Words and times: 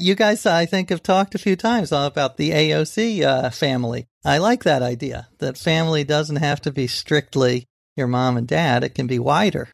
You 0.00 0.14
guys, 0.14 0.46
I 0.46 0.64
think, 0.64 0.90
have 0.90 1.02
talked 1.02 1.34
a 1.34 1.38
few 1.38 1.56
times 1.56 1.90
about 1.90 2.36
the 2.36 2.50
AOC 2.50 3.22
uh, 3.22 3.50
family. 3.50 4.06
I 4.24 4.38
like 4.38 4.62
that 4.62 4.80
idea 4.80 5.26
that 5.38 5.58
family 5.58 6.04
doesn't 6.04 6.36
have 6.36 6.60
to 6.60 6.70
be 6.70 6.86
strictly 6.86 7.66
your 7.96 8.06
mom 8.06 8.36
and 8.36 8.46
dad, 8.46 8.84
it 8.84 8.94
can 8.94 9.08
be 9.08 9.18
wider. 9.18 9.66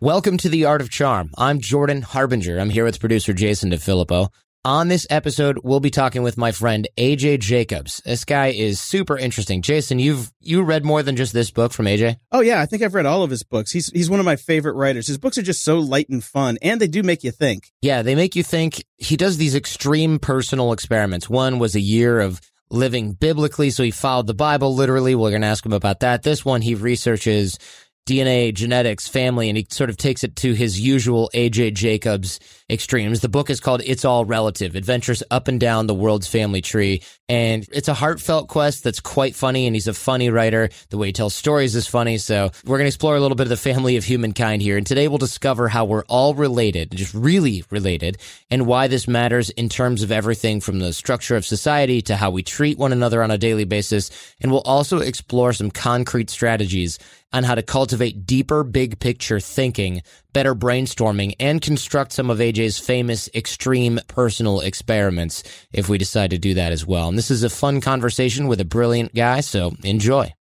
Welcome 0.00 0.38
to 0.38 0.48
The 0.48 0.64
Art 0.64 0.80
of 0.80 0.88
Charm. 0.88 1.32
I'm 1.36 1.60
Jordan 1.60 2.00
Harbinger. 2.00 2.58
I'm 2.58 2.70
here 2.70 2.84
with 2.84 2.98
producer 2.98 3.34
Jason 3.34 3.70
DeFilippo. 3.70 4.30
On 4.66 4.88
this 4.88 5.06
episode, 5.10 5.58
we'll 5.62 5.78
be 5.78 5.90
talking 5.90 6.22
with 6.22 6.38
my 6.38 6.50
friend 6.50 6.88
AJ 6.96 7.40
Jacobs. 7.40 8.00
This 8.06 8.24
guy 8.24 8.46
is 8.46 8.80
super 8.80 9.18
interesting. 9.18 9.60
Jason, 9.60 9.98
you've 9.98 10.32
you 10.40 10.62
read 10.62 10.86
more 10.86 11.02
than 11.02 11.16
just 11.16 11.34
this 11.34 11.50
book 11.50 11.74
from 11.74 11.84
AJ? 11.84 12.16
Oh 12.32 12.40
yeah, 12.40 12.62
I 12.62 12.64
think 12.64 12.82
I've 12.82 12.94
read 12.94 13.04
all 13.04 13.22
of 13.22 13.28
his 13.28 13.42
books. 13.42 13.72
He's 13.72 13.88
he's 13.88 14.08
one 14.08 14.20
of 14.20 14.24
my 14.24 14.36
favorite 14.36 14.72
writers. 14.72 15.06
His 15.06 15.18
books 15.18 15.36
are 15.36 15.42
just 15.42 15.62
so 15.62 15.80
light 15.80 16.08
and 16.08 16.24
fun, 16.24 16.56
and 16.62 16.80
they 16.80 16.86
do 16.86 17.02
make 17.02 17.24
you 17.24 17.30
think. 17.30 17.72
Yeah, 17.82 18.00
they 18.00 18.14
make 18.14 18.36
you 18.36 18.42
think. 18.42 18.82
He 18.96 19.18
does 19.18 19.36
these 19.36 19.54
extreme 19.54 20.18
personal 20.18 20.72
experiments. 20.72 21.28
One 21.28 21.58
was 21.58 21.74
a 21.74 21.80
year 21.80 22.20
of 22.20 22.40
living 22.70 23.12
biblically, 23.12 23.68
so 23.68 23.82
he 23.82 23.90
followed 23.90 24.26
the 24.26 24.32
Bible 24.32 24.74
literally. 24.74 25.14
We're 25.14 25.28
going 25.28 25.42
to 25.42 25.48
ask 25.48 25.66
him 25.66 25.74
about 25.74 26.00
that. 26.00 26.22
This 26.22 26.42
one, 26.42 26.62
he 26.62 26.74
researches 26.74 27.58
DNA, 28.06 28.52
genetics, 28.52 29.08
family, 29.08 29.48
and 29.48 29.56
he 29.56 29.66
sort 29.70 29.88
of 29.88 29.96
takes 29.96 30.24
it 30.24 30.36
to 30.36 30.52
his 30.52 30.78
usual 30.78 31.30
AJ 31.32 31.72
Jacobs 31.72 32.38
extremes. 32.68 33.20
The 33.20 33.30
book 33.30 33.48
is 33.48 33.60
called 33.60 33.80
It's 33.84 34.04
All 34.04 34.26
Relative 34.26 34.74
Adventures 34.74 35.22
Up 35.30 35.48
and 35.48 35.58
Down 35.58 35.86
the 35.86 35.94
World's 35.94 36.28
Family 36.28 36.60
Tree. 36.60 37.02
And 37.30 37.66
it's 37.72 37.88
a 37.88 37.94
heartfelt 37.94 38.48
quest 38.48 38.84
that's 38.84 39.00
quite 39.00 39.34
funny. 39.34 39.66
And 39.66 39.74
he's 39.74 39.88
a 39.88 39.94
funny 39.94 40.28
writer. 40.28 40.68
The 40.90 40.98
way 40.98 41.08
he 41.08 41.12
tells 41.14 41.34
stories 41.34 41.74
is 41.74 41.86
funny. 41.86 42.18
So 42.18 42.50
we're 42.66 42.76
going 42.76 42.84
to 42.84 42.88
explore 42.88 43.16
a 43.16 43.20
little 43.20 43.36
bit 43.36 43.44
of 43.44 43.50
the 43.50 43.56
family 43.56 43.96
of 43.96 44.04
humankind 44.04 44.60
here. 44.60 44.76
And 44.76 44.86
today 44.86 45.08
we'll 45.08 45.16
discover 45.16 45.68
how 45.68 45.86
we're 45.86 46.04
all 46.04 46.34
related, 46.34 46.90
just 46.90 47.14
really 47.14 47.64
related, 47.70 48.18
and 48.50 48.66
why 48.66 48.86
this 48.86 49.08
matters 49.08 49.48
in 49.50 49.70
terms 49.70 50.02
of 50.02 50.12
everything 50.12 50.60
from 50.60 50.78
the 50.78 50.92
structure 50.92 51.36
of 51.36 51.46
society 51.46 52.02
to 52.02 52.16
how 52.16 52.30
we 52.30 52.42
treat 52.42 52.76
one 52.76 52.92
another 52.92 53.22
on 53.22 53.30
a 53.30 53.38
daily 53.38 53.64
basis. 53.64 54.10
And 54.42 54.52
we'll 54.52 54.60
also 54.62 54.98
explore 54.98 55.54
some 55.54 55.70
concrete 55.70 56.28
strategies 56.28 56.98
on 57.32 57.44
how 57.44 57.54
to 57.54 57.62
cultivate 57.62 58.26
deeper 58.26 58.62
big 58.62 59.00
picture 59.00 59.40
thinking, 59.40 60.02
better 60.32 60.54
brainstorming, 60.54 61.34
and 61.40 61.60
construct 61.60 62.12
some 62.12 62.30
of 62.30 62.38
AJ's 62.38 62.78
famous 62.78 63.28
extreme 63.34 63.98
personal 64.06 64.60
experiments 64.60 65.42
if 65.72 65.88
we 65.88 65.98
decide 65.98 66.30
to 66.30 66.38
do 66.38 66.54
that 66.54 66.72
as 66.72 66.86
well. 66.86 67.08
And 67.08 67.18
this 67.18 67.30
is 67.30 67.42
a 67.42 67.50
fun 67.50 67.80
conversation 67.80 68.46
with 68.46 68.60
a 68.60 68.64
brilliant 68.64 69.14
guy, 69.14 69.40
so 69.40 69.72
enjoy. 69.82 70.32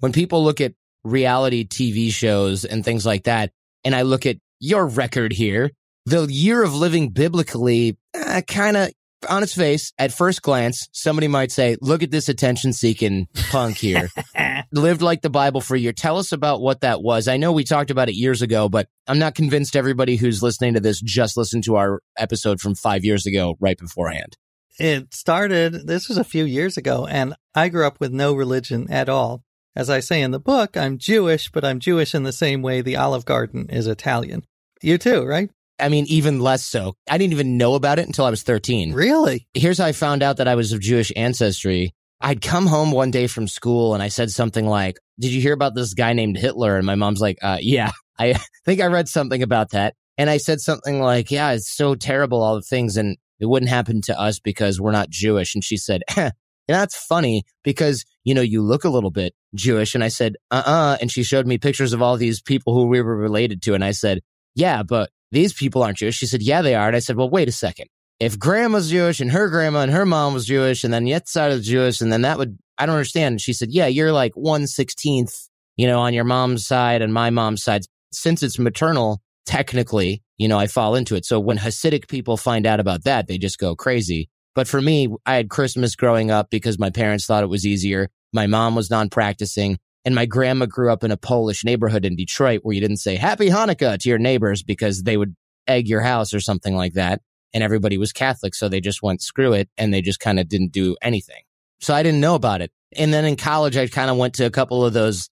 When 0.00 0.12
people 0.12 0.42
look 0.42 0.60
at 0.60 0.74
reality 1.04 1.64
TV 1.66 2.10
shows 2.10 2.64
and 2.64 2.84
things 2.84 3.06
like 3.06 3.24
that, 3.24 3.52
and 3.84 3.94
I 3.94 4.02
look 4.02 4.26
at 4.26 4.36
your 4.58 4.86
record 4.86 5.32
here, 5.32 5.70
the 6.06 6.26
year 6.26 6.62
of 6.62 6.74
living 6.74 7.10
biblically 7.10 7.96
uh, 8.14 8.42
kind 8.46 8.76
of 8.76 8.90
on 9.28 9.42
its 9.42 9.54
face, 9.54 9.92
at 9.98 10.12
first 10.12 10.42
glance, 10.42 10.88
somebody 10.92 11.28
might 11.28 11.52
say, 11.52 11.76
look 11.80 12.02
at 12.02 12.10
this 12.10 12.28
attention 12.28 12.72
seeking 12.72 13.28
punk 13.50 13.76
here. 13.76 14.08
Lived 14.72 15.02
like 15.02 15.20
the 15.20 15.30
Bible 15.30 15.60
for 15.60 15.76
a 15.76 15.78
year. 15.78 15.92
Tell 15.92 16.18
us 16.18 16.32
about 16.32 16.62
what 16.62 16.80
that 16.80 17.02
was. 17.02 17.28
I 17.28 17.36
know 17.36 17.52
we 17.52 17.64
talked 17.64 17.90
about 17.90 18.08
it 18.08 18.14
years 18.14 18.40
ago, 18.40 18.68
but 18.68 18.88
I'm 19.06 19.18
not 19.18 19.34
convinced 19.34 19.76
everybody 19.76 20.16
who's 20.16 20.42
listening 20.42 20.74
to 20.74 20.80
this 20.80 21.00
just 21.00 21.36
listened 21.36 21.64
to 21.64 21.76
our 21.76 22.00
episode 22.16 22.60
from 22.60 22.74
five 22.74 23.04
years 23.04 23.26
ago 23.26 23.56
right 23.60 23.76
beforehand. 23.78 24.38
It 24.78 25.12
started, 25.12 25.86
this 25.86 26.08
was 26.08 26.16
a 26.16 26.24
few 26.24 26.44
years 26.44 26.78
ago, 26.78 27.06
and 27.06 27.34
I 27.54 27.68
grew 27.68 27.86
up 27.86 28.00
with 28.00 28.12
no 28.12 28.32
religion 28.32 28.90
at 28.90 29.10
all. 29.10 29.44
As 29.76 29.90
I 29.90 30.00
say 30.00 30.22
in 30.22 30.30
the 30.30 30.40
book, 30.40 30.76
I'm 30.76 30.98
Jewish, 30.98 31.50
but 31.50 31.64
I'm 31.64 31.78
Jewish 31.78 32.14
in 32.14 32.22
the 32.22 32.32
same 32.32 32.62
way 32.62 32.80
the 32.80 32.96
Olive 32.96 33.24
Garden 33.24 33.68
is 33.68 33.86
Italian. 33.86 34.44
You 34.82 34.98
too, 34.98 35.24
right? 35.24 35.50
I 35.78 35.88
mean, 35.88 36.06
even 36.08 36.40
less 36.40 36.64
so. 36.64 36.94
I 37.10 37.18
didn't 37.18 37.32
even 37.32 37.56
know 37.56 37.74
about 37.74 37.98
it 37.98 38.06
until 38.06 38.24
I 38.24 38.30
was 38.30 38.42
13. 38.42 38.92
Really? 38.92 39.46
Here's 39.54 39.78
how 39.78 39.86
I 39.86 39.92
found 39.92 40.22
out 40.22 40.36
that 40.36 40.48
I 40.48 40.54
was 40.54 40.72
of 40.72 40.80
Jewish 40.80 41.12
ancestry. 41.16 41.94
I'd 42.22 42.40
come 42.40 42.66
home 42.66 42.92
one 42.92 43.10
day 43.10 43.26
from 43.26 43.48
school 43.48 43.94
and 43.94 44.02
I 44.02 44.08
said 44.08 44.30
something 44.30 44.66
like, 44.66 44.98
Did 45.18 45.32
you 45.32 45.40
hear 45.40 45.52
about 45.52 45.74
this 45.74 45.94
guy 45.94 46.12
named 46.12 46.38
Hitler? 46.38 46.76
And 46.76 46.86
my 46.86 46.94
mom's 46.94 47.20
like, 47.20 47.38
uh, 47.42 47.58
Yeah, 47.60 47.90
I 48.18 48.38
think 48.64 48.80
I 48.80 48.86
read 48.86 49.08
something 49.08 49.42
about 49.42 49.70
that. 49.70 49.94
And 50.18 50.30
I 50.30 50.36
said 50.36 50.60
something 50.60 51.00
like, 51.00 51.30
Yeah, 51.30 51.52
it's 51.52 51.74
so 51.74 51.94
terrible, 51.94 52.42
all 52.42 52.54
the 52.54 52.62
things. 52.62 52.96
And 52.96 53.16
it 53.40 53.46
wouldn't 53.46 53.70
happen 53.70 54.00
to 54.02 54.18
us 54.18 54.38
because 54.38 54.80
we're 54.80 54.92
not 54.92 55.10
Jewish. 55.10 55.54
And 55.54 55.64
she 55.64 55.76
said, 55.76 56.02
eh, 56.16 56.30
That's 56.68 56.96
funny 57.06 57.44
because, 57.64 58.04
you 58.24 58.34
know, 58.34 58.40
you 58.40 58.62
look 58.62 58.84
a 58.84 58.90
little 58.90 59.10
bit 59.10 59.34
Jewish. 59.54 59.94
And 59.94 60.04
I 60.04 60.08
said, 60.08 60.36
Uh 60.50 60.62
uh 60.64 60.96
And 61.00 61.10
she 61.10 61.22
showed 61.22 61.46
me 61.46 61.58
pictures 61.58 61.92
of 61.92 62.02
all 62.02 62.16
these 62.16 62.40
people 62.40 62.74
who 62.74 62.86
we 62.86 63.02
were 63.02 63.16
related 63.16 63.62
to. 63.62 63.74
And 63.74 63.84
I 63.84 63.90
said, 63.90 64.20
Yeah, 64.54 64.82
but 64.82 65.10
these 65.32 65.54
people 65.54 65.82
aren't 65.82 65.98
Jewish. 65.98 66.14
She 66.14 66.26
said, 66.26 66.42
yeah, 66.42 66.62
they 66.62 66.74
are. 66.74 66.86
And 66.86 66.94
I 66.94 67.00
said, 67.00 67.16
well, 67.16 67.28
wait 67.28 67.48
a 67.48 67.52
second. 67.52 67.88
If 68.22 68.38
grandma's 68.38 68.88
Jewish 68.88 69.18
and 69.18 69.32
her 69.32 69.48
grandma 69.48 69.80
and 69.80 69.90
her 69.90 70.06
mom 70.06 70.32
was 70.32 70.46
Jewish 70.46 70.84
and 70.84 70.94
then 70.94 71.08
yet 71.08 71.26
side 71.26 71.50
is 71.50 71.66
Jewish 71.66 72.00
and 72.00 72.12
then 72.12 72.22
that 72.22 72.38
would, 72.38 72.56
I 72.78 72.86
don't 72.86 72.94
understand. 72.94 73.32
And 73.32 73.40
she 73.40 73.52
said, 73.52 73.72
yeah, 73.72 73.88
you're 73.88 74.12
like 74.12 74.32
116th, 74.34 75.48
you 75.76 75.88
know, 75.88 75.98
on 75.98 76.14
your 76.14 76.22
mom's 76.22 76.64
side 76.64 77.02
and 77.02 77.12
my 77.12 77.30
mom's 77.30 77.64
side. 77.64 77.82
Since 78.12 78.44
it's 78.44 78.60
maternal, 78.60 79.20
technically, 79.44 80.22
you 80.38 80.46
know, 80.46 80.56
I 80.56 80.68
fall 80.68 80.94
into 80.94 81.16
it. 81.16 81.24
So 81.24 81.40
when 81.40 81.58
Hasidic 81.58 82.06
people 82.06 82.36
find 82.36 82.64
out 82.64 82.78
about 82.78 83.02
that, 83.02 83.26
they 83.26 83.38
just 83.38 83.58
go 83.58 83.74
crazy. 83.74 84.30
But 84.54 84.68
for 84.68 84.80
me, 84.80 85.08
I 85.26 85.34
had 85.34 85.50
Christmas 85.50 85.96
growing 85.96 86.30
up 86.30 86.48
because 86.48 86.78
my 86.78 86.90
parents 86.90 87.26
thought 87.26 87.42
it 87.42 87.48
was 87.48 87.66
easier. 87.66 88.08
My 88.32 88.46
mom 88.46 88.76
was 88.76 88.88
non 88.88 89.10
practicing. 89.10 89.80
And 90.04 90.14
my 90.14 90.26
grandma 90.26 90.66
grew 90.66 90.92
up 90.92 91.02
in 91.02 91.10
a 91.10 91.16
Polish 91.16 91.64
neighborhood 91.64 92.04
in 92.04 92.14
Detroit 92.14 92.60
where 92.62 92.74
you 92.74 92.80
didn't 92.80 92.98
say 92.98 93.16
happy 93.16 93.48
Hanukkah 93.48 93.98
to 93.98 94.08
your 94.08 94.18
neighbors 94.18 94.62
because 94.62 95.02
they 95.02 95.16
would 95.16 95.34
egg 95.66 95.88
your 95.88 96.02
house 96.02 96.32
or 96.32 96.38
something 96.38 96.76
like 96.76 96.92
that. 96.92 97.20
And 97.54 97.62
everybody 97.62 97.98
was 97.98 98.12
Catholic. 98.12 98.54
So 98.54 98.68
they 98.68 98.80
just 98.80 99.02
went 99.02 99.22
screw 99.22 99.52
it 99.52 99.68
and 99.76 99.92
they 99.92 100.00
just 100.00 100.20
kind 100.20 100.40
of 100.40 100.48
didn't 100.48 100.72
do 100.72 100.96
anything. 101.02 101.42
So 101.80 101.94
I 101.94 102.02
didn't 102.02 102.20
know 102.20 102.34
about 102.34 102.62
it. 102.62 102.70
And 102.96 103.12
then 103.12 103.24
in 103.24 103.36
college, 103.36 103.76
I 103.76 103.86
kind 103.88 104.10
of 104.10 104.16
went 104.16 104.34
to 104.34 104.46
a 104.46 104.50
couple 104.50 104.84
of 104.84 104.92
those 104.92 105.28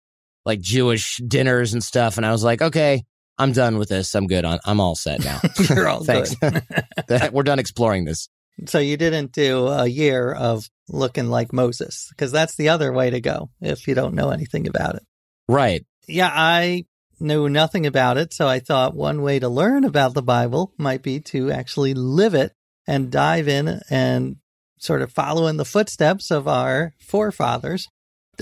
like 0.46 0.62
Jewish 0.62 1.18
dinners 1.18 1.74
and 1.74 1.84
stuff. 1.84 2.18
And 2.18 2.26
I 2.26 2.32
was 2.32 2.44
like, 2.44 2.62
okay, 2.62 3.04
I'm 3.38 3.54
done 3.54 3.78
with 3.78 3.90
this. 3.90 4.14
I'm 4.16 4.28
good. 4.28 4.46
On, 4.46 4.60
I'm 4.66 4.80
all 4.80 4.96
set 4.96 5.24
now. 5.24 5.40
You're 5.70 5.88
all 5.88 6.04
Thanks. 6.04 6.36
We're 7.32 7.44
done 7.44 7.60
exploring 7.60 8.06
this. 8.06 8.30
So 8.66 8.80
you 8.80 8.98
didn't 8.98 9.32
do 9.32 9.68
a 9.68 9.88
year 9.88 10.34
of 10.34 10.70
looking 10.90 11.30
like 11.30 11.54
Moses 11.54 12.08
because 12.10 12.32
that's 12.32 12.56
the 12.56 12.70
other 12.70 12.92
way 12.92 13.10
to 13.12 13.22
go 13.22 13.50
if 13.62 13.88
you 13.88 13.96
don't 13.96 14.16
know 14.16 14.32
anything 14.32 14.68
about 14.68 14.96
it. 14.96 15.04
Right. 15.48 15.86
Yeah, 16.08 16.30
I 16.34 16.86
knew 17.20 17.50
nothing 17.50 17.86
about 17.86 18.18
it. 18.18 18.34
So 18.34 18.48
I 18.48 18.60
thought 18.60 18.96
one 18.96 19.22
way 19.22 19.40
to 19.40 19.50
learn 19.50 19.84
about 19.84 20.14
the 20.14 20.22
Bible 20.22 20.74
might 20.78 21.02
be 21.02 21.20
to 21.22 21.52
actually 21.52 21.94
live 21.94 22.34
it 22.34 22.54
and 22.88 23.12
dive 23.12 23.48
in 23.48 23.82
and 23.90 24.38
sort 24.80 25.02
of 25.02 25.12
follow 25.12 25.48
in 25.48 25.58
the 25.58 25.66
footsteps 25.66 26.32
of 26.32 26.48
our 26.48 26.94
forefathers. 27.00 27.88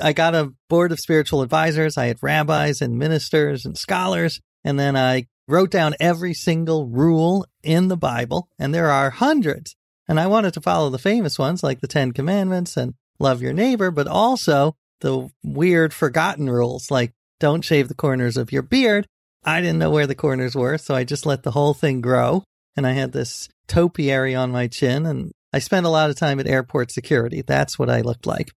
I 0.01 0.13
got 0.13 0.35
a 0.35 0.53
board 0.69 0.91
of 0.91 0.99
spiritual 0.99 1.41
advisors. 1.41 1.97
I 1.97 2.05
had 2.07 2.21
rabbis 2.21 2.81
and 2.81 2.97
ministers 2.97 3.65
and 3.65 3.77
scholars. 3.77 4.39
And 4.63 4.79
then 4.79 4.95
I 4.95 5.25
wrote 5.47 5.71
down 5.71 5.95
every 5.99 6.33
single 6.33 6.87
rule 6.87 7.45
in 7.63 7.87
the 7.87 7.97
Bible. 7.97 8.47
And 8.59 8.73
there 8.73 8.91
are 8.91 9.09
hundreds. 9.09 9.75
And 10.07 10.19
I 10.19 10.27
wanted 10.27 10.53
to 10.53 10.61
follow 10.61 10.89
the 10.89 10.99
famous 10.99 11.37
ones 11.37 11.63
like 11.63 11.81
the 11.81 11.87
Ten 11.87 12.11
Commandments 12.11 12.77
and 12.77 12.93
love 13.19 13.41
your 13.41 13.53
neighbor, 13.53 13.91
but 13.91 14.07
also 14.07 14.75
the 15.01 15.29
weird 15.43 15.93
forgotten 15.93 16.49
rules 16.49 16.89
like 16.91 17.13
don't 17.39 17.63
shave 17.63 17.87
the 17.87 17.95
corners 17.95 18.37
of 18.37 18.51
your 18.51 18.61
beard. 18.61 19.07
I 19.43 19.61
didn't 19.61 19.79
know 19.79 19.91
where 19.91 20.07
the 20.07 20.15
corners 20.15 20.55
were, 20.55 20.77
so 20.77 20.95
I 20.95 21.03
just 21.03 21.25
let 21.25 21.43
the 21.43 21.51
whole 21.51 21.73
thing 21.73 22.01
grow. 22.01 22.43
And 22.75 22.85
I 22.85 22.91
had 22.91 23.11
this 23.11 23.49
topiary 23.67 24.35
on 24.35 24.51
my 24.51 24.67
chin, 24.67 25.05
and 25.05 25.31
I 25.53 25.59
spent 25.59 25.85
a 25.85 25.89
lot 25.89 26.09
of 26.09 26.17
time 26.17 26.39
at 26.39 26.47
airport 26.47 26.91
security. 26.91 27.41
That's 27.41 27.79
what 27.79 27.89
I 27.89 28.01
looked 28.01 28.25
like. 28.25 28.49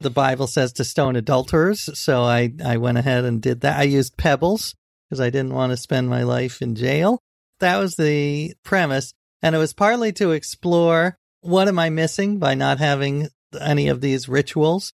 The 0.00 0.10
Bible 0.10 0.46
says 0.46 0.72
to 0.74 0.84
stone 0.84 1.16
adulterers, 1.16 1.88
so 1.98 2.22
I, 2.22 2.52
I 2.64 2.76
went 2.76 2.98
ahead 2.98 3.24
and 3.24 3.40
did 3.40 3.60
that. 3.62 3.78
I 3.78 3.84
used 3.84 4.16
pebbles 4.16 4.74
because 5.08 5.20
I 5.20 5.30
didn't 5.30 5.54
want 5.54 5.70
to 5.70 5.76
spend 5.76 6.08
my 6.08 6.24
life 6.24 6.60
in 6.60 6.74
jail. 6.74 7.20
That 7.60 7.78
was 7.78 7.94
the 7.94 8.54
premise. 8.64 9.12
And 9.42 9.54
it 9.54 9.58
was 9.58 9.72
partly 9.72 10.12
to 10.14 10.32
explore 10.32 11.16
what 11.40 11.68
am 11.68 11.78
I 11.78 11.90
missing 11.90 12.38
by 12.38 12.54
not 12.54 12.78
having 12.78 13.28
any 13.60 13.88
of 13.88 14.00
these 14.00 14.28
rituals. 14.28 14.92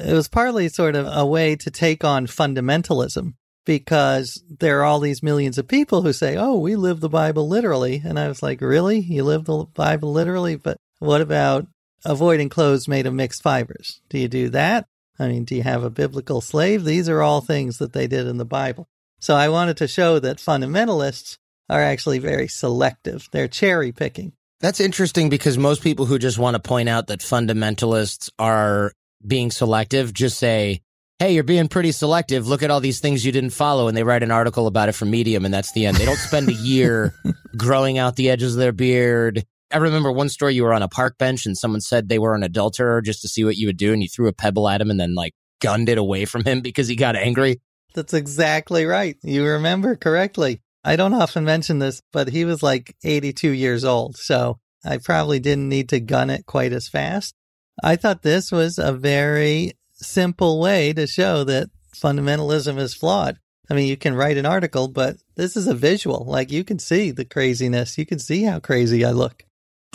It 0.00 0.12
was 0.12 0.28
partly 0.28 0.68
sort 0.68 0.94
of 0.94 1.06
a 1.10 1.26
way 1.26 1.56
to 1.56 1.70
take 1.70 2.04
on 2.04 2.26
fundamentalism 2.26 3.34
because 3.64 4.42
there 4.48 4.80
are 4.80 4.84
all 4.84 5.00
these 5.00 5.22
millions 5.22 5.58
of 5.58 5.68
people 5.68 6.02
who 6.02 6.12
say, 6.12 6.36
oh, 6.36 6.58
we 6.58 6.74
live 6.74 7.00
the 7.00 7.08
Bible 7.08 7.46
literally. 7.48 8.00
And 8.04 8.18
I 8.18 8.28
was 8.28 8.42
like, 8.42 8.60
really? 8.60 8.98
You 8.98 9.24
live 9.24 9.44
the 9.44 9.66
Bible 9.74 10.12
literally? 10.12 10.56
But 10.56 10.78
what 11.00 11.20
about 11.20 11.66
avoiding 12.04 12.48
clothes 12.48 12.88
made 12.88 13.06
of 13.06 13.12
mixed 13.14 13.42
fibers? 13.42 14.00
Do 14.08 14.18
you 14.18 14.28
do 14.28 14.48
that? 14.50 14.86
I 15.18 15.28
mean, 15.28 15.44
do 15.44 15.54
you 15.54 15.64
have 15.64 15.84
a 15.84 15.90
biblical 15.90 16.40
slave? 16.40 16.84
These 16.84 17.08
are 17.08 17.22
all 17.22 17.40
things 17.40 17.78
that 17.78 17.92
they 17.92 18.06
did 18.06 18.26
in 18.26 18.38
the 18.38 18.44
Bible. 18.44 18.88
So 19.20 19.34
I 19.34 19.48
wanted 19.48 19.76
to 19.78 19.88
show 19.88 20.18
that 20.20 20.38
fundamentalists 20.38 21.38
are 21.68 21.82
actually 21.82 22.20
very 22.20 22.48
selective. 22.48 23.28
They're 23.32 23.48
cherry 23.48 23.92
picking. 23.92 24.32
That's 24.60 24.80
interesting 24.80 25.28
because 25.28 25.58
most 25.58 25.82
people 25.82 26.06
who 26.06 26.18
just 26.18 26.38
want 26.38 26.54
to 26.54 26.60
point 26.60 26.88
out 26.88 27.08
that 27.08 27.20
fundamentalists 27.20 28.30
are 28.38 28.92
being 29.26 29.50
selective 29.50 30.12
just 30.12 30.38
say, 30.38 30.82
hey, 31.18 31.34
you're 31.34 31.42
being 31.42 31.68
pretty 31.68 31.92
selective. 31.92 32.46
Look 32.46 32.62
at 32.62 32.70
all 32.70 32.80
these 32.80 33.00
things 33.00 33.24
you 33.24 33.32
didn't 33.32 33.50
follow. 33.50 33.88
And 33.88 33.96
they 33.96 34.04
write 34.04 34.22
an 34.22 34.30
article 34.30 34.66
about 34.66 34.88
it 34.88 34.92
for 34.92 35.04
Medium, 35.04 35.44
and 35.44 35.52
that's 35.52 35.72
the 35.72 35.86
end. 35.86 35.96
They 35.96 36.04
don't 36.04 36.16
spend 36.16 36.48
a 36.48 36.54
year 36.54 37.12
growing 37.56 37.98
out 37.98 38.16
the 38.16 38.30
edges 38.30 38.54
of 38.54 38.60
their 38.60 38.72
beard. 38.72 39.44
I 39.72 39.78
remember 39.78 40.10
one 40.10 40.28
story 40.28 40.54
you 40.54 40.62
were 40.62 40.72
on 40.72 40.82
a 40.82 40.88
park 40.88 41.18
bench 41.18 41.44
and 41.44 41.56
someone 41.56 41.80
said 41.80 42.08
they 42.08 42.18
were 42.18 42.34
an 42.34 42.42
adulterer 42.42 43.02
just 43.02 43.20
to 43.22 43.28
see 43.28 43.44
what 43.44 43.56
you 43.56 43.66
would 43.66 43.76
do. 43.76 43.92
And 43.92 44.02
you 44.02 44.08
threw 44.08 44.28
a 44.28 44.32
pebble 44.32 44.68
at 44.68 44.80
him 44.80 44.90
and 44.90 44.98
then 44.98 45.14
like 45.14 45.34
gunned 45.60 45.88
it 45.88 45.98
away 45.98 46.24
from 46.24 46.44
him 46.44 46.60
because 46.62 46.88
he 46.88 46.96
got 46.96 47.16
angry. 47.16 47.60
That's 47.94 48.14
exactly 48.14 48.86
right. 48.86 49.16
You 49.22 49.44
remember 49.44 49.96
correctly. 49.96 50.62
I 50.84 50.96
don't 50.96 51.14
often 51.14 51.44
mention 51.44 51.80
this, 51.80 52.00
but 52.12 52.28
he 52.28 52.44
was 52.44 52.62
like 52.62 52.96
82 53.04 53.50
years 53.50 53.84
old. 53.84 54.16
So 54.16 54.58
I 54.84 54.98
probably 54.98 55.40
didn't 55.40 55.68
need 55.68 55.90
to 55.90 56.00
gun 56.00 56.30
it 56.30 56.46
quite 56.46 56.72
as 56.72 56.88
fast. 56.88 57.34
I 57.82 57.96
thought 57.96 58.22
this 58.22 58.50
was 58.50 58.78
a 58.78 58.92
very 58.92 59.72
simple 59.94 60.60
way 60.60 60.92
to 60.92 61.06
show 61.06 61.44
that 61.44 61.70
fundamentalism 61.94 62.78
is 62.78 62.94
flawed. 62.94 63.38
I 63.70 63.74
mean, 63.74 63.88
you 63.88 63.96
can 63.96 64.14
write 64.14 64.38
an 64.38 64.46
article, 64.46 64.88
but 64.88 65.16
this 65.36 65.56
is 65.56 65.66
a 65.66 65.74
visual. 65.74 66.24
Like 66.26 66.50
you 66.50 66.64
can 66.64 66.78
see 66.78 67.10
the 67.10 67.24
craziness. 67.24 67.98
You 67.98 68.06
can 68.06 68.18
see 68.18 68.44
how 68.44 68.60
crazy 68.60 69.04
I 69.04 69.10
look. 69.10 69.44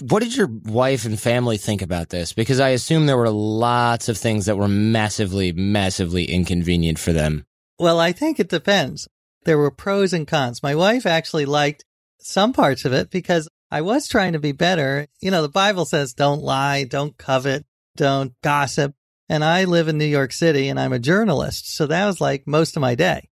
What 0.01 0.23
did 0.23 0.35
your 0.35 0.47
wife 0.47 1.05
and 1.05 1.19
family 1.19 1.57
think 1.57 1.81
about 1.81 2.09
this? 2.09 2.33
Because 2.33 2.59
I 2.59 2.69
assume 2.69 3.05
there 3.05 3.17
were 3.17 3.29
lots 3.29 4.09
of 4.09 4.17
things 4.17 4.45
that 4.45 4.57
were 4.57 4.67
massively, 4.67 5.51
massively 5.51 6.25
inconvenient 6.25 6.99
for 6.99 7.13
them. 7.13 7.45
Well, 7.79 7.99
I 7.99 8.11
think 8.11 8.39
it 8.39 8.49
depends. 8.49 9.07
There 9.45 9.57
were 9.57 9.71
pros 9.71 10.13
and 10.13 10.27
cons. 10.27 10.63
My 10.63 10.75
wife 10.75 11.05
actually 11.05 11.45
liked 11.45 11.85
some 12.19 12.53
parts 12.53 12.85
of 12.85 12.93
it 12.93 13.11
because 13.11 13.49
I 13.69 13.81
was 13.81 14.07
trying 14.07 14.33
to 14.33 14.39
be 14.39 14.51
better. 14.51 15.07
You 15.19 15.31
know, 15.31 15.41
the 15.41 15.49
Bible 15.49 15.85
says 15.85 16.13
don't 16.13 16.41
lie, 16.41 16.85
don't 16.85 17.17
covet, 17.17 17.65
don't 17.95 18.33
gossip. 18.41 18.93
And 19.29 19.43
I 19.43 19.63
live 19.63 19.87
in 19.87 19.97
New 19.97 20.05
York 20.05 20.33
City 20.33 20.67
and 20.67 20.79
I'm 20.79 20.93
a 20.93 20.99
journalist. 20.99 21.73
So 21.73 21.87
that 21.87 22.05
was 22.05 22.19
like 22.19 22.45
most 22.45 22.75
of 22.75 22.81
my 22.81 22.95
day. 22.95 23.29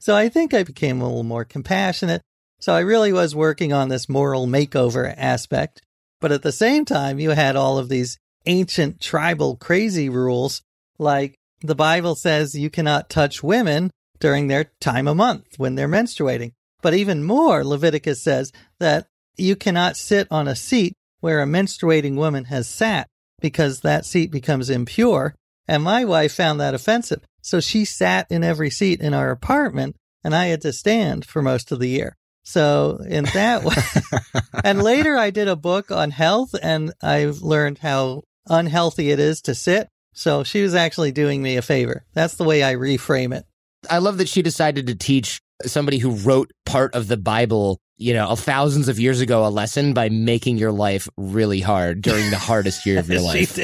So 0.00 0.14
I 0.14 0.28
think 0.28 0.54
I 0.54 0.62
became 0.62 1.00
a 1.00 1.06
little 1.06 1.24
more 1.24 1.44
compassionate. 1.44 2.22
So 2.60 2.74
I 2.74 2.80
really 2.80 3.12
was 3.12 3.34
working 3.34 3.72
on 3.72 3.88
this 3.88 4.08
moral 4.08 4.46
makeover 4.46 5.12
aspect. 5.16 5.80
But 6.20 6.32
at 6.32 6.42
the 6.42 6.52
same 6.52 6.84
time, 6.84 7.18
you 7.18 7.30
had 7.30 7.56
all 7.56 7.78
of 7.78 7.88
these 7.88 8.18
ancient 8.46 9.00
tribal 9.00 9.56
crazy 9.56 10.08
rules, 10.08 10.62
like 10.98 11.34
the 11.60 11.74
Bible 11.74 12.14
says 12.14 12.54
you 12.54 12.70
cannot 12.70 13.10
touch 13.10 13.42
women 13.42 13.90
during 14.20 14.48
their 14.48 14.70
time 14.80 15.06
of 15.06 15.16
month 15.16 15.44
when 15.56 15.74
they're 15.74 15.88
menstruating. 15.88 16.52
But 16.82 16.94
even 16.94 17.24
more, 17.24 17.64
Leviticus 17.64 18.22
says 18.22 18.52
that 18.78 19.06
you 19.36 19.56
cannot 19.56 19.96
sit 19.96 20.26
on 20.30 20.48
a 20.48 20.56
seat 20.56 20.94
where 21.20 21.40
a 21.40 21.46
menstruating 21.46 22.14
woman 22.14 22.44
has 22.46 22.68
sat 22.68 23.08
because 23.40 23.80
that 23.80 24.04
seat 24.04 24.30
becomes 24.30 24.70
impure. 24.70 25.34
And 25.66 25.82
my 25.82 26.04
wife 26.04 26.32
found 26.32 26.60
that 26.60 26.74
offensive. 26.74 27.22
So 27.42 27.60
she 27.60 27.84
sat 27.84 28.26
in 28.30 28.42
every 28.42 28.70
seat 28.70 29.00
in 29.00 29.14
our 29.14 29.30
apartment 29.30 29.96
and 30.24 30.34
I 30.34 30.46
had 30.46 30.62
to 30.62 30.72
stand 30.72 31.24
for 31.24 31.42
most 31.42 31.72
of 31.72 31.78
the 31.78 31.88
year. 31.88 32.16
So 32.42 33.00
in 33.06 33.24
that 33.24 33.64
way, 33.64 34.40
and 34.64 34.82
later 34.82 35.16
I 35.16 35.30
did 35.30 35.48
a 35.48 35.56
book 35.56 35.90
on 35.90 36.10
health 36.10 36.54
and 36.60 36.92
I've 37.02 37.42
learned 37.42 37.78
how 37.78 38.22
unhealthy 38.48 39.10
it 39.10 39.18
is 39.18 39.42
to 39.42 39.54
sit. 39.54 39.88
So 40.14 40.42
she 40.44 40.62
was 40.62 40.74
actually 40.74 41.12
doing 41.12 41.42
me 41.42 41.56
a 41.56 41.62
favor. 41.62 42.04
That's 42.14 42.36
the 42.36 42.44
way 42.44 42.64
I 42.64 42.74
reframe 42.74 43.36
it. 43.36 43.44
I 43.88 43.98
love 43.98 44.18
that 44.18 44.28
she 44.28 44.42
decided 44.42 44.86
to 44.86 44.94
teach 44.94 45.40
somebody 45.64 45.98
who 45.98 46.10
wrote 46.10 46.50
part 46.64 46.94
of 46.94 47.08
the 47.08 47.16
Bible, 47.16 47.78
you 47.98 48.14
know, 48.14 48.34
thousands 48.36 48.88
of 48.88 49.00
years 49.00 49.20
ago, 49.20 49.44
a 49.44 49.50
lesson 49.50 49.92
by 49.92 50.08
making 50.08 50.56
your 50.56 50.70
life 50.70 51.08
really 51.16 51.60
hard 51.60 52.00
during 52.00 52.30
the 52.30 52.38
hardest 52.38 52.86
year 52.86 53.00
of 53.00 53.10
your 53.10 53.20
life. 53.22 53.58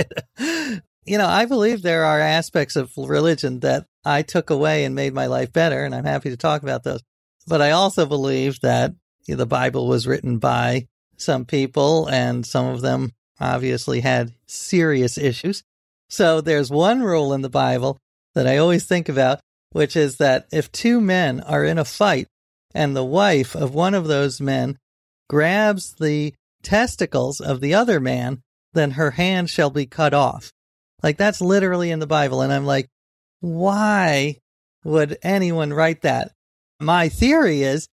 You 1.07 1.19
know, 1.19 1.27
I 1.27 1.45
believe 1.45 1.83
there 1.83 2.05
are 2.05 2.19
aspects 2.19 2.77
of 2.77 2.91
religion 2.97 3.61
that 3.61 3.87
I 4.05 4.23
took 4.23 4.51
away 4.51 4.85
and 4.85 4.95
made 4.95 5.15
my 5.15 5.27
life 5.27 5.53
better, 5.53 5.85
and 5.85 5.95
I'm 5.95 6.05
happy 6.05 6.31
to 6.31 6.37
talk 6.37 6.63
about 6.63 6.83
those. 6.83 7.01
But 7.47 7.63
I 7.63 7.71
also 7.71 8.07
believe 8.07 8.61
that 8.61 8.95
the 9.27 9.47
Bible 9.47 9.87
was 9.87 10.07
written 10.07 10.39
by 10.39 10.89
some 11.17 11.45
people, 11.45 12.09
and 12.09 12.45
some 12.45 12.67
of 12.67 12.81
them 12.81 13.13
obviously 13.39 14.01
had 14.01 14.33
serious 14.47 15.17
issues. 15.17 15.63
So 16.09 16.41
there's 16.41 16.71
one 16.71 17.03
rule 17.03 17.33
in 17.35 17.43
the 17.43 17.51
Bible 17.51 17.99
that 18.35 18.47
I 18.47 18.57
always 18.57 18.85
think 18.85 19.09
about, 19.09 19.41
which 19.71 19.97
is 19.97 20.17
that 20.17 20.47
if 20.53 20.73
two 20.73 21.01
men 21.01 21.41
are 21.41 21.65
in 21.65 21.79
a 21.79 21.85
fight 21.85 22.27
and 22.75 22.95
the 22.95 23.05
wife 23.05 23.55
of 23.55 23.75
one 23.75 23.95
of 23.95 24.07
those 24.07 24.41
men 24.41 24.79
grabs 25.29 25.95
the 25.95 26.35
testicles 26.63 27.41
of 27.41 27.61
the 27.61 27.75
other 27.75 28.01
man, 28.01 28.43
then 28.73 28.93
her 28.93 29.13
hand 29.13 29.49
shall 29.49 29.71
be 29.71 29.87
cut 29.87 30.13
off. 30.13 30.51
Like 31.03 31.17
that's 31.17 31.41
literally 31.41 31.91
in 31.91 31.99
the 31.99 32.07
Bible. 32.07 32.41
And 32.41 32.53
I'm 32.53 32.67
like, 32.67 32.89
why 33.41 34.39
would 34.85 35.19
anyone 35.23 35.73
write 35.73 36.03
that? 36.03 36.33
My 36.81 37.09
theory 37.09 37.63
is 37.63 37.89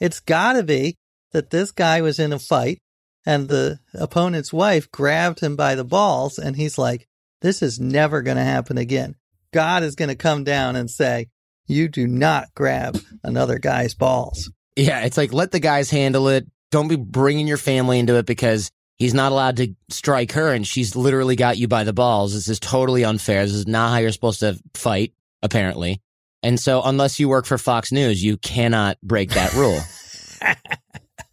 it's 0.00 0.20
gotta 0.20 0.62
be 0.62 0.96
that 1.32 1.50
this 1.50 1.70
guy 1.70 2.02
was 2.02 2.18
in 2.18 2.32
a 2.32 2.38
fight 2.38 2.78
and 3.24 3.48
the 3.48 3.80
opponent's 3.94 4.52
wife 4.52 4.90
grabbed 4.90 5.40
him 5.40 5.56
by 5.56 5.74
the 5.74 5.84
balls 5.84 6.38
and 6.38 6.56
he's 6.56 6.78
like, 6.78 7.06
this 7.42 7.62
is 7.62 7.78
never 7.78 8.22
going 8.22 8.36
to 8.36 8.42
happen 8.42 8.78
again. 8.78 9.16
God 9.52 9.82
is 9.82 9.94
going 9.94 10.08
to 10.08 10.14
come 10.14 10.44
down 10.44 10.76
and 10.76 10.90
say, 10.90 11.28
you 11.66 11.88
do 11.88 12.06
not 12.06 12.48
grab 12.54 12.98
another 13.22 13.58
guy's 13.58 13.94
balls. 13.94 14.50
Yeah, 14.76 15.00
it's 15.04 15.16
like 15.16 15.32
let 15.32 15.52
the 15.52 15.60
guys 15.60 15.90
handle 15.90 16.28
it. 16.28 16.46
Don't 16.70 16.88
be 16.88 16.96
bringing 16.96 17.46
your 17.46 17.56
family 17.56 17.98
into 17.98 18.16
it 18.16 18.26
because 18.26 18.70
he's 18.96 19.14
not 19.14 19.32
allowed 19.32 19.56
to 19.58 19.74
strike 19.88 20.32
her 20.32 20.52
and 20.52 20.66
she's 20.66 20.96
literally 20.96 21.36
got 21.36 21.58
you 21.58 21.68
by 21.68 21.84
the 21.84 21.92
balls. 21.92 22.34
This 22.34 22.48
is 22.48 22.60
totally 22.60 23.04
unfair. 23.04 23.44
This 23.44 23.54
is 23.54 23.66
not 23.66 23.90
how 23.90 23.98
you're 23.98 24.12
supposed 24.12 24.40
to 24.40 24.58
fight, 24.74 25.12
apparently. 25.42 26.00
And 26.42 26.60
so, 26.60 26.82
unless 26.82 27.18
you 27.18 27.28
work 27.28 27.46
for 27.46 27.58
Fox 27.58 27.90
News, 27.90 28.22
you 28.22 28.36
cannot 28.36 28.98
break 29.02 29.30
that 29.30 29.54
rule. 29.54 29.80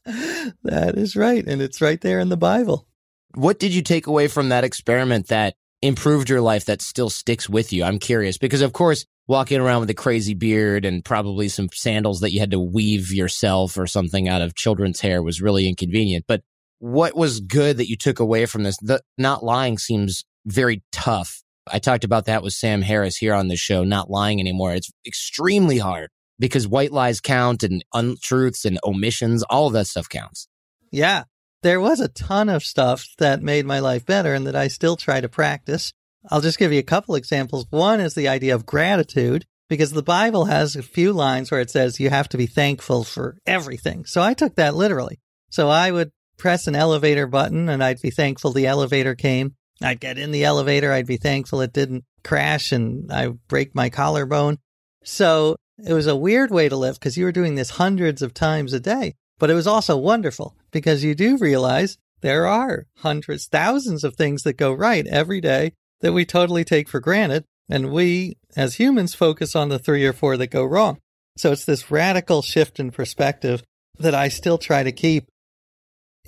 that 0.63 0.97
is 0.97 1.15
right. 1.15 1.45
And 1.45 1.61
it's 1.61 1.81
right 1.81 1.99
there 2.01 2.19
in 2.19 2.29
the 2.29 2.37
Bible. 2.37 2.87
What 3.35 3.59
did 3.59 3.73
you 3.73 3.81
take 3.81 4.07
away 4.07 4.27
from 4.27 4.49
that 4.49 4.63
experiment 4.63 5.27
that 5.27 5.55
improved 5.81 6.29
your 6.29 6.41
life 6.41 6.65
that 6.65 6.81
still 6.81 7.09
sticks 7.09 7.49
with 7.49 7.73
you? 7.73 7.83
I'm 7.83 7.99
curious 7.99 8.37
because, 8.37 8.61
of 8.61 8.73
course, 8.73 9.05
walking 9.27 9.59
around 9.59 9.81
with 9.81 9.89
a 9.89 9.95
crazy 9.95 10.33
beard 10.33 10.85
and 10.85 11.03
probably 11.03 11.49
some 11.49 11.69
sandals 11.73 12.19
that 12.19 12.33
you 12.33 12.39
had 12.39 12.51
to 12.51 12.59
weave 12.59 13.11
yourself 13.11 13.77
or 13.77 13.87
something 13.87 14.27
out 14.27 14.41
of 14.41 14.55
children's 14.55 15.01
hair 15.01 15.21
was 15.21 15.41
really 15.41 15.67
inconvenient. 15.67 16.25
But 16.27 16.41
what 16.79 17.15
was 17.15 17.39
good 17.39 17.77
that 17.77 17.89
you 17.89 17.95
took 17.95 18.19
away 18.19 18.45
from 18.45 18.63
this? 18.63 18.77
The 18.81 19.01
not 19.17 19.43
lying 19.43 19.77
seems 19.77 20.25
very 20.45 20.83
tough. 20.91 21.41
I 21.71 21.79
talked 21.79 22.03
about 22.03 22.25
that 22.25 22.43
with 22.43 22.53
Sam 22.53 22.81
Harris 22.81 23.15
here 23.15 23.33
on 23.33 23.47
the 23.47 23.55
show, 23.55 23.85
not 23.85 24.09
lying 24.09 24.41
anymore. 24.41 24.73
It's 24.73 24.91
extremely 25.07 25.77
hard 25.77 26.09
because 26.39 26.67
white 26.67 26.91
lies 26.91 27.21
count 27.21 27.63
and 27.63 27.85
untruths 27.93 28.65
and 28.65 28.79
omissions, 28.83 29.43
all 29.43 29.67
of 29.67 29.73
that 29.73 29.87
stuff 29.87 30.09
counts. 30.09 30.49
Yeah 30.91 31.23
there 31.63 31.79
was 31.79 32.01
a 32.01 32.09
ton 32.09 32.49
of 32.49 32.63
stuff 32.63 33.07
that 33.17 33.41
made 33.41 33.65
my 33.65 33.79
life 33.79 34.05
better 34.05 34.33
and 34.33 34.45
that 34.45 34.55
I 34.55 34.67
still 34.67 34.95
try 34.95 35.21
to 35.21 35.29
practice. 35.29 35.93
I'll 36.29 36.41
just 36.41 36.59
give 36.59 36.71
you 36.71 36.79
a 36.79 36.83
couple 36.83 37.15
examples. 37.15 37.65
One 37.69 37.99
is 37.99 38.15
the 38.15 38.27
idea 38.27 38.55
of 38.55 38.65
gratitude 38.65 39.45
because 39.69 39.91
the 39.91 40.03
Bible 40.03 40.45
has 40.45 40.75
a 40.75 40.83
few 40.83 41.13
lines 41.13 41.51
where 41.51 41.59
it 41.59 41.69
says 41.69 41.99
you 41.99 42.09
have 42.09 42.29
to 42.29 42.37
be 42.37 42.45
thankful 42.45 43.03
for 43.03 43.37
everything. 43.45 44.05
So 44.05 44.21
I 44.21 44.33
took 44.33 44.55
that 44.55 44.75
literally. 44.75 45.19
So 45.49 45.69
I 45.69 45.91
would 45.91 46.11
press 46.37 46.67
an 46.67 46.75
elevator 46.75 47.27
button 47.27 47.69
and 47.69 47.83
I'd 47.83 48.01
be 48.01 48.09
thankful 48.09 48.51
the 48.51 48.67
elevator 48.67 49.15
came. 49.15 49.55
I'd 49.81 49.99
get 49.99 50.17
in 50.17 50.31
the 50.31 50.45
elevator. 50.45 50.91
I'd 50.91 51.07
be 51.07 51.17
thankful 51.17 51.61
it 51.61 51.73
didn't 51.73 52.05
crash 52.23 52.71
and 52.71 53.11
I 53.11 53.29
break 53.47 53.75
my 53.75 53.89
collarbone. 53.89 54.57
So 55.03 55.57
it 55.85 55.93
was 55.93 56.07
a 56.07 56.15
weird 56.15 56.51
way 56.51 56.69
to 56.69 56.77
live 56.77 56.95
because 56.95 57.17
you 57.17 57.25
were 57.25 57.31
doing 57.31 57.55
this 57.55 57.71
hundreds 57.71 58.21
of 58.21 58.33
times 58.33 58.73
a 58.73 58.79
day. 58.79 59.15
But 59.39 59.49
it 59.49 59.55
was 59.55 59.67
also 59.67 59.97
wonderful 59.97 60.55
because 60.71 61.03
you 61.03 61.15
do 61.15 61.37
realize 61.37 61.97
there 62.21 62.47
are 62.47 62.85
hundreds, 62.99 63.47
thousands 63.47 64.03
of 64.03 64.15
things 64.15 64.43
that 64.43 64.53
go 64.53 64.71
right 64.71 65.05
every 65.07 65.41
day 65.41 65.73
that 66.03 66.13
we 66.13 66.25
totally 66.25 66.65
take 66.65 66.87
for 66.87 66.99
granted. 66.99 67.45
And 67.69 67.91
we, 67.91 68.37
as 68.55 68.75
humans, 68.75 69.15
focus 69.15 69.55
on 69.55 69.69
the 69.69 69.79
three 69.79 70.05
or 70.05 70.13
four 70.13 70.35
that 70.37 70.47
go 70.47 70.65
wrong. 70.65 70.99
So 71.37 71.51
it's 71.51 71.65
this 71.65 71.89
radical 71.89 72.41
shift 72.41 72.79
in 72.79 72.91
perspective 72.91 73.63
that 73.97 74.13
I 74.13 74.27
still 74.27 74.57
try 74.57 74.83
to 74.83 74.91
keep. 74.91 75.27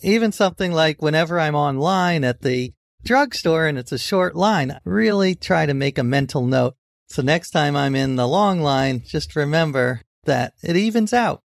Even 0.02 0.32
something 0.32 0.72
like 0.72 1.02
whenever 1.02 1.40
I'm 1.40 1.56
online 1.56 2.24
at 2.24 2.42
the 2.42 2.74
drugstore 3.04 3.68
and 3.68 3.78
it's 3.78 3.92
a 3.92 4.00
short 4.00 4.36
line, 4.36 4.72
I 4.72 4.80
really 4.86 5.36
try 5.36 5.66
to 5.66 5.74
make 5.74 5.98
a 5.98 6.04
mental 6.04 6.46
note. 6.46 6.76
So 7.10 7.22
next 7.22 7.52
time 7.52 7.76
I'm 7.76 7.96
in 7.96 8.16
the 8.16 8.28
long 8.28 8.62
line, 8.62 9.04
just 9.06 9.36
remember 9.36 10.02
that 10.24 10.54
it 10.64 10.78
evens 10.78 11.14
out. 11.14 11.42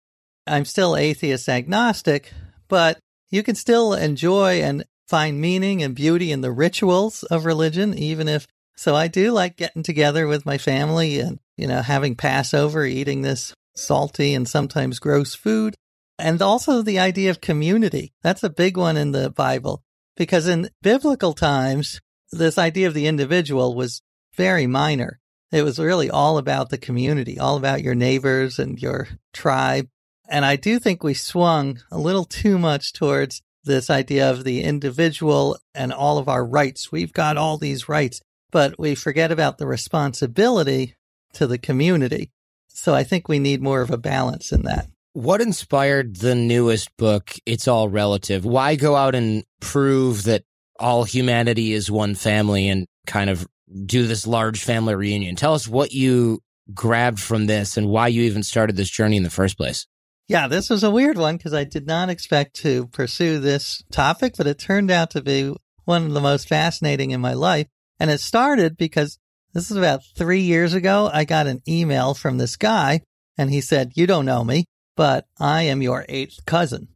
I'm 0.49 0.64
still 0.64 0.97
atheist 0.97 1.49
agnostic, 1.49 2.33
but 2.68 2.99
you 3.30 3.42
can 3.42 3.54
still 3.54 3.95
enjoy 3.95 4.62
and 4.62 4.85
find 5.07 5.41
meaning 5.41 5.83
and 5.83 5.95
beauty 5.95 6.33
in 6.33 6.41
the 6.41 6.53
rituals 6.53 7.23
of 7.25 7.45
religion, 7.45 7.97
even 7.97 8.29
if. 8.29 8.47
So 8.77 8.95
I 8.95 9.09
do 9.09 9.33
like 9.33 9.57
getting 9.57 9.83
together 9.83 10.27
with 10.27 10.45
my 10.45 10.59
family 10.59 11.19
and, 11.19 11.39
you 11.57 11.67
know, 11.67 11.81
having 11.81 12.15
Passover, 12.15 12.85
eating 12.85 13.23
this 13.23 13.55
salty 13.75 14.35
and 14.35 14.49
sometimes 14.49 14.99
gross 14.99 15.35
food. 15.35 15.75
And 16.19 16.41
also 16.43 16.83
the 16.83 16.99
idea 16.99 17.31
of 17.31 17.41
community. 17.41 18.13
That's 18.23 18.43
a 18.43 18.51
big 18.51 18.77
one 18.77 18.97
in 18.97 19.13
the 19.13 19.31
Bible 19.31 19.83
because 20.17 20.47
in 20.47 20.71
biblical 20.83 21.33
times, 21.33 22.01
this 22.33 22.59
idea 22.59 22.89
of 22.89 22.95
the 22.95 23.07
individual 23.07 23.75
was 23.75 24.03
very 24.35 24.67
minor. 24.67 25.21
It 25.53 25.63
was 25.63 25.79
really 25.79 26.11
all 26.11 26.39
about 26.39 26.71
the 26.71 26.79
community, 26.79 27.39
all 27.39 27.57
about 27.57 27.83
your 27.83 27.95
neighbors 27.95 28.59
and 28.59 28.81
your 28.81 29.09
tribe. 29.33 29.89
And 30.29 30.45
I 30.45 30.57
do 30.57 30.79
think 30.79 31.03
we 31.03 31.15
swung 31.15 31.81
a 31.91 31.99
little 31.99 32.25
too 32.25 32.59
much 32.59 32.93
towards 32.93 33.43
this 33.67 33.91
idea 33.91 34.31
of 34.31 34.45
the 34.45 34.63
individual 34.63 35.59
and 35.75 35.93
all 35.93 36.19
of 36.19 36.29
our 36.29 36.45
rights. 36.45 36.91
We've 36.91 37.13
got 37.13 37.37
all 37.37 37.59
these 37.59 37.89
rights, 37.89 38.21
but 38.51 38.79
we 38.79 38.95
forget 38.95 39.31
about 39.31 39.59
the 39.59 39.67
responsibility 39.67 40.95
to 41.35 41.47
the 41.47 41.59
community. 41.59 42.31
So 42.69 42.95
I 42.95 43.05
think 43.05 43.29
we 43.29 43.39
need 43.39 43.63
more 43.63 43.83
of 43.83 43.91
a 43.91 43.99
balance 43.99 44.53
in 44.53 44.63
that. 44.63 44.89
What 45.13 45.41
inspired 45.41 46.17
the 46.17 46.35
newest 46.35 46.95
book, 46.97 47.35
It's 47.47 47.69
All 47.69 47.89
Relative? 47.89 48.45
Why 48.45 48.77
go 48.77 48.97
out 48.97 49.15
and 49.15 49.45
prove 49.61 50.25
that 50.25 50.45
all 50.79 51.05
humanity 51.05 51.73
is 51.73 51.91
one 51.91 52.15
family 52.15 52.69
and 52.69 52.87
kind 53.07 53.31
of 53.31 53.47
do 53.87 54.07
this 54.07 54.27
large 54.27 54.63
family 54.63 54.95
reunion? 54.95 55.37
Tell 55.37 55.55
us 55.55 55.67
what 55.67 55.93
you 55.93 56.41
grabbed 56.75 57.21
from 57.21 57.47
this 57.47 57.77
and 57.77 57.89
why 57.89 58.09
you 58.09 58.23
even 58.23 58.43
started 58.43 58.77
this 58.77 58.91
journey 58.91 59.17
in 59.17 59.23
the 59.23 59.31
first 59.31 59.57
place. 59.57 59.87
Yeah, 60.28 60.49
this 60.49 60.71
was 60.71 60.83
a 60.83 60.90
weird 60.90 61.18
one 61.18 61.37
because 61.37 61.54
I 61.54 61.64
did 61.64 61.87
not 61.87 62.09
expect 62.09 62.56
to 62.56 62.88
pursue 62.88 63.38
this 63.38 63.85
topic, 63.92 64.35
but 64.37 64.49
it 64.49 64.59
turned 64.59 64.90
out 64.90 65.11
to 65.11 65.23
be 65.23 65.54
one 65.85 66.04
of 66.04 66.12
the 66.14 66.21
most 66.21 66.49
fascinating 66.49 67.12
in 67.12 67.21
my 67.21 67.33
life. 67.33 67.68
And 68.00 68.11
it 68.11 68.21
started 68.21 68.76
because 68.76 69.18
this 69.52 69.71
is 69.71 69.76
about 69.76 70.02
three 70.16 70.40
years 70.40 70.75
ago. 70.75 71.09
I 71.12 71.25
got 71.25 71.47
an 71.47 71.62
email 71.68 72.12
from 72.12 72.38
this 72.38 72.56
guy 72.56 73.02
and 73.38 73.50
he 73.50 73.61
said, 73.61 73.92
You 73.95 74.06
don't 74.06 74.26
know 74.26 74.42
me, 74.42 74.64
but 74.97 75.26
I 75.38 75.62
am 75.62 75.80
your 75.80 76.04
eighth 76.09 76.45
cousin. 76.45 76.88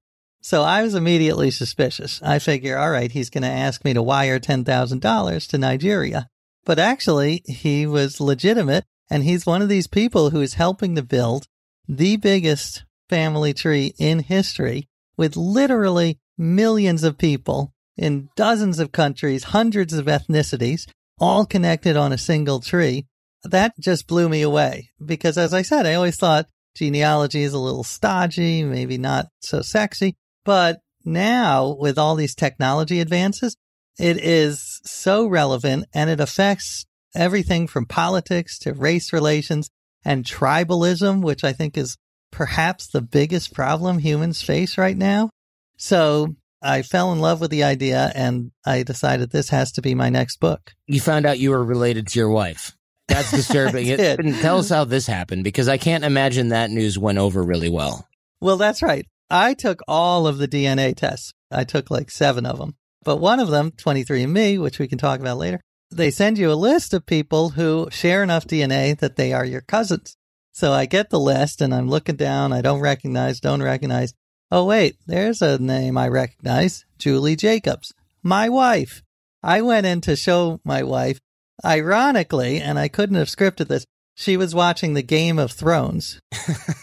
So 0.43 0.63
I 0.63 0.83
was 0.83 0.95
immediately 0.95 1.51
suspicious. 1.51 2.21
I 2.23 2.39
figure, 2.39 2.79
all 2.79 2.91
right, 2.91 3.13
he's 3.13 3.31
going 3.31 3.43
to 3.43 3.49
ask 3.49 3.85
me 3.85 3.93
to 3.95 4.03
wire 4.03 4.41
$10,000 4.41 5.49
to 5.49 5.59
Nigeria. 5.59 6.29
But 6.65 6.79
actually, 6.79 7.43
he 7.47 7.87
was 7.87 8.21
legitimate 8.21 8.85
and 9.09 9.23
he's 9.23 9.47
one 9.47 9.63
of 9.63 9.69
these 9.69 9.87
people 9.87 10.31
who 10.31 10.41
is 10.41 10.55
helping 10.55 10.97
to 10.97 11.03
build 11.03 11.47
the 11.89 12.17
biggest 12.17 12.85
family 13.11 13.53
tree 13.53 13.93
in 13.99 14.21
history 14.21 14.89
with 15.17 15.37
literally 15.37 16.19
millions 16.39 17.03
of 17.03 17.19
people 17.19 17.75
in 17.97 18.31
dozens 18.37 18.79
of 18.79 18.93
countries, 18.93 19.45
hundreds 19.45 19.93
of 19.93 20.07
ethnicities, 20.07 20.89
all 21.19 21.45
connected 21.45 21.97
on 21.97 22.13
a 22.13 22.19
single 22.19 22.61
tree. 22.61 23.07
That 23.45 23.75
just 23.79 24.07
blew 24.07 24.29
me 24.29 24.43
away 24.43 24.91
because 25.05 25.37
as 25.37 25.53
I 25.53 25.63
said, 25.63 25.87
I 25.87 25.95
always 25.95 26.17
thought 26.17 26.47
genealogy 26.77 27.43
is 27.43 27.53
a 27.53 27.59
little 27.59 27.85
stodgy, 27.85 28.63
maybe 28.63 28.97
not 28.97 29.27
so 29.41 29.61
sexy, 29.61 30.15
but 30.45 30.79
now 31.05 31.77
with 31.79 31.99
all 31.99 32.15
these 32.15 32.35
technology 32.35 33.01
advances, 33.01 33.57
it 33.99 34.19
is 34.19 34.81
so 34.85 35.27
relevant 35.27 35.87
and 35.93 36.09
it 36.09 36.21
affects 36.21 36.87
everything 37.15 37.67
from 37.67 37.87
politics 37.87 38.59
to 38.61 38.73
race 38.73 39.13
relations 39.13 39.69
and 40.05 40.25
tribalism, 40.25 41.23
which 41.23 41.45
I 41.45 41.53
think 41.53 41.77
is 41.77 41.97
perhaps 42.31 42.89
the 42.89 43.01
biggest 43.01 43.55
problem 43.55 43.99
humans 43.99 44.43
face 44.43 44.79
right 44.79 44.97
now. 44.97 45.31
So 45.77 46.37
I 46.63 46.83
fell 46.83 47.13
in 47.13 47.21
love 47.21 47.41
with 47.41 47.51
the 47.51 47.65
idea 47.65 48.13
and 48.15 48.53
I 48.67 48.83
decided 48.83 49.31
this 49.31 49.49
has 49.51 49.73
to 49.73 49.83
be 49.83 49.95
my 49.95 50.11
next 50.11 50.41
book. 50.41 50.73
You 50.87 51.01
found 51.01 51.27
out 51.27 51.39
you 51.39 51.51
were 51.51 51.65
related 51.65 52.07
to 52.09 52.19
your 52.19 52.31
wife. 52.31 52.77
That's 53.09 53.31
disturbing. 53.31 53.87
it, 53.89 54.17
tell 54.41 54.59
us 54.59 54.69
how 54.69 54.85
this 54.85 55.07
happened 55.07 55.45
because 55.45 55.69
I 55.69 55.79
can't 55.79 56.05
imagine 56.05 56.49
that 56.49 56.71
news 56.71 56.99
went 56.99 57.19
over 57.19 57.43
really 57.43 57.71
well. 57.71 58.07
Well, 58.41 58.57
that's 58.57 58.83
right. 58.83 59.07
I 59.31 59.55
took 59.55 59.81
all 59.87 60.27
of 60.27 60.39
the 60.39 60.49
DNA 60.49 60.97
tests. 60.97 61.33
I 61.51 61.65
took 61.65 61.91
like 61.91 62.11
seven 62.11 62.47
of 62.47 62.59
them. 62.59 62.77
But 63.05 63.17
one 63.17 63.41
of 63.41 63.49
them, 63.49 63.71
23andMe, 63.71 64.61
which 64.61 64.79
we 64.79 64.89
can 64.89 64.99
talk 64.99 65.21
about 65.21 65.39
later, 65.39 65.61
they 65.91 66.11
send 66.11 66.39
you 66.39 66.53
a 66.53 66.55
list 66.55 66.95
of 66.95 67.07
people 67.07 67.51
who 67.51 67.89
share 67.91 68.23
enough 68.23 68.47
DNA 68.47 68.97
that 68.99 69.17
they 69.17 69.33
are 69.33 69.45
your 69.45 69.63
cousins. 69.63 70.17
So 70.53 70.73
I 70.73 70.87
get 70.87 71.11
the 71.11 71.21
list 71.21 71.61
and 71.61 71.75
I'm 71.75 71.89
looking 71.89 72.17
down. 72.17 72.53
I 72.53 72.61
don't 72.61 72.81
recognize, 72.81 73.41
don't 73.41 73.63
recognize. 73.63 74.13
Oh, 74.51 74.65
wait, 74.65 74.97
there's 75.07 75.43
a 75.43 75.59
name 75.59 75.97
I 75.97 76.09
recognize 76.09 76.85
Julie 76.99 77.37
Jacobs, 77.37 77.93
my 78.23 78.49
wife. 78.49 79.03
I 79.43 79.63
went 79.63 79.87
in 79.87 80.01
to 80.03 80.17
show 80.17 80.61
my 80.65 80.83
wife. 80.83 81.21
Ironically, 81.65 82.61
and 82.61 82.79
I 82.79 82.89
couldn't 82.89 83.17
have 83.17 83.29
scripted 83.29 83.69
this, 83.69 83.87
she 84.15 84.37
was 84.37 84.55
watching 84.55 84.95
the 84.95 85.03
Game 85.03 85.39
of 85.39 85.53
Thrones. 85.53 86.21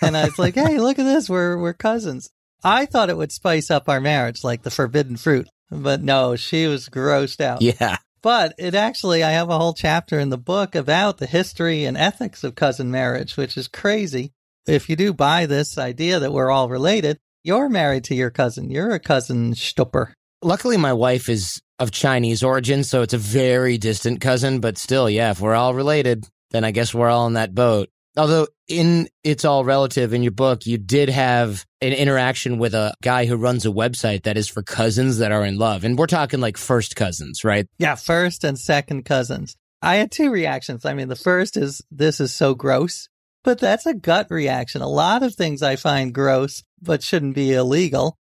and 0.01 0.15
I 0.15 0.25
was 0.25 0.39
like, 0.39 0.55
hey, 0.55 0.79
look 0.79 0.97
at 0.97 1.03
this. 1.03 1.29
We're, 1.29 1.57
we're 1.57 1.73
cousins. 1.73 2.29
I 2.63 2.85
thought 2.85 3.09
it 3.09 3.17
would 3.17 3.31
spice 3.31 3.69
up 3.69 3.89
our 3.89 4.01
marriage 4.01 4.43
like 4.43 4.63
the 4.63 4.71
forbidden 4.71 5.17
fruit, 5.17 5.47
but 5.69 6.01
no, 6.01 6.35
she 6.35 6.67
was 6.67 6.89
grossed 6.89 7.41
out. 7.41 7.61
Yeah. 7.61 7.97
But 8.21 8.53
it 8.57 8.75
actually, 8.75 9.23
I 9.23 9.31
have 9.31 9.49
a 9.49 9.57
whole 9.57 9.73
chapter 9.73 10.19
in 10.19 10.29
the 10.29 10.37
book 10.37 10.75
about 10.75 11.17
the 11.17 11.27
history 11.27 11.85
and 11.85 11.97
ethics 11.97 12.43
of 12.43 12.55
cousin 12.55 12.91
marriage, 12.91 13.37
which 13.37 13.57
is 13.57 13.67
crazy. 13.67 14.33
If 14.67 14.89
you 14.89 14.95
do 14.95 15.13
buy 15.13 15.45
this 15.45 15.77
idea 15.77 16.19
that 16.19 16.33
we're 16.33 16.51
all 16.51 16.69
related, 16.69 17.17
you're 17.43 17.69
married 17.69 18.03
to 18.05 18.15
your 18.15 18.29
cousin. 18.29 18.69
You're 18.69 18.91
a 18.91 18.99
cousin 18.99 19.53
Stupper. 19.53 20.13
Luckily, 20.41 20.77
my 20.77 20.93
wife 20.93 21.29
is 21.29 21.61
of 21.79 21.91
Chinese 21.91 22.43
origin, 22.43 22.83
so 22.83 23.01
it's 23.01 23.13
a 23.13 23.17
very 23.17 23.77
distant 23.77 24.19
cousin, 24.19 24.59
but 24.59 24.77
still, 24.77 25.09
yeah, 25.09 25.31
if 25.31 25.39
we're 25.39 25.55
all 25.55 25.73
related, 25.73 26.27
then 26.51 26.63
I 26.63 26.71
guess 26.71 26.93
we're 26.93 27.09
all 27.09 27.27
in 27.27 27.33
that 27.33 27.55
boat. 27.55 27.89
Although 28.17 28.47
in 28.67 29.07
It's 29.23 29.45
All 29.45 29.63
Relative 29.63 30.13
in 30.13 30.23
your 30.23 30.31
book, 30.31 30.65
you 30.65 30.77
did 30.77 31.09
have 31.09 31.65
an 31.81 31.93
interaction 31.93 32.57
with 32.57 32.73
a 32.73 32.93
guy 33.03 33.25
who 33.25 33.35
runs 33.35 33.65
a 33.65 33.69
website 33.69 34.23
that 34.23 34.37
is 34.37 34.47
for 34.47 34.63
cousins 34.63 35.19
that 35.19 35.31
are 35.31 35.45
in 35.45 35.57
love. 35.57 35.83
And 35.83 35.97
we're 35.97 36.07
talking 36.07 36.39
like 36.39 36.57
first 36.57 36.95
cousins, 36.95 37.43
right? 37.43 37.67
Yeah, 37.77 37.95
first 37.95 38.43
and 38.43 38.57
second 38.57 39.05
cousins. 39.05 39.55
I 39.81 39.97
had 39.97 40.11
two 40.11 40.31
reactions. 40.31 40.85
I 40.85 40.95
mean, 40.95 41.07
the 41.07 41.15
first 41.15 41.55
is 41.55 41.81
this 41.91 42.19
is 42.19 42.33
so 42.33 42.55
gross, 42.55 43.07
but 43.43 43.59
that's 43.59 43.85
a 43.85 43.93
gut 43.93 44.27
reaction. 44.31 44.81
A 44.81 44.89
lot 44.89 45.21
of 45.21 45.35
things 45.35 45.61
I 45.61 45.75
find 45.75 46.13
gross, 46.13 46.63
but 46.81 47.03
shouldn't 47.03 47.35
be 47.35 47.53
illegal. 47.53 48.17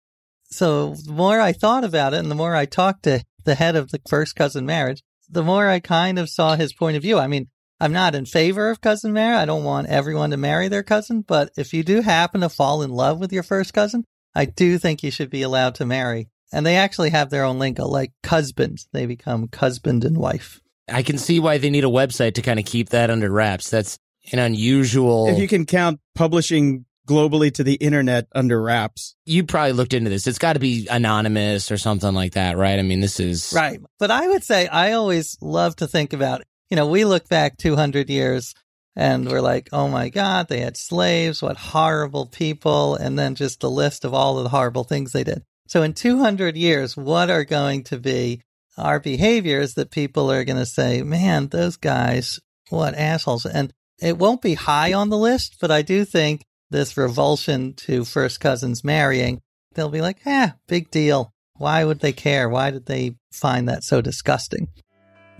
So 0.46 0.94
the 0.94 1.12
more 1.12 1.40
I 1.40 1.52
thought 1.52 1.84
about 1.84 2.14
it 2.14 2.18
and 2.18 2.30
the 2.30 2.34
more 2.34 2.56
I 2.56 2.64
talked 2.64 3.02
to 3.04 3.22
the 3.44 3.54
head 3.54 3.76
of 3.76 3.90
the 3.90 4.00
first 4.08 4.36
cousin 4.36 4.64
marriage, 4.64 5.02
the 5.28 5.42
more 5.42 5.68
I 5.68 5.80
kind 5.80 6.18
of 6.18 6.30
saw 6.30 6.56
his 6.56 6.72
point 6.72 6.96
of 6.96 7.02
view. 7.02 7.18
I 7.18 7.26
mean, 7.26 7.48
I'm 7.82 7.92
not 7.92 8.14
in 8.14 8.26
favor 8.26 8.70
of 8.70 8.80
cousin 8.80 9.12
marriage. 9.12 9.40
I 9.40 9.44
don't 9.44 9.64
want 9.64 9.88
everyone 9.88 10.30
to 10.30 10.36
marry 10.36 10.68
their 10.68 10.84
cousin, 10.84 11.22
but 11.22 11.50
if 11.56 11.74
you 11.74 11.82
do 11.82 12.00
happen 12.00 12.42
to 12.42 12.48
fall 12.48 12.82
in 12.82 12.90
love 12.90 13.18
with 13.18 13.32
your 13.32 13.42
first 13.42 13.74
cousin, 13.74 14.04
I 14.36 14.44
do 14.44 14.78
think 14.78 15.02
you 15.02 15.10
should 15.10 15.30
be 15.30 15.42
allowed 15.42 15.74
to 15.74 15.84
marry. 15.84 16.28
And 16.52 16.64
they 16.64 16.76
actually 16.76 17.10
have 17.10 17.30
their 17.30 17.42
own 17.42 17.58
lingo, 17.58 17.88
like 17.88 18.12
husband. 18.24 18.84
They 18.92 19.06
become 19.06 19.48
husband 19.52 20.04
and 20.04 20.16
wife. 20.16 20.60
I 20.88 21.02
can 21.02 21.18
see 21.18 21.40
why 21.40 21.58
they 21.58 21.70
need 21.70 21.82
a 21.82 21.88
website 21.88 22.34
to 22.34 22.42
kind 22.42 22.60
of 22.60 22.66
keep 22.66 22.90
that 22.90 23.10
under 23.10 23.28
wraps. 23.28 23.68
That's 23.68 23.98
an 24.30 24.38
unusual. 24.38 25.26
If 25.26 25.40
you 25.40 25.48
can 25.48 25.66
count 25.66 25.98
publishing 26.14 26.84
globally 27.08 27.52
to 27.52 27.64
the 27.64 27.74
internet 27.74 28.28
under 28.32 28.62
wraps. 28.62 29.16
You 29.24 29.42
probably 29.42 29.72
looked 29.72 29.92
into 29.92 30.08
this. 30.08 30.28
It's 30.28 30.38
got 30.38 30.52
to 30.52 30.60
be 30.60 30.86
anonymous 30.88 31.72
or 31.72 31.78
something 31.78 32.14
like 32.14 32.34
that, 32.34 32.56
right? 32.56 32.78
I 32.78 32.82
mean, 32.82 33.00
this 33.00 33.18
is. 33.18 33.52
Right. 33.52 33.80
But 33.98 34.12
I 34.12 34.28
would 34.28 34.44
say 34.44 34.68
I 34.68 34.92
always 34.92 35.36
love 35.40 35.74
to 35.76 35.88
think 35.88 36.12
about 36.12 36.42
you 36.72 36.76
know, 36.76 36.86
we 36.86 37.04
look 37.04 37.28
back 37.28 37.58
200 37.58 38.08
years 38.08 38.54
and 38.96 39.28
we're 39.28 39.42
like, 39.42 39.68
oh 39.72 39.88
my 39.88 40.08
God, 40.08 40.48
they 40.48 40.60
had 40.60 40.78
slaves. 40.78 41.42
What 41.42 41.58
horrible 41.58 42.24
people. 42.24 42.94
And 42.94 43.18
then 43.18 43.34
just 43.34 43.60
the 43.60 43.70
list 43.70 44.06
of 44.06 44.14
all 44.14 44.38
of 44.38 44.44
the 44.44 44.48
horrible 44.48 44.84
things 44.84 45.12
they 45.12 45.22
did. 45.22 45.42
So 45.68 45.82
in 45.82 45.92
200 45.92 46.56
years, 46.56 46.96
what 46.96 47.28
are 47.28 47.44
going 47.44 47.84
to 47.84 47.98
be 47.98 48.40
our 48.78 49.00
behaviors 49.00 49.74
that 49.74 49.90
people 49.90 50.32
are 50.32 50.44
going 50.44 50.56
to 50.56 50.64
say, 50.64 51.02
man, 51.02 51.48
those 51.48 51.76
guys, 51.76 52.40
what 52.70 52.94
assholes. 52.94 53.44
And 53.44 53.70
it 54.00 54.16
won't 54.16 54.40
be 54.40 54.54
high 54.54 54.94
on 54.94 55.10
the 55.10 55.18
list, 55.18 55.58
but 55.60 55.70
I 55.70 55.82
do 55.82 56.06
think 56.06 56.42
this 56.70 56.96
revulsion 56.96 57.74
to 57.74 58.06
first 58.06 58.40
cousins 58.40 58.82
marrying, 58.82 59.42
they'll 59.74 59.90
be 59.90 60.00
like, 60.00 60.20
eh, 60.24 60.52
big 60.68 60.90
deal. 60.90 61.34
Why 61.58 61.84
would 61.84 62.00
they 62.00 62.14
care? 62.14 62.48
Why 62.48 62.70
did 62.70 62.86
they 62.86 63.16
find 63.30 63.68
that 63.68 63.84
so 63.84 64.00
disgusting? 64.00 64.68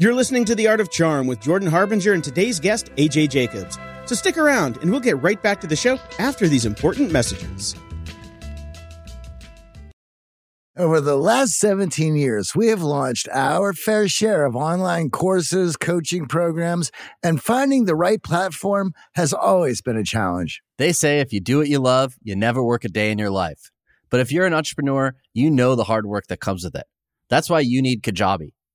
You're 0.02 0.14
listening 0.16 0.44
to 0.46 0.56
The 0.56 0.66
Art 0.66 0.80
of 0.80 0.90
Charm 0.90 1.28
with 1.28 1.40
Jordan 1.40 1.70
Harbinger 1.70 2.12
and 2.12 2.24
today's 2.24 2.58
guest, 2.58 2.90
AJ 2.96 3.30
Jacobs. 3.30 3.78
So 4.04 4.16
stick 4.16 4.36
around 4.36 4.78
and 4.78 4.90
we'll 4.90 4.98
get 4.98 5.22
right 5.22 5.40
back 5.40 5.60
to 5.60 5.68
the 5.68 5.76
show 5.76 5.96
after 6.18 6.48
these 6.48 6.66
important 6.66 7.12
messages. 7.12 7.76
Over 10.76 11.00
the 11.00 11.14
last 11.14 11.52
17 11.52 12.16
years, 12.16 12.52
we 12.52 12.66
have 12.66 12.82
launched 12.82 13.28
our 13.30 13.72
fair 13.72 14.08
share 14.08 14.44
of 14.44 14.56
online 14.56 15.08
courses, 15.08 15.76
coaching 15.76 16.26
programs, 16.26 16.90
and 17.22 17.40
finding 17.40 17.84
the 17.84 17.94
right 17.94 18.20
platform 18.20 18.94
has 19.12 19.32
always 19.32 19.82
been 19.82 19.96
a 19.96 20.02
challenge. 20.02 20.62
They 20.78 20.92
say 20.92 21.20
if 21.20 21.32
you 21.32 21.38
do 21.38 21.58
what 21.58 21.68
you 21.68 21.78
love, 21.78 22.16
you 22.24 22.34
never 22.34 22.60
work 22.60 22.82
a 22.84 22.88
day 22.88 23.12
in 23.12 23.20
your 23.20 23.30
life. 23.30 23.70
But 24.10 24.18
if 24.18 24.32
you're 24.32 24.46
an 24.46 24.52
entrepreneur, 24.52 25.14
you 25.32 25.48
know 25.48 25.76
the 25.76 25.84
hard 25.84 26.06
work 26.06 26.26
that 26.26 26.40
comes 26.40 26.64
with 26.64 26.74
it. 26.74 26.86
That's 27.28 27.48
why 27.48 27.60
you 27.60 27.80
need 27.80 28.02
Kajabi. 28.02 28.50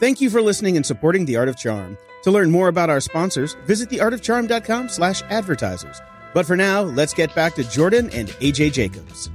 Thank 0.00 0.20
you 0.20 0.30
for 0.30 0.40
listening 0.40 0.76
and 0.76 0.86
supporting 0.86 1.24
The 1.24 1.36
Art 1.36 1.48
of 1.48 1.56
Charm. 1.56 1.98
To 2.22 2.30
learn 2.30 2.52
more 2.52 2.68
about 2.68 2.88
our 2.88 3.00
sponsors, 3.00 3.56
visit 3.66 3.88
theartofcharm.com 3.88 4.88
slash 4.88 5.22
advertisers. 5.22 6.00
But 6.34 6.46
for 6.46 6.56
now, 6.56 6.82
let's 6.82 7.14
get 7.14 7.34
back 7.34 7.56
to 7.56 7.64
Jordan 7.64 8.08
and 8.10 8.28
AJ 8.28 8.74
Jacobs. 8.74 9.28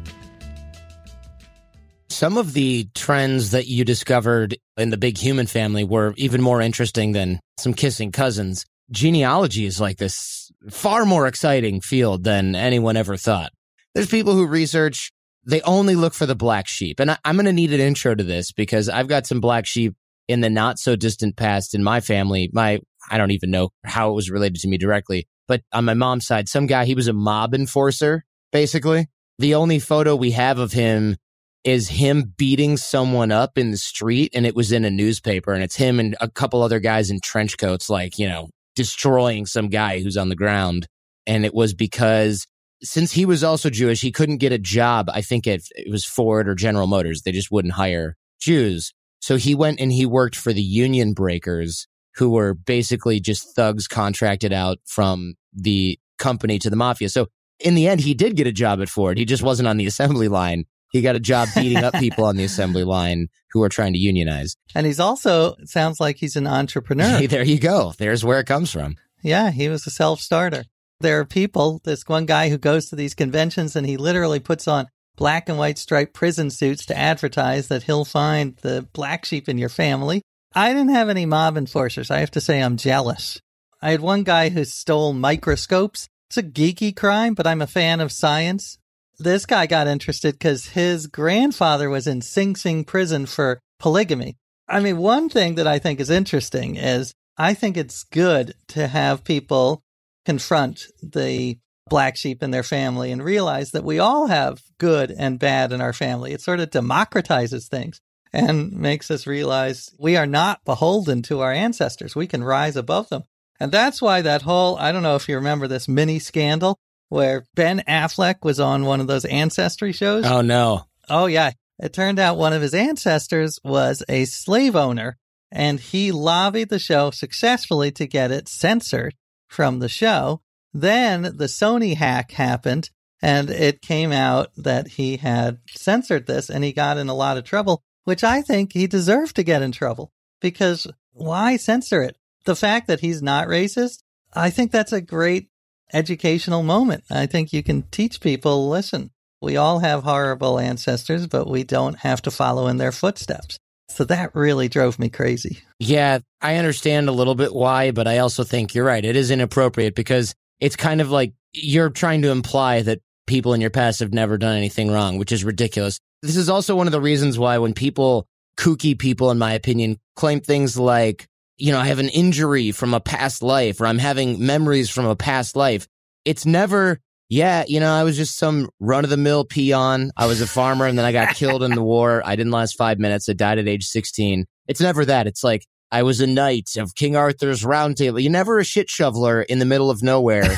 Some 2.10 2.38
of 2.38 2.54
the 2.54 2.88
trends 2.96 3.52
that 3.52 3.68
you 3.68 3.84
discovered 3.84 4.56
in 4.78 4.90
the 4.90 4.98
big 4.98 5.18
human 5.18 5.48
family 5.48 5.84
were 5.84 6.14
even 6.16 6.42
more 6.42 6.62
interesting 6.62 7.12
than 7.12 7.42
some 7.58 7.74
kissing 7.74 8.14
cousins. 8.14 8.66
Genealogy 8.90 9.66
is 9.66 9.82
like 9.82 9.98
this 9.98 10.50
far 10.70 11.04
more 11.04 11.28
exciting 11.28 11.82
field 11.82 12.24
than 12.24 12.56
anyone 12.56 12.96
ever 12.96 13.18
thought. 13.18 13.52
There's 13.96 14.08
people 14.08 14.34
who 14.34 14.48
research, 14.48 15.12
they 15.46 15.62
only 15.62 15.96
look 15.96 16.14
for 16.14 16.26
the 16.26 16.36
black 16.36 16.68
sheep. 16.70 17.02
And 17.02 17.12
I, 17.12 17.18
am 17.26 17.36
going 17.36 17.48
to 17.48 17.54
need 17.54 17.74
an 17.74 17.82
intro 17.82 18.16
to 18.16 18.24
this 18.24 18.54
because 18.54 18.88
I've 18.88 19.10
got 19.10 19.28
some 19.28 19.42
black 19.42 19.66
sheep 19.66 19.96
in 20.28 20.42
the 20.42 20.50
not 20.50 20.80
so 20.80 20.96
distant 20.96 21.36
past 21.36 21.76
in 21.76 21.84
my 21.84 22.00
family. 22.00 22.50
My, 22.54 22.80
I 23.10 23.18
don't 23.18 23.32
even 23.32 23.52
know 23.52 23.70
how 23.84 24.12
it 24.12 24.16
was 24.16 24.30
related 24.30 24.62
to 24.62 24.68
me 24.68 24.78
directly, 24.78 25.28
but 25.48 25.62
on 25.74 25.86
my 25.86 25.94
mom's 25.94 26.26
side, 26.26 26.48
some 26.48 26.68
guy, 26.68 26.86
he 26.86 26.96
was 26.96 27.08
a 27.08 27.14
mob 27.14 27.54
enforcer, 27.54 28.24
basically. 28.52 29.08
The 29.40 29.56
only 29.56 29.80
photo 29.80 30.16
we 30.16 30.32
have 30.32 30.60
of 30.60 30.72
him 30.72 31.18
is 31.64 31.90
him 31.90 32.34
beating 32.38 32.78
someone 32.78 33.32
up 33.32 33.58
in 33.58 33.72
the 33.72 33.78
street 33.78 34.32
and 34.34 34.46
it 34.46 34.56
was 34.56 34.72
in 34.72 34.84
a 34.84 34.92
newspaper 34.92 35.54
and 35.54 35.64
it's 35.64 35.76
him 35.76 36.00
and 36.00 36.16
a 36.20 36.30
couple 36.30 36.62
other 36.62 36.80
guys 36.80 37.10
in 37.10 37.20
trench 37.22 37.58
coats, 37.58 37.90
like, 37.90 38.20
you 38.20 38.28
know, 38.28 38.50
destroying 38.76 39.46
some 39.46 39.70
guy 39.70 40.02
who's 40.02 40.18
on 40.18 40.30
the 40.30 40.36
ground. 40.36 40.88
And 41.26 41.46
it 41.46 41.54
was 41.54 41.74
because 41.74 42.46
since 42.82 43.14
he 43.14 43.26
was 43.26 43.44
also 43.44 43.70
Jewish, 43.70 44.02
he 44.02 44.12
couldn't 44.12 44.38
get 44.38 44.52
a 44.52 44.58
job. 44.58 45.10
I 45.14 45.22
think 45.22 45.48
it, 45.48 45.64
it 45.72 45.90
was 45.90 46.06
Ford 46.06 46.50
or 46.50 46.56
General 46.56 46.88
Motors. 46.88 47.22
They 47.22 47.32
just 47.32 47.52
wouldn't 47.52 47.76
hire 47.76 48.18
Jews. 48.42 48.94
So 49.24 49.38
he 49.38 49.56
went 49.56 49.80
and 49.80 49.90
he 49.90 50.06
worked 50.06 50.36
for 50.36 50.52
the 50.52 50.62
union 50.62 51.14
breakers 51.14 51.88
who 52.16 52.32
were 52.32 52.54
basically 52.54 53.22
just 53.22 53.56
thugs 53.56 53.88
contracted 53.88 54.52
out 54.52 54.80
from 54.86 55.36
the 55.54 55.98
company 56.20 56.60
to 56.60 56.70
the 56.70 56.76
mafia. 56.76 57.08
So 57.08 57.28
in 57.58 57.74
the 57.74 57.88
end, 57.88 58.02
he 58.02 58.14
did 58.14 58.36
get 58.36 58.48
a 58.48 58.52
job 58.52 58.82
at 58.82 58.90
Ford. 58.90 59.18
He 59.18 59.24
just 59.24 59.42
wasn't 59.42 59.70
on 59.70 59.78
the 59.78 59.86
assembly 59.86 60.28
line. 60.28 60.66
He 60.92 61.02
got 61.02 61.16
a 61.16 61.22
job 61.22 61.48
beating 61.56 61.86
up 61.86 61.94
people 61.94 62.26
on 62.26 62.36
the 62.36 62.44
assembly 62.44 62.84
line 62.98 63.30
who 63.52 63.64
are 63.64 63.70
trying 63.70 63.94
to 63.94 63.98
unionize. 63.98 64.58
And 64.76 64.86
he's 64.86 65.00
also, 65.00 65.56
sounds 65.64 66.02
like 66.02 66.18
he's 66.18 66.36
an 66.36 66.46
entrepreneur. 66.46 67.20
Hey, 67.20 67.28
there 67.28 67.46
you 67.46 67.60
go. 67.60 67.94
There's 67.98 68.26
where 68.26 68.42
it 68.42 68.46
comes 68.46 68.72
from. 68.72 68.98
Yeah, 69.24 69.52
he 69.52 69.70
was 69.70 69.88
a 69.88 69.90
self 69.90 70.20
starter. 70.20 70.66
There 71.00 71.22
are 71.22 71.26
people, 71.26 71.80
this 71.86 72.04
one 72.10 72.26
guy 72.26 72.50
who 72.50 72.58
goes 72.58 72.90
to 72.90 72.98
these 72.98 73.16
conventions 73.16 73.78
and 73.78 73.88
he 73.88 73.96
literally 73.96 74.42
puts 74.42 74.68
on 74.68 74.88
black 75.16 75.50
and 75.50 75.58
white 75.58 75.78
striped 75.78 76.14
prison 76.14 76.50
suits 76.50 76.86
to 76.88 76.98
advertise 76.98 77.68
that 77.68 77.84
he'll 77.84 78.06
find 78.06 78.58
the 78.58 78.88
black 78.94 79.26
sheep 79.26 79.48
in 79.48 79.58
your 79.58 79.70
family. 79.70 80.22
I 80.56 80.74
didn't 80.74 80.94
have 80.94 81.10
any 81.10 81.26
mob 81.26 81.58
enforcers. 81.58 82.12
I 82.12 82.20
have 82.20 82.32
to 82.32 82.42
say 82.42 82.62
I'm 82.62 82.78
jealous. 82.78 83.40
I 83.82 83.92
had 83.92 84.02
one 84.02 84.24
guy 84.24 84.50
who 84.50 84.66
stole 84.66 85.14
microscopes. 85.14 86.08
It's 86.30 86.38
a 86.38 86.44
geeky 86.44 86.96
crime, 86.96 87.34
but 87.34 87.48
I'm 87.48 87.62
a 87.62 87.68
fan 87.68 88.00
of 88.00 88.12
science. 88.12 88.78
This 89.20 89.46
guy 89.46 89.68
got 89.68 89.88
interested 89.88 90.36
because 90.36 90.68
his 90.70 91.08
grandfather 91.08 91.90
was 91.90 92.08
in 92.08 92.22
Sing 92.22 92.56
Sing 92.56 92.84
prison 92.84 93.26
for 93.26 93.60
polygamy. 93.80 94.38
I 94.68 94.80
mean, 94.80 94.98
one 94.98 95.30
thing 95.30 95.56
that 95.56 95.68
I 95.68 95.80
think 95.80 96.00
is 96.00 96.10
interesting 96.10 96.76
is 96.78 97.14
I 97.38 97.54
think 97.54 97.78
it's 97.78 98.04
good 98.04 98.56
to 98.70 98.88
have 98.88 99.24
people 99.24 99.82
confront 100.26 100.86
the 101.02 101.58
black 101.90 102.16
sheep 102.18 102.42
in 102.42 102.52
their 102.52 102.64
family 102.64 103.12
and 103.12 103.24
realize 103.24 103.72
that 103.72 103.84
we 103.84 104.00
all 104.00 104.28
have 104.28 104.62
good 104.78 105.12
and 105.12 105.40
bad 105.40 105.72
in 105.72 105.82
our 105.82 105.94
family. 105.94 106.32
It 106.32 106.42
sort 106.42 106.60
of 106.60 106.70
democratizes 106.70 107.68
things 107.68 108.00
and 108.32 108.72
makes 108.72 109.12
us 109.12 109.28
realize 109.28 109.92
we 110.00 110.18
are 110.18 110.26
not 110.26 110.64
beholden 110.66 111.22
to 111.24 111.42
our 111.42 111.52
ancestors. 111.52 112.16
We 112.16 112.28
can 112.28 112.44
rise 112.44 112.76
above 112.76 113.10
them. 113.10 113.24
And 113.60 113.72
that's 113.72 114.02
why 114.02 114.22
that 114.22 114.42
whole, 114.42 114.78
I 114.78 114.92
don't 114.92 115.04
know 115.04 115.16
if 115.16 115.30
you 115.30 115.36
remember 115.36 115.68
this 115.68 115.88
mini 115.88 116.20
scandal 116.20 116.78
where 117.10 117.46
Ben 117.54 117.84
Affleck 117.88 118.44
was 118.44 118.60
on 118.60 118.86
one 118.86 119.00
of 119.00 119.08
those 119.08 119.26
ancestry 119.26 119.92
shows. 119.92 120.26
Oh, 120.26 120.42
no. 120.42 120.86
Oh, 121.10 121.28
yeah. 121.28 121.52
It 121.80 121.94
turned 121.94 122.20
out 122.20 122.38
one 122.38 122.54
of 122.54 122.62
his 122.62 122.74
ancestors 122.74 123.60
was 123.64 124.04
a 124.10 124.26
slave 124.26 124.76
owner 124.76 125.18
and 125.52 125.80
he 125.80 126.12
lobbied 126.12 126.70
the 126.70 126.80
show 126.80 127.12
successfully 127.12 127.92
to 127.92 128.08
get 128.08 128.32
it 128.32 128.48
censored 128.48 129.14
from 129.48 129.80
the 129.80 129.90
show. 129.90 130.42
Then 130.74 131.24
the 131.24 131.46
Sony 131.46 131.96
hack 131.96 132.32
happened 132.32 132.90
and 133.22 133.50
it 133.50 133.82
came 133.82 134.12
out 134.12 134.52
that 134.58 134.88
he 134.88 135.18
had 135.18 135.60
censored 135.70 136.28
this 136.28 136.50
and 136.50 136.64
he 136.64 136.74
got 136.74 136.98
in 136.98 137.10
a 137.10 137.14
lot 137.14 137.38
of 137.38 137.44
trouble, 137.44 137.82
which 138.04 138.24
I 138.24 138.42
think 138.42 138.74
he 138.74 138.88
deserved 138.88 139.36
to 139.36 139.44
get 139.44 139.62
in 139.62 139.72
trouble 139.72 140.12
because 140.42 140.88
why 141.14 141.58
censor 141.58 142.02
it? 142.02 142.18
The 142.46 142.56
fact 142.56 142.88
that 142.88 143.00
he's 143.00 143.22
not 143.22 143.48
racist, 143.48 144.04
I 144.34 144.50
think 144.50 144.72
that's 144.72 144.92
a 144.92 145.00
great 145.00 145.48
educational 145.94 146.64
moment. 146.64 147.04
I 147.10 147.28
think 147.28 147.54
you 147.54 147.64
can 147.64 147.84
teach 147.84 148.20
people, 148.20 148.68
listen, 148.68 149.12
we 149.42 149.58
all 149.58 149.80
have 149.80 150.04
horrible 150.04 150.60
ancestors, 150.60 151.28
but 151.28 151.50
we 151.50 151.64
don't 151.64 152.00
have 152.00 152.22
to 152.24 152.32
follow 152.32 152.68
in 152.68 152.78
their 152.78 152.92
footsteps. 152.92 153.58
So 153.90 154.06
that 154.06 154.36
really 154.36 154.70
drove 154.70 154.98
me 154.98 155.10
crazy. 155.10 155.60
Yeah, 155.80 156.20
I 156.42 156.56
understand 156.56 157.10
a 157.10 157.12
little 157.12 157.36
bit 157.36 157.54
why, 157.54 157.92
but 157.92 158.08
I 158.08 158.20
also 158.20 158.44
think 158.44 158.74
you're 158.74 158.86
right. 158.86 159.04
It 159.04 159.16
is 159.16 159.30
inappropriate 159.30 159.96
because 159.96 160.34
it's 160.64 160.78
kind 160.78 161.02
of 161.02 161.12
like 161.12 161.34
you're 161.52 161.90
trying 161.90 162.22
to 162.22 162.30
imply 162.30 162.82
that 162.82 163.02
people 163.28 163.54
in 163.54 163.60
your 163.60 163.70
past 163.70 164.00
have 164.00 164.14
never 164.14 164.38
done 164.38 164.56
anything 164.56 164.90
wrong, 164.90 165.18
which 165.18 165.34
is 165.34 165.44
ridiculous. 165.44 166.00
This 166.22 166.38
is 166.38 166.48
also 166.48 166.74
one 166.74 166.88
of 166.88 166.94
the 166.94 167.02
reasons 167.02 167.38
why 167.38 167.58
when 167.58 167.74
people, 167.74 168.26
kooky 168.58 168.98
people, 168.98 169.30
in 169.30 169.38
my 169.38 169.54
opinion, 169.56 169.98
claim 170.16 170.40
things 170.40 170.78
like, 170.78 171.28
you 171.58 171.74
know, 171.74 171.80
I 171.80 171.88
have 171.88 172.00
an 172.00 172.08
injury 172.08 172.72
from 172.72 172.94
a 172.94 173.02
past 173.02 173.44
life 173.44 173.82
or 173.82 173.88
I'm 173.88 173.98
having 173.98 174.46
memories 174.46 174.90
from 174.90 175.06
a 175.06 175.18
past 175.18 175.58
life. 175.58 175.86
It's 176.24 176.46
never, 176.46 177.02
yeah, 177.28 177.66
you 177.68 177.82
know, 177.82 177.92
I 177.92 178.06
was 178.06 178.16
just 178.16 178.38
some 178.38 178.70
run 178.80 179.04
of 179.04 179.10
the 179.10 179.18
mill 179.18 179.44
peon. 179.44 180.12
I 180.16 180.28
was 180.28 180.40
a 180.40 180.48
farmer 180.48 180.86
and 180.86 180.98
then 180.98 181.04
I 181.04 181.12
got 181.12 181.36
killed 181.36 181.64
in 181.64 181.72
the 181.72 181.84
war. 181.84 182.22
I 182.26 182.38
didn't 182.38 182.54
last 182.54 182.78
five 182.78 183.00
minutes. 183.00 183.28
I 183.28 183.34
died 183.34 183.60
at 183.60 183.68
age 183.68 183.84
16. 183.84 184.46
It's 184.70 184.80
never 184.80 185.04
that. 185.04 185.28
It's 185.28 185.44
like, 185.44 185.66
I 185.94 186.02
was 186.02 186.20
a 186.20 186.26
knight 186.26 186.72
of 186.76 186.96
King 186.96 187.16
Arthur's 187.16 187.64
round 187.64 187.98
table. 187.98 188.20
You're 188.20 188.32
never 188.32 188.58
a 188.58 188.66
shit 188.66 188.90
shoveler 188.90 189.44
in 189.44 189.60
the 189.60 189.66
middle 189.66 189.92
of 189.92 190.02
nowhere. 190.02 190.42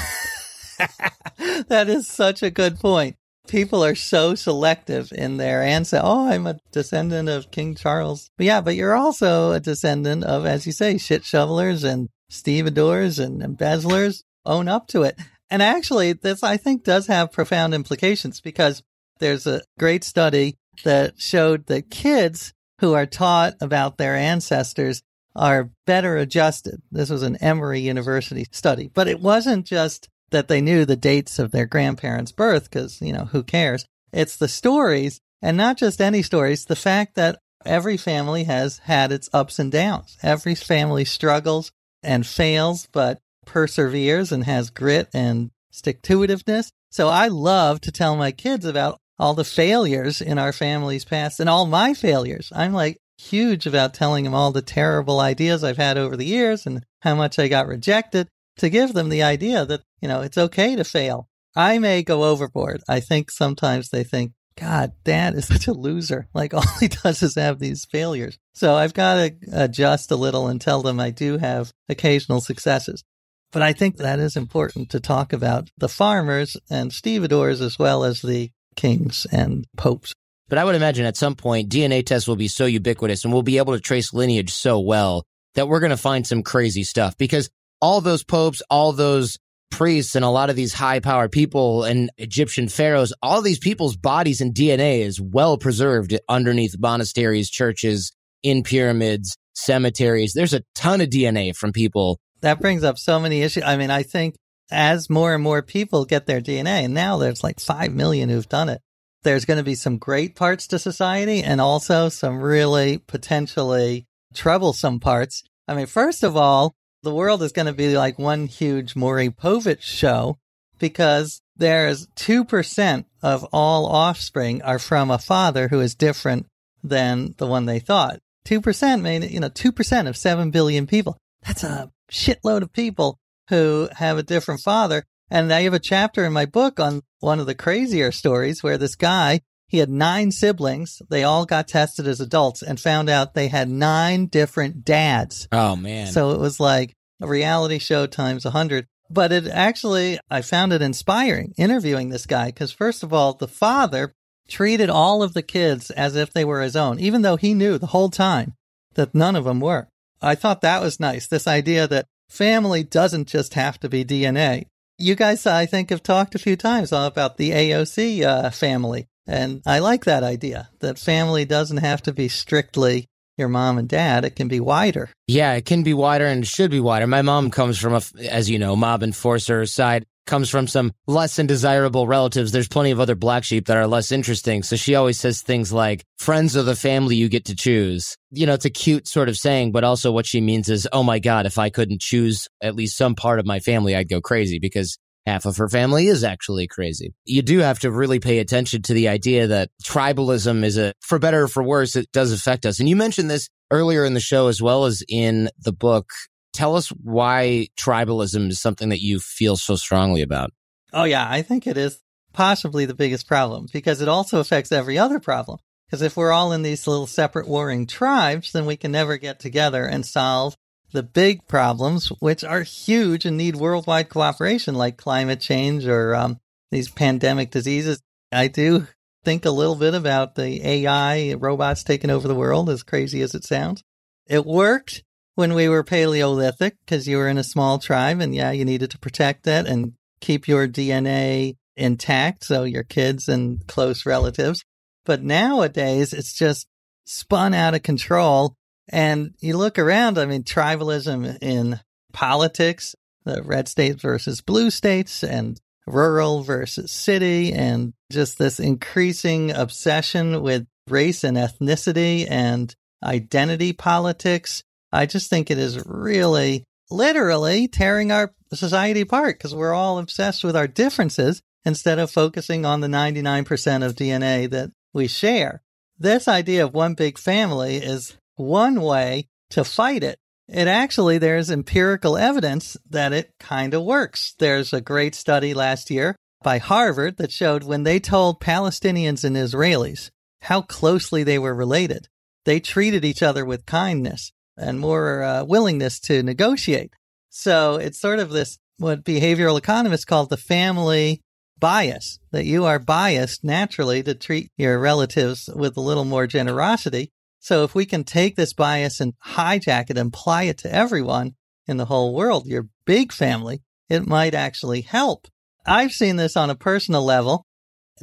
that 1.67 1.89
is 1.89 2.07
such 2.07 2.41
a 2.41 2.49
good 2.49 2.79
point. 2.79 3.17
People 3.49 3.83
are 3.83 3.95
so 3.95 4.33
selective 4.35 5.11
in 5.11 5.35
their 5.35 5.61
answer. 5.61 5.99
Oh, 6.01 6.29
I'm 6.29 6.47
a 6.47 6.59
descendant 6.71 7.27
of 7.27 7.51
King 7.51 7.75
Charles. 7.75 8.29
But 8.37 8.45
yeah, 8.45 8.61
but 8.61 8.75
you're 8.75 8.95
also 8.95 9.51
a 9.51 9.59
descendant 9.59 10.23
of, 10.23 10.45
as 10.45 10.65
you 10.65 10.71
say, 10.71 10.97
shit 10.97 11.25
shovelers 11.25 11.83
and 11.83 12.07
stevedores 12.29 13.19
and 13.19 13.43
embezzlers. 13.43 14.23
Own 14.45 14.69
up 14.69 14.87
to 14.87 15.03
it. 15.03 15.19
And 15.49 15.61
actually, 15.61 16.13
this 16.13 16.43
I 16.43 16.55
think 16.55 16.85
does 16.85 17.07
have 17.07 17.33
profound 17.33 17.73
implications 17.73 18.39
because 18.39 18.83
there's 19.19 19.45
a 19.45 19.63
great 19.77 20.05
study 20.05 20.55
that 20.85 21.19
showed 21.19 21.65
that 21.65 21.91
kids 21.91 22.53
who 22.79 22.93
are 22.93 23.05
taught 23.05 23.55
about 23.59 23.97
their 23.97 24.15
ancestors 24.15 25.01
are 25.35 25.71
better 25.85 26.17
adjusted. 26.17 26.81
This 26.91 27.09
was 27.09 27.23
an 27.23 27.37
Emory 27.37 27.81
University 27.81 28.45
study, 28.51 28.89
but 28.93 29.07
it 29.07 29.19
wasn't 29.19 29.65
just 29.65 30.09
that 30.31 30.47
they 30.47 30.61
knew 30.61 30.85
the 30.85 30.95
dates 30.95 31.39
of 31.39 31.51
their 31.51 31.65
grandparents' 31.65 32.31
birth 32.31 32.69
because, 32.69 33.01
you 33.01 33.13
know, 33.13 33.25
who 33.25 33.43
cares? 33.43 33.85
It's 34.11 34.37
the 34.37 34.47
stories 34.47 35.19
and 35.41 35.57
not 35.57 35.77
just 35.77 36.01
any 36.01 36.21
stories, 36.21 36.65
the 36.65 36.75
fact 36.75 37.15
that 37.15 37.39
every 37.65 37.97
family 37.97 38.45
has 38.45 38.79
had 38.79 39.11
its 39.11 39.29
ups 39.33 39.59
and 39.59 39.71
downs. 39.71 40.17
Every 40.23 40.55
family 40.55 41.05
struggles 41.05 41.71
and 42.01 42.25
fails, 42.25 42.87
but 42.91 43.19
perseveres 43.45 44.31
and 44.31 44.43
has 44.45 44.69
grit 44.69 45.09
and 45.13 45.51
stick 45.71 46.01
to 46.03 46.19
itiveness. 46.19 46.71
So 46.89 47.09
I 47.09 47.27
love 47.27 47.81
to 47.81 47.91
tell 47.91 48.15
my 48.15 48.31
kids 48.31 48.65
about 48.65 48.99
all 49.19 49.33
the 49.33 49.43
failures 49.43 50.21
in 50.21 50.37
our 50.37 50.51
family's 50.51 51.05
past 51.05 51.39
and 51.39 51.49
all 51.49 51.65
my 51.65 51.93
failures. 51.93 52.51
I'm 52.55 52.73
like 52.73 52.97
huge 53.17 53.65
about 53.65 53.93
telling 53.93 54.23
them 54.23 54.33
all 54.33 54.51
the 54.51 54.61
terrible 54.61 55.19
ideas 55.19 55.63
I've 55.63 55.77
had 55.77 55.97
over 55.97 56.17
the 56.17 56.25
years 56.25 56.65
and 56.65 56.83
how 57.01 57.15
much 57.15 57.39
I 57.39 57.47
got 57.47 57.67
rejected 57.67 58.27
to 58.57 58.69
give 58.69 58.93
them 58.93 59.09
the 59.09 59.23
idea 59.23 59.65
that, 59.65 59.81
you 60.01 60.07
know, 60.07 60.21
it's 60.21 60.37
okay 60.37 60.75
to 60.75 60.83
fail. 60.83 61.27
I 61.55 61.79
may 61.79 62.03
go 62.03 62.23
overboard. 62.25 62.81
I 62.87 62.99
think 62.99 63.31
sometimes 63.31 63.89
they 63.89 64.03
think, 64.03 64.33
God, 64.57 64.93
dad 65.03 65.35
is 65.35 65.47
such 65.47 65.67
a 65.67 65.73
loser. 65.73 66.27
Like 66.33 66.53
all 66.55 66.67
he 66.79 66.87
does 66.87 67.21
is 67.23 67.35
have 67.35 67.59
these 67.59 67.85
failures. 67.85 68.37
So 68.53 68.75
I've 68.75 68.93
got 68.93 69.15
to 69.15 69.35
adjust 69.51 70.11
a 70.11 70.15
little 70.15 70.47
and 70.47 70.59
tell 70.59 70.81
them 70.81 70.99
I 70.99 71.11
do 71.11 71.37
have 71.37 71.71
occasional 71.89 72.41
successes. 72.41 73.03
But 73.51 73.61
I 73.61 73.73
think 73.73 73.97
that 73.97 74.19
is 74.19 74.35
important 74.35 74.89
to 74.89 74.99
talk 74.99 75.31
about 75.31 75.69
the 75.77 75.87
farmers 75.87 76.57
and 76.69 76.91
stevedores 76.91 77.61
as 77.61 77.79
well 77.79 78.03
as 78.03 78.21
the 78.21 78.49
kings 78.75 79.25
and 79.31 79.65
popes. 79.77 80.13
But 80.47 80.57
I 80.57 80.63
would 80.63 80.75
imagine 80.75 81.05
at 81.05 81.17
some 81.17 81.35
point 81.35 81.69
DNA 81.69 82.05
tests 82.05 82.27
will 82.27 82.35
be 82.35 82.47
so 82.47 82.65
ubiquitous 82.65 83.23
and 83.23 83.33
we'll 83.33 83.43
be 83.43 83.57
able 83.57 83.73
to 83.73 83.79
trace 83.79 84.13
lineage 84.13 84.53
so 84.53 84.79
well 84.79 85.25
that 85.55 85.67
we're 85.67 85.79
going 85.79 85.89
to 85.89 85.97
find 85.97 86.25
some 86.27 86.43
crazy 86.43 86.83
stuff 86.83 87.17
because 87.17 87.49
all 87.81 88.01
those 88.01 88.23
popes, 88.23 88.61
all 88.69 88.93
those 88.93 89.37
priests 89.71 90.15
and 90.15 90.23
a 90.23 90.29
lot 90.29 90.49
of 90.49 90.55
these 90.55 90.73
high 90.73 90.99
power 90.99 91.27
people 91.27 91.83
and 91.83 92.09
Egyptian 92.17 92.67
pharaohs, 92.67 93.13
all 93.21 93.41
these 93.41 93.59
people's 93.59 93.97
bodies 93.97 94.41
and 94.41 94.53
DNA 94.53 94.99
is 94.99 95.19
well 95.19 95.57
preserved 95.57 96.17
underneath 96.29 96.75
monasteries, 96.79 97.49
churches, 97.49 98.11
in 98.43 98.63
pyramids, 98.63 99.35
cemeteries. 99.53 100.33
There's 100.33 100.53
a 100.53 100.63
ton 100.75 101.01
of 101.01 101.09
DNA 101.09 101.55
from 101.55 101.71
people. 101.71 102.19
That 102.41 102.59
brings 102.59 102.83
up 102.83 102.97
so 102.97 103.19
many 103.19 103.41
issues. 103.41 103.63
I 103.63 103.75
mean, 103.75 103.89
I 103.89 104.03
think 104.03 104.35
as 104.71 105.09
more 105.09 105.33
and 105.33 105.43
more 105.43 105.61
people 105.61 106.05
get 106.05 106.25
their 106.25 106.41
DNA, 106.41 106.85
and 106.85 106.93
now 106.93 107.17
there's 107.17 107.43
like 107.43 107.59
5 107.59 107.93
million 107.93 108.29
who've 108.29 108.47
done 108.47 108.69
it, 108.69 108.81
there's 109.25 109.43
going 109.43 109.57
to 109.57 109.63
be 109.63 109.75
some 109.75 109.97
great 109.97 110.35
parts 110.35 110.67
to 110.67 110.79
society 110.79 111.43
and 111.43 111.59
also 111.59 112.07
some 112.07 112.39
really 112.39 112.99
potentially 112.99 114.05
troublesome 114.33 115.01
parts. 115.01 115.43
I 115.67 115.73
mean, 115.73 115.87
first 115.87 116.23
of 116.23 116.37
all, 116.37 116.73
the 117.03 117.13
world 117.13 117.43
is 117.43 117.51
going 117.51 117.65
to 117.65 117.73
be 117.73 117.97
like 117.97 118.17
one 118.17 118.45
huge 118.45 118.95
Maury 118.95 119.29
Povich 119.29 119.81
show 119.81 120.37
because 120.79 121.41
there's 121.57 122.07
2% 122.15 123.05
of 123.23 123.43
all 123.51 123.87
offspring 123.87 124.61
are 124.61 124.79
from 124.79 125.09
a 125.09 125.17
father 125.17 125.67
who 125.67 125.81
is 125.81 125.95
different 125.95 126.45
than 126.83 127.33
the 127.37 127.47
one 127.47 127.65
they 127.65 127.79
thought. 127.79 128.19
2% 128.45 129.01
mean, 129.01 129.23
you 129.23 129.39
know, 129.39 129.49
2% 129.49 130.07
of 130.07 130.15
7 130.15 130.51
billion 130.51 130.85
people. 130.85 131.17
That's 131.41 131.63
a 131.63 131.91
shitload 132.11 132.61
of 132.61 132.71
people 132.71 133.17
who 133.49 133.89
have 133.93 134.17
a 134.17 134.23
different 134.23 134.61
father. 134.61 135.03
And 135.29 135.51
I 135.51 135.61
have 135.61 135.73
a 135.73 135.79
chapter 135.79 136.25
in 136.25 136.33
my 136.33 136.45
book 136.45 136.79
on 136.79 137.01
one 137.19 137.39
of 137.39 137.45
the 137.45 137.55
crazier 137.55 138.11
stories 138.11 138.61
where 138.61 138.77
this 138.77 138.95
guy, 138.95 139.41
he 139.67 139.79
had 139.79 139.89
nine 139.89 140.31
siblings. 140.31 141.01
They 141.09 141.23
all 141.23 141.45
got 141.45 141.67
tested 141.67 142.07
as 142.07 142.21
adults 142.21 142.61
and 142.61 142.79
found 142.79 143.09
out 143.09 143.33
they 143.33 143.47
had 143.47 143.69
nine 143.69 144.27
different 144.27 144.85
dads. 144.85 145.47
Oh, 145.51 145.75
man. 145.75 146.07
So 146.07 146.31
it 146.31 146.39
was 146.39 146.59
like 146.59 146.93
a 147.21 147.27
reality 147.27 147.79
show 147.79 148.05
times 148.05 148.45
a 148.45 148.51
hundred. 148.51 148.85
But 149.09 149.31
it 149.31 149.47
actually, 149.47 150.19
I 150.29 150.41
found 150.41 150.73
it 150.73 150.81
inspiring 150.81 151.53
interviewing 151.57 152.09
this 152.09 152.25
guy 152.25 152.47
because, 152.47 152.71
first 152.71 153.03
of 153.03 153.13
all, 153.13 153.33
the 153.33 153.47
father 153.47 154.13
treated 154.47 154.89
all 154.89 155.23
of 155.23 155.33
the 155.33 155.43
kids 155.43 155.91
as 155.91 156.15
if 156.15 156.33
they 156.33 156.45
were 156.45 156.61
his 156.61 156.75
own, 156.75 156.99
even 156.99 157.21
though 157.21 157.35
he 157.35 157.53
knew 157.53 157.77
the 157.77 157.87
whole 157.87 158.09
time 158.09 158.53
that 158.93 159.13
none 159.13 159.35
of 159.35 159.45
them 159.45 159.59
were. 159.59 159.87
I 160.21 160.35
thought 160.35 160.61
that 160.61 160.81
was 160.81 160.99
nice. 160.99 161.27
This 161.27 161.47
idea 161.47 161.87
that 161.87 162.07
family 162.29 162.83
doesn't 162.83 163.27
just 163.27 163.53
have 163.53 163.79
to 163.79 163.89
be 163.89 164.03
DNA. 164.03 164.65
You 164.97 165.15
guys, 165.15 165.45
I 165.45 165.65
think, 165.65 165.89
have 165.89 166.03
talked 166.03 166.35
a 166.35 166.39
few 166.39 166.55
times 166.55 166.93
about 166.93 167.37
the 167.37 167.51
AOC 167.51 168.21
uh, 168.23 168.49
family. 168.49 169.07
And 169.27 169.61
I 169.65 169.79
like 169.79 170.05
that 170.05 170.23
idea 170.23 170.69
that 170.79 170.99
family 170.99 171.43
doesn't 171.45 171.77
have 171.77 172.01
to 172.03 172.13
be 172.13 172.29
strictly 172.29 173.07
your 173.37 173.49
mom 173.49 173.77
and 173.77 173.89
dad. 173.89 174.23
It 174.23 174.35
can 174.37 174.47
be 174.47 174.59
wider. 174.59 175.09
Yeah, 175.27 175.53
it 175.53 175.65
can 175.65 175.83
be 175.83 175.93
wider 175.93 176.25
and 176.25 176.47
should 176.47 176.71
be 176.71 176.79
wider. 176.79 177.07
My 177.07 177.21
mom 177.21 177.51
comes 177.51 177.77
from 177.77 177.93
a, 177.93 178.01
as 178.29 178.49
you 178.49 178.57
know, 178.57 178.75
mob 178.75 179.03
enforcer 179.03 179.65
side 179.65 180.05
comes 180.25 180.49
from 180.49 180.67
some 180.67 180.91
less 181.07 181.35
than 181.35 181.47
desirable 181.47 182.07
relatives. 182.07 182.51
There's 182.51 182.67
plenty 182.67 182.91
of 182.91 182.99
other 182.99 183.15
black 183.15 183.43
sheep 183.43 183.67
that 183.67 183.77
are 183.77 183.87
less 183.87 184.11
interesting. 184.11 184.63
So 184.63 184.75
she 184.75 184.95
always 184.95 185.19
says 185.19 185.41
things 185.41 185.71
like, 185.71 186.03
friends 186.17 186.55
of 186.55 186.65
the 186.65 186.75
family 186.75 187.15
you 187.15 187.29
get 187.29 187.45
to 187.45 187.55
choose. 187.55 188.17
You 188.31 188.45
know, 188.45 188.53
it's 188.53 188.65
a 188.65 188.69
cute 188.69 189.07
sort 189.07 189.29
of 189.29 189.37
saying, 189.37 189.71
but 189.71 189.83
also 189.83 190.11
what 190.11 190.25
she 190.25 190.41
means 190.41 190.69
is, 190.69 190.87
oh 190.91 191.03
my 191.03 191.19
God, 191.19 191.45
if 191.45 191.57
I 191.57 191.69
couldn't 191.69 192.01
choose 192.01 192.47
at 192.61 192.75
least 192.75 192.97
some 192.97 193.15
part 193.15 193.39
of 193.39 193.45
my 193.45 193.59
family, 193.59 193.95
I'd 193.95 194.09
go 194.09 194.21
crazy 194.21 194.59
because 194.59 194.97
half 195.25 195.45
of 195.45 195.57
her 195.57 195.67
family 195.67 196.07
is 196.07 196.23
actually 196.23 196.67
crazy. 196.67 197.13
You 197.25 197.41
do 197.41 197.59
have 197.59 197.79
to 197.79 197.91
really 197.91 198.19
pay 198.19 198.39
attention 198.39 198.83
to 198.83 198.93
the 198.93 199.07
idea 199.07 199.47
that 199.47 199.69
tribalism 199.83 200.63
is 200.63 200.77
a, 200.77 200.93
for 201.01 201.19
better 201.19 201.43
or 201.43 201.47
for 201.47 201.63
worse, 201.63 201.95
it 201.95 202.11
does 202.11 202.31
affect 202.31 202.65
us. 202.65 202.79
And 202.79 202.87
you 202.87 202.95
mentioned 202.95 203.29
this 203.29 203.49
earlier 203.71 204.05
in 204.05 204.13
the 204.13 204.19
show 204.19 204.47
as 204.47 204.61
well 204.61 204.85
as 204.85 205.03
in 205.09 205.49
the 205.57 205.73
book 205.73 206.09
tell 206.55 206.75
us 206.75 206.89
why 206.89 207.67
tribalism 207.77 208.49
is 208.49 208.59
something 208.59 208.89
that 208.89 209.01
you 209.01 209.19
feel 209.19 209.57
so 209.57 209.75
strongly 209.75 210.21
about. 210.21 210.51
Oh, 210.93 211.03
yeah. 211.03 211.27
I 211.29 211.41
think 211.41 211.67
it 211.67 211.77
is 211.77 211.99
possibly 212.33 212.85
the 212.85 212.93
biggest 212.93 213.27
problem 213.27 213.67
because 213.71 214.01
it 214.01 214.07
also 214.07 214.39
affects 214.39 214.71
every 214.71 214.97
other 214.97 215.19
problem. 215.19 215.59
Because 215.87 216.01
if 216.01 216.17
we're 216.17 216.31
all 216.31 216.51
in 216.51 216.63
these 216.63 216.87
little 216.87 217.07
separate 217.07 217.47
warring 217.47 217.85
tribes, 217.85 218.51
then 218.51 218.65
we 218.65 218.75
can 218.75 218.91
never 218.91 219.17
get 219.17 219.39
together 219.39 219.85
and 219.85 220.05
solve 220.05 220.55
the 220.91 221.03
big 221.03 221.45
problems, 221.47 222.07
which 222.19 222.43
are 222.43 222.63
huge 222.63 223.25
and 223.25 223.37
need 223.37 223.55
worldwide 223.55 224.09
cooperation, 224.09 224.75
like 224.75 224.97
climate 224.97 225.41
change 225.41 225.85
or 225.85 226.15
um, 226.15 226.39
these 226.71 226.89
pandemic 226.89 227.51
diseases. 227.51 228.01
I 228.31 228.47
do 228.47 228.87
think 229.23 229.45
a 229.45 229.51
little 229.51 229.75
bit 229.75 229.93
about 229.93 230.35
the 230.35 230.65
AI 230.65 231.33
robots 231.33 231.83
taking 231.83 232.09
over 232.09 232.27
the 232.27 232.35
world, 232.35 232.69
as 232.69 232.83
crazy 232.83 233.21
as 233.21 233.35
it 233.35 233.43
sounds. 233.43 233.83
It 234.27 234.45
worked 234.45 235.03
when 235.35 235.53
we 235.53 235.69
were 235.69 235.83
Paleolithic 235.83 236.77
because 236.85 237.07
you 237.07 237.17
were 237.17 237.27
in 237.27 237.37
a 237.37 237.43
small 237.43 237.77
tribe 237.77 238.19
and 238.19 238.33
yeah, 238.33 238.51
you 238.51 238.65
needed 238.65 238.91
to 238.91 238.99
protect 238.99 239.45
it 239.47 239.67
and 239.67 239.93
keep 240.21 240.47
your 240.47 240.67
DNA 240.67 241.57
intact. 241.77 242.45
So 242.45 242.63
your 242.63 242.83
kids 242.83 243.27
and 243.27 243.65
close 243.67 244.05
relatives. 244.05 244.63
But 245.05 245.21
nowadays 245.21 246.13
it's 246.13 246.33
just 246.33 246.67
spun 247.05 247.53
out 247.53 247.75
of 247.75 247.83
control. 247.83 248.55
And 248.89 249.35
you 249.39 249.57
look 249.57 249.77
around, 249.77 250.17
I 250.17 250.25
mean, 250.25 250.43
tribalism 250.43 251.37
in 251.41 251.79
politics, 252.13 252.95
the 253.25 253.43
red 253.43 253.67
states 253.67 254.01
versus 254.01 254.41
blue 254.41 254.69
states 254.69 255.23
and 255.23 255.59
rural 255.87 256.43
versus 256.43 256.91
city 256.91 257.53
and 257.53 257.93
just 258.11 258.37
this 258.37 258.59
increasing 258.59 259.51
obsession 259.51 260.41
with 260.41 260.65
race 260.87 261.23
and 261.23 261.37
ethnicity 261.37 262.25
and 262.29 262.73
identity 263.03 263.73
politics 263.73 264.63
I 264.95 265.05
just 265.05 265.29
think 265.29 265.51
it 265.51 265.57
is 265.57 265.85
really 265.85 266.63
literally 266.89 267.67
tearing 267.67 268.11
our 268.11 268.33
society 268.53 269.01
apart 269.01 269.37
because 269.37 269.53
we're 269.53 269.73
all 269.73 269.99
obsessed 269.99 270.43
with 270.43 270.55
our 270.55 270.67
differences 270.67 271.41
instead 271.65 271.99
of 271.99 272.11
focusing 272.11 272.65
on 272.65 272.79
the 272.79 272.87
99% 272.87 273.85
of 273.85 273.95
DNA 273.95 274.49
that 274.49 274.71
we 274.93 275.07
share. 275.07 275.61
This 275.97 276.27
idea 276.27 276.63
of 276.63 276.73
one 276.73 276.93
big 276.93 277.17
family 277.17 277.77
is 277.77 278.15
one 278.35 278.81
way 278.81 279.27
to 279.49 279.65
fight 279.65 280.03
it. 280.03 280.17
It 280.47 280.67
actually, 280.67 281.17
there's 281.17 281.51
empirical 281.51 282.17
evidence 282.17 282.77
that 282.89 283.11
it 283.11 283.31
kind 283.39 283.73
of 283.73 283.83
works. 283.83 284.33
There's 284.39 284.71
a 284.71 284.79
great 284.79 285.15
study 285.15 285.53
last 285.53 285.89
year 285.89 286.15
by 286.41 286.59
Harvard 286.59 287.17
that 287.17 287.31
showed 287.31 287.63
when 287.63 287.83
they 287.83 287.99
told 287.99 288.39
Palestinians 288.39 289.23
and 289.23 289.35
Israelis 289.35 290.11
how 290.41 290.61
closely 290.61 291.23
they 291.23 291.39
were 291.39 291.55
related, 291.55 292.07
they 292.45 292.59
treated 292.59 293.03
each 293.03 293.23
other 293.23 293.43
with 293.43 293.65
kindness 293.65 294.31
and 294.57 294.79
more 294.79 295.23
uh, 295.23 295.43
willingness 295.43 295.99
to 296.01 296.23
negotiate. 296.23 296.93
So 297.29 297.75
it's 297.75 297.99
sort 297.99 298.19
of 298.19 298.29
this, 298.29 298.57
what 298.77 299.03
behavioral 299.03 299.57
economists 299.57 300.05
call 300.05 300.25
the 300.25 300.37
family 300.37 301.21
bias, 301.57 302.19
that 302.31 302.45
you 302.45 302.65
are 302.65 302.79
biased 302.79 303.43
naturally 303.43 304.03
to 304.03 304.13
treat 304.13 304.49
your 304.57 304.79
relatives 304.79 305.49
with 305.53 305.77
a 305.77 305.81
little 305.81 306.05
more 306.05 306.27
generosity. 306.27 307.11
So 307.39 307.63
if 307.63 307.75
we 307.75 307.85
can 307.85 308.03
take 308.03 308.35
this 308.35 308.53
bias 308.53 308.99
and 308.99 309.13
hijack 309.25 309.89
it 309.89 309.97
and 309.97 310.09
apply 310.09 310.43
it 310.43 310.57
to 310.59 310.73
everyone 310.73 311.35
in 311.67 311.77
the 311.77 311.85
whole 311.85 312.13
world, 312.13 312.47
your 312.47 312.67
big 312.85 313.11
family, 313.11 313.61
it 313.89 314.07
might 314.07 314.33
actually 314.33 314.81
help. 314.81 315.27
I've 315.65 315.91
seen 315.91 316.15
this 316.15 316.37
on 316.37 316.49
a 316.49 316.55
personal 316.55 317.03
level. 317.03 317.45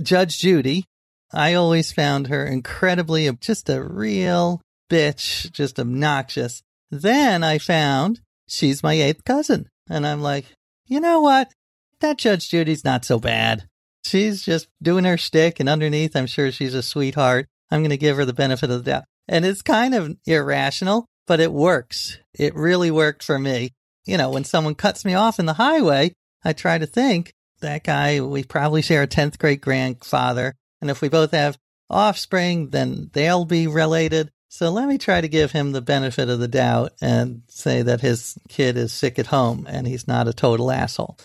Judge 0.03 0.39
Judy, 0.39 0.85
I 1.33 1.55
always 1.55 1.93
found 1.93 2.29
her 2.29 2.47
incredibly 2.47 3.31
just 3.41 3.69
a 3.69 3.83
real 3.83 4.61
bitch, 4.93 5.51
just 5.53 5.81
obnoxious. 5.81 6.63
Then 6.91 7.43
I 7.43 7.57
found 7.57 8.21
she's 8.47 8.83
my 8.83 8.93
eighth 8.93 9.25
cousin. 9.25 9.69
And 9.89 10.07
I'm 10.07 10.21
like, 10.21 10.45
you 10.87 11.01
know 11.01 11.21
what? 11.21 11.51
That 12.01 12.19
Judge 12.19 12.51
Judy's 12.51 12.85
not 12.85 13.05
so 13.05 13.19
bad. 13.19 13.69
She's 14.05 14.43
just 14.43 14.69
doing 14.83 15.05
her 15.05 15.17
shtick, 15.17 15.61
and 15.61 15.69
underneath, 15.69 16.17
I'm 16.17 16.27
sure 16.27 16.51
she's 16.51 16.75
a 16.75 16.83
sweetheart. 16.83 17.47
I'm 17.71 17.81
going 17.81 17.91
to 17.91 17.97
give 17.97 18.17
her 18.17 18.25
the 18.25 18.33
benefit 18.33 18.71
of 18.71 18.85
the 18.85 18.91
doubt. 18.91 19.05
And 19.29 19.47
it's 19.47 19.63
kind 19.63 19.95
of 19.95 20.17
irrational, 20.27 21.07
but 21.27 21.41
it 21.41 21.53
works. 21.53 22.19
It 22.35 22.55
really 22.55 22.91
worked 22.91 23.23
for 23.23 23.39
me. 23.39 23.71
you 24.05 24.19
know, 24.19 24.31
when 24.31 24.45
someone 24.45 24.75
cuts 24.75 25.05
me 25.05 25.15
off 25.15 25.39
in 25.39 25.47
the 25.47 25.53
highway, 25.55 26.13
I 26.45 26.53
try 26.53 26.77
to 26.77 26.87
think 26.87 27.33
that 27.61 27.85
guy, 27.85 28.21
we 28.21 28.43
probably 28.43 28.83
share 28.83 29.03
a 29.03 29.07
10th 29.07 29.39
great 29.39 29.61
grandfather. 29.61 30.55
And 30.81 30.91
if 30.91 31.01
we 31.01 31.09
both 31.09 31.31
have 31.31 31.57
offspring, 31.89 32.71
then 32.71 33.11
they'll 33.13 33.45
be 33.45 33.69
related. 33.69 34.31
So 34.55 34.69
let 34.71 34.87
me 34.87 34.99
try 34.99 35.19
to 35.19 35.29
give 35.29 35.51
him 35.51 35.73
the 35.73 35.81
benefit 35.81 36.29
of 36.29 36.39
the 36.39 36.47
doubt 36.47 36.93
and 37.01 37.41
say 37.49 37.81
that 37.81 38.03
his 38.03 38.37
kid 38.51 38.77
is 38.77 38.93
sick 38.93 39.19
at 39.19 39.29
home 39.29 39.67
and 39.67 39.87
he's 39.87 40.07
not 40.07 40.29
a 40.29 40.35
total 40.35 40.71
asshole. 40.71 41.17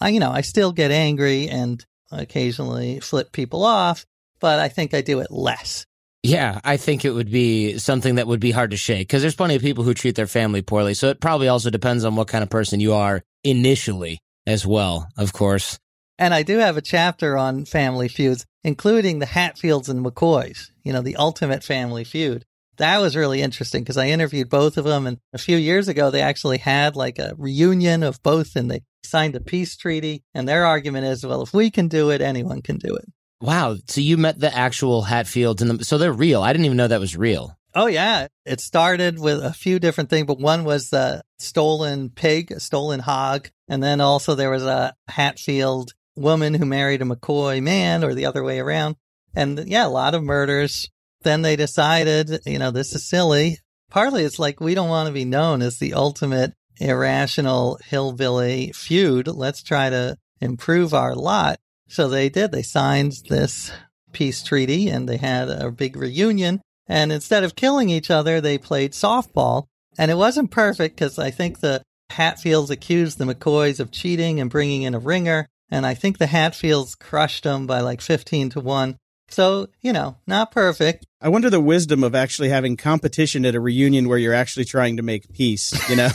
I, 0.00 0.08
you 0.08 0.18
know, 0.18 0.32
I 0.32 0.40
still 0.40 0.72
get 0.72 0.90
angry 0.90 1.48
and 1.48 1.86
occasionally 2.10 2.98
flip 2.98 3.30
people 3.30 3.64
off, 3.64 4.06
but 4.40 4.58
I 4.58 4.66
think 4.66 4.92
I 4.92 5.02
do 5.02 5.20
it 5.20 5.30
less. 5.30 5.86
Yeah, 6.24 6.58
I 6.64 6.78
think 6.78 7.04
it 7.04 7.12
would 7.12 7.30
be 7.30 7.78
something 7.78 8.16
that 8.16 8.26
would 8.26 8.40
be 8.40 8.50
hard 8.50 8.72
to 8.72 8.76
shake 8.76 9.06
because 9.06 9.22
there's 9.22 9.36
plenty 9.36 9.54
of 9.54 9.62
people 9.62 9.84
who 9.84 9.94
treat 9.94 10.16
their 10.16 10.26
family 10.26 10.60
poorly. 10.60 10.94
So 10.94 11.10
it 11.10 11.20
probably 11.20 11.46
also 11.46 11.70
depends 11.70 12.04
on 12.04 12.16
what 12.16 12.26
kind 12.26 12.42
of 12.42 12.50
person 12.50 12.80
you 12.80 12.92
are 12.92 13.22
initially 13.44 14.18
as 14.48 14.66
well, 14.66 15.06
of 15.16 15.32
course. 15.32 15.78
And 16.18 16.34
I 16.34 16.42
do 16.42 16.58
have 16.58 16.76
a 16.76 16.82
chapter 16.82 17.38
on 17.38 17.66
family 17.66 18.08
feuds, 18.08 18.44
including 18.64 19.20
the 19.20 19.26
Hatfields 19.26 19.88
and 19.88 20.04
McCoys, 20.04 20.72
you 20.82 20.92
know, 20.92 21.02
the 21.02 21.14
ultimate 21.14 21.62
family 21.62 22.02
feud. 22.02 22.44
That 22.78 23.00
was 23.00 23.16
really 23.16 23.42
interesting 23.42 23.82
because 23.82 23.96
I 23.96 24.08
interviewed 24.08 24.48
both 24.48 24.76
of 24.76 24.84
them. 24.84 25.06
And 25.06 25.18
a 25.32 25.38
few 25.38 25.56
years 25.56 25.88
ago, 25.88 26.10
they 26.10 26.22
actually 26.22 26.58
had 26.58 26.96
like 26.96 27.18
a 27.18 27.34
reunion 27.36 28.02
of 28.02 28.22
both 28.22 28.56
and 28.56 28.70
they 28.70 28.82
signed 29.04 29.36
a 29.36 29.40
peace 29.40 29.76
treaty. 29.76 30.22
And 30.34 30.48
their 30.48 30.64
argument 30.64 31.06
is, 31.06 31.26
well, 31.26 31.42
if 31.42 31.52
we 31.52 31.70
can 31.70 31.88
do 31.88 32.10
it, 32.10 32.20
anyone 32.20 32.62
can 32.62 32.78
do 32.78 32.94
it. 32.94 33.04
Wow. 33.40 33.76
So 33.86 34.00
you 34.00 34.16
met 34.16 34.40
the 34.40 34.54
actual 34.56 35.02
Hatfields 35.02 35.62
and 35.62 35.78
the, 35.80 35.84
so 35.84 35.98
they're 35.98 36.12
real. 36.12 36.42
I 36.42 36.52
didn't 36.52 36.66
even 36.66 36.76
know 36.76 36.88
that 36.88 37.00
was 37.00 37.16
real. 37.16 37.58
Oh 37.74 37.86
yeah, 37.86 38.28
it 38.46 38.60
started 38.60 39.18
with 39.18 39.44
a 39.44 39.52
few 39.52 39.78
different 39.78 40.10
things, 40.10 40.26
but 40.26 40.40
one 40.40 40.64
was 40.64 40.90
the 40.90 41.22
stolen 41.38 42.08
pig, 42.10 42.58
stolen 42.60 42.98
hog, 42.98 43.50
and 43.68 43.82
then 43.82 44.00
also 44.00 44.34
there 44.34 44.50
was 44.50 44.64
a 44.64 44.94
Hatfield 45.06 45.92
woman 46.16 46.54
who 46.54 46.64
married 46.64 47.02
a 47.02 47.04
McCoy 47.04 47.62
man, 47.62 48.02
or 48.02 48.14
the 48.14 48.26
other 48.26 48.42
way 48.42 48.58
around, 48.58 48.96
and 49.34 49.68
yeah, 49.68 49.86
a 49.86 49.88
lot 49.88 50.14
of 50.14 50.24
murders. 50.24 50.90
Then 51.22 51.42
they 51.42 51.56
decided, 51.56 52.40
you 52.46 52.58
know, 52.58 52.70
this 52.70 52.94
is 52.94 53.08
silly. 53.08 53.58
Partly, 53.90 54.24
it's 54.24 54.38
like 54.38 54.60
we 54.60 54.74
don't 54.74 54.88
want 54.88 55.06
to 55.06 55.12
be 55.12 55.24
known 55.24 55.62
as 55.62 55.78
the 55.78 55.94
ultimate 55.94 56.52
irrational 56.80 57.78
hillbilly 57.84 58.72
feud. 58.72 59.26
Let's 59.26 59.62
try 59.62 59.90
to 59.90 60.16
improve 60.40 60.94
our 60.94 61.14
lot. 61.14 61.58
So 61.88 62.08
they 62.08 62.28
did. 62.28 62.52
They 62.52 62.62
signed 62.62 63.14
this 63.28 63.72
peace 64.12 64.42
treaty 64.42 64.88
and 64.88 65.08
they 65.08 65.16
had 65.16 65.48
a 65.48 65.70
big 65.70 65.96
reunion. 65.96 66.60
And 66.86 67.12
instead 67.12 67.44
of 67.44 67.56
killing 67.56 67.90
each 67.90 68.10
other, 68.10 68.40
they 68.40 68.58
played 68.58 68.92
softball. 68.92 69.64
And 69.98 70.10
it 70.10 70.16
wasn't 70.16 70.50
perfect 70.50 70.96
because 70.96 71.18
I 71.18 71.30
think 71.30 71.60
the 71.60 71.82
Hatfields 72.10 72.70
accused 72.70 73.18
the 73.18 73.24
McCoys 73.24 73.80
of 73.80 73.90
cheating 73.90 74.40
and 74.40 74.50
bringing 74.50 74.82
in 74.82 74.94
a 74.94 74.98
ringer. 74.98 75.46
And 75.70 75.84
I 75.84 75.94
think 75.94 76.18
the 76.18 76.26
Hatfields 76.26 76.94
crushed 76.94 77.44
them 77.44 77.66
by 77.66 77.80
like 77.80 78.00
15 78.00 78.50
to 78.50 78.60
1. 78.60 78.96
So, 79.30 79.68
you 79.80 79.92
know, 79.92 80.16
not 80.26 80.50
perfect. 80.50 81.06
I 81.20 81.28
wonder 81.28 81.50
the 81.50 81.60
wisdom 81.60 82.04
of 82.04 82.14
actually 82.14 82.48
having 82.48 82.76
competition 82.76 83.44
at 83.44 83.54
a 83.54 83.60
reunion 83.60 84.08
where 84.08 84.18
you're 84.18 84.34
actually 84.34 84.64
trying 84.64 84.96
to 84.96 85.02
make 85.02 85.32
peace, 85.32 85.72
you 85.90 85.96
know? 85.96 86.08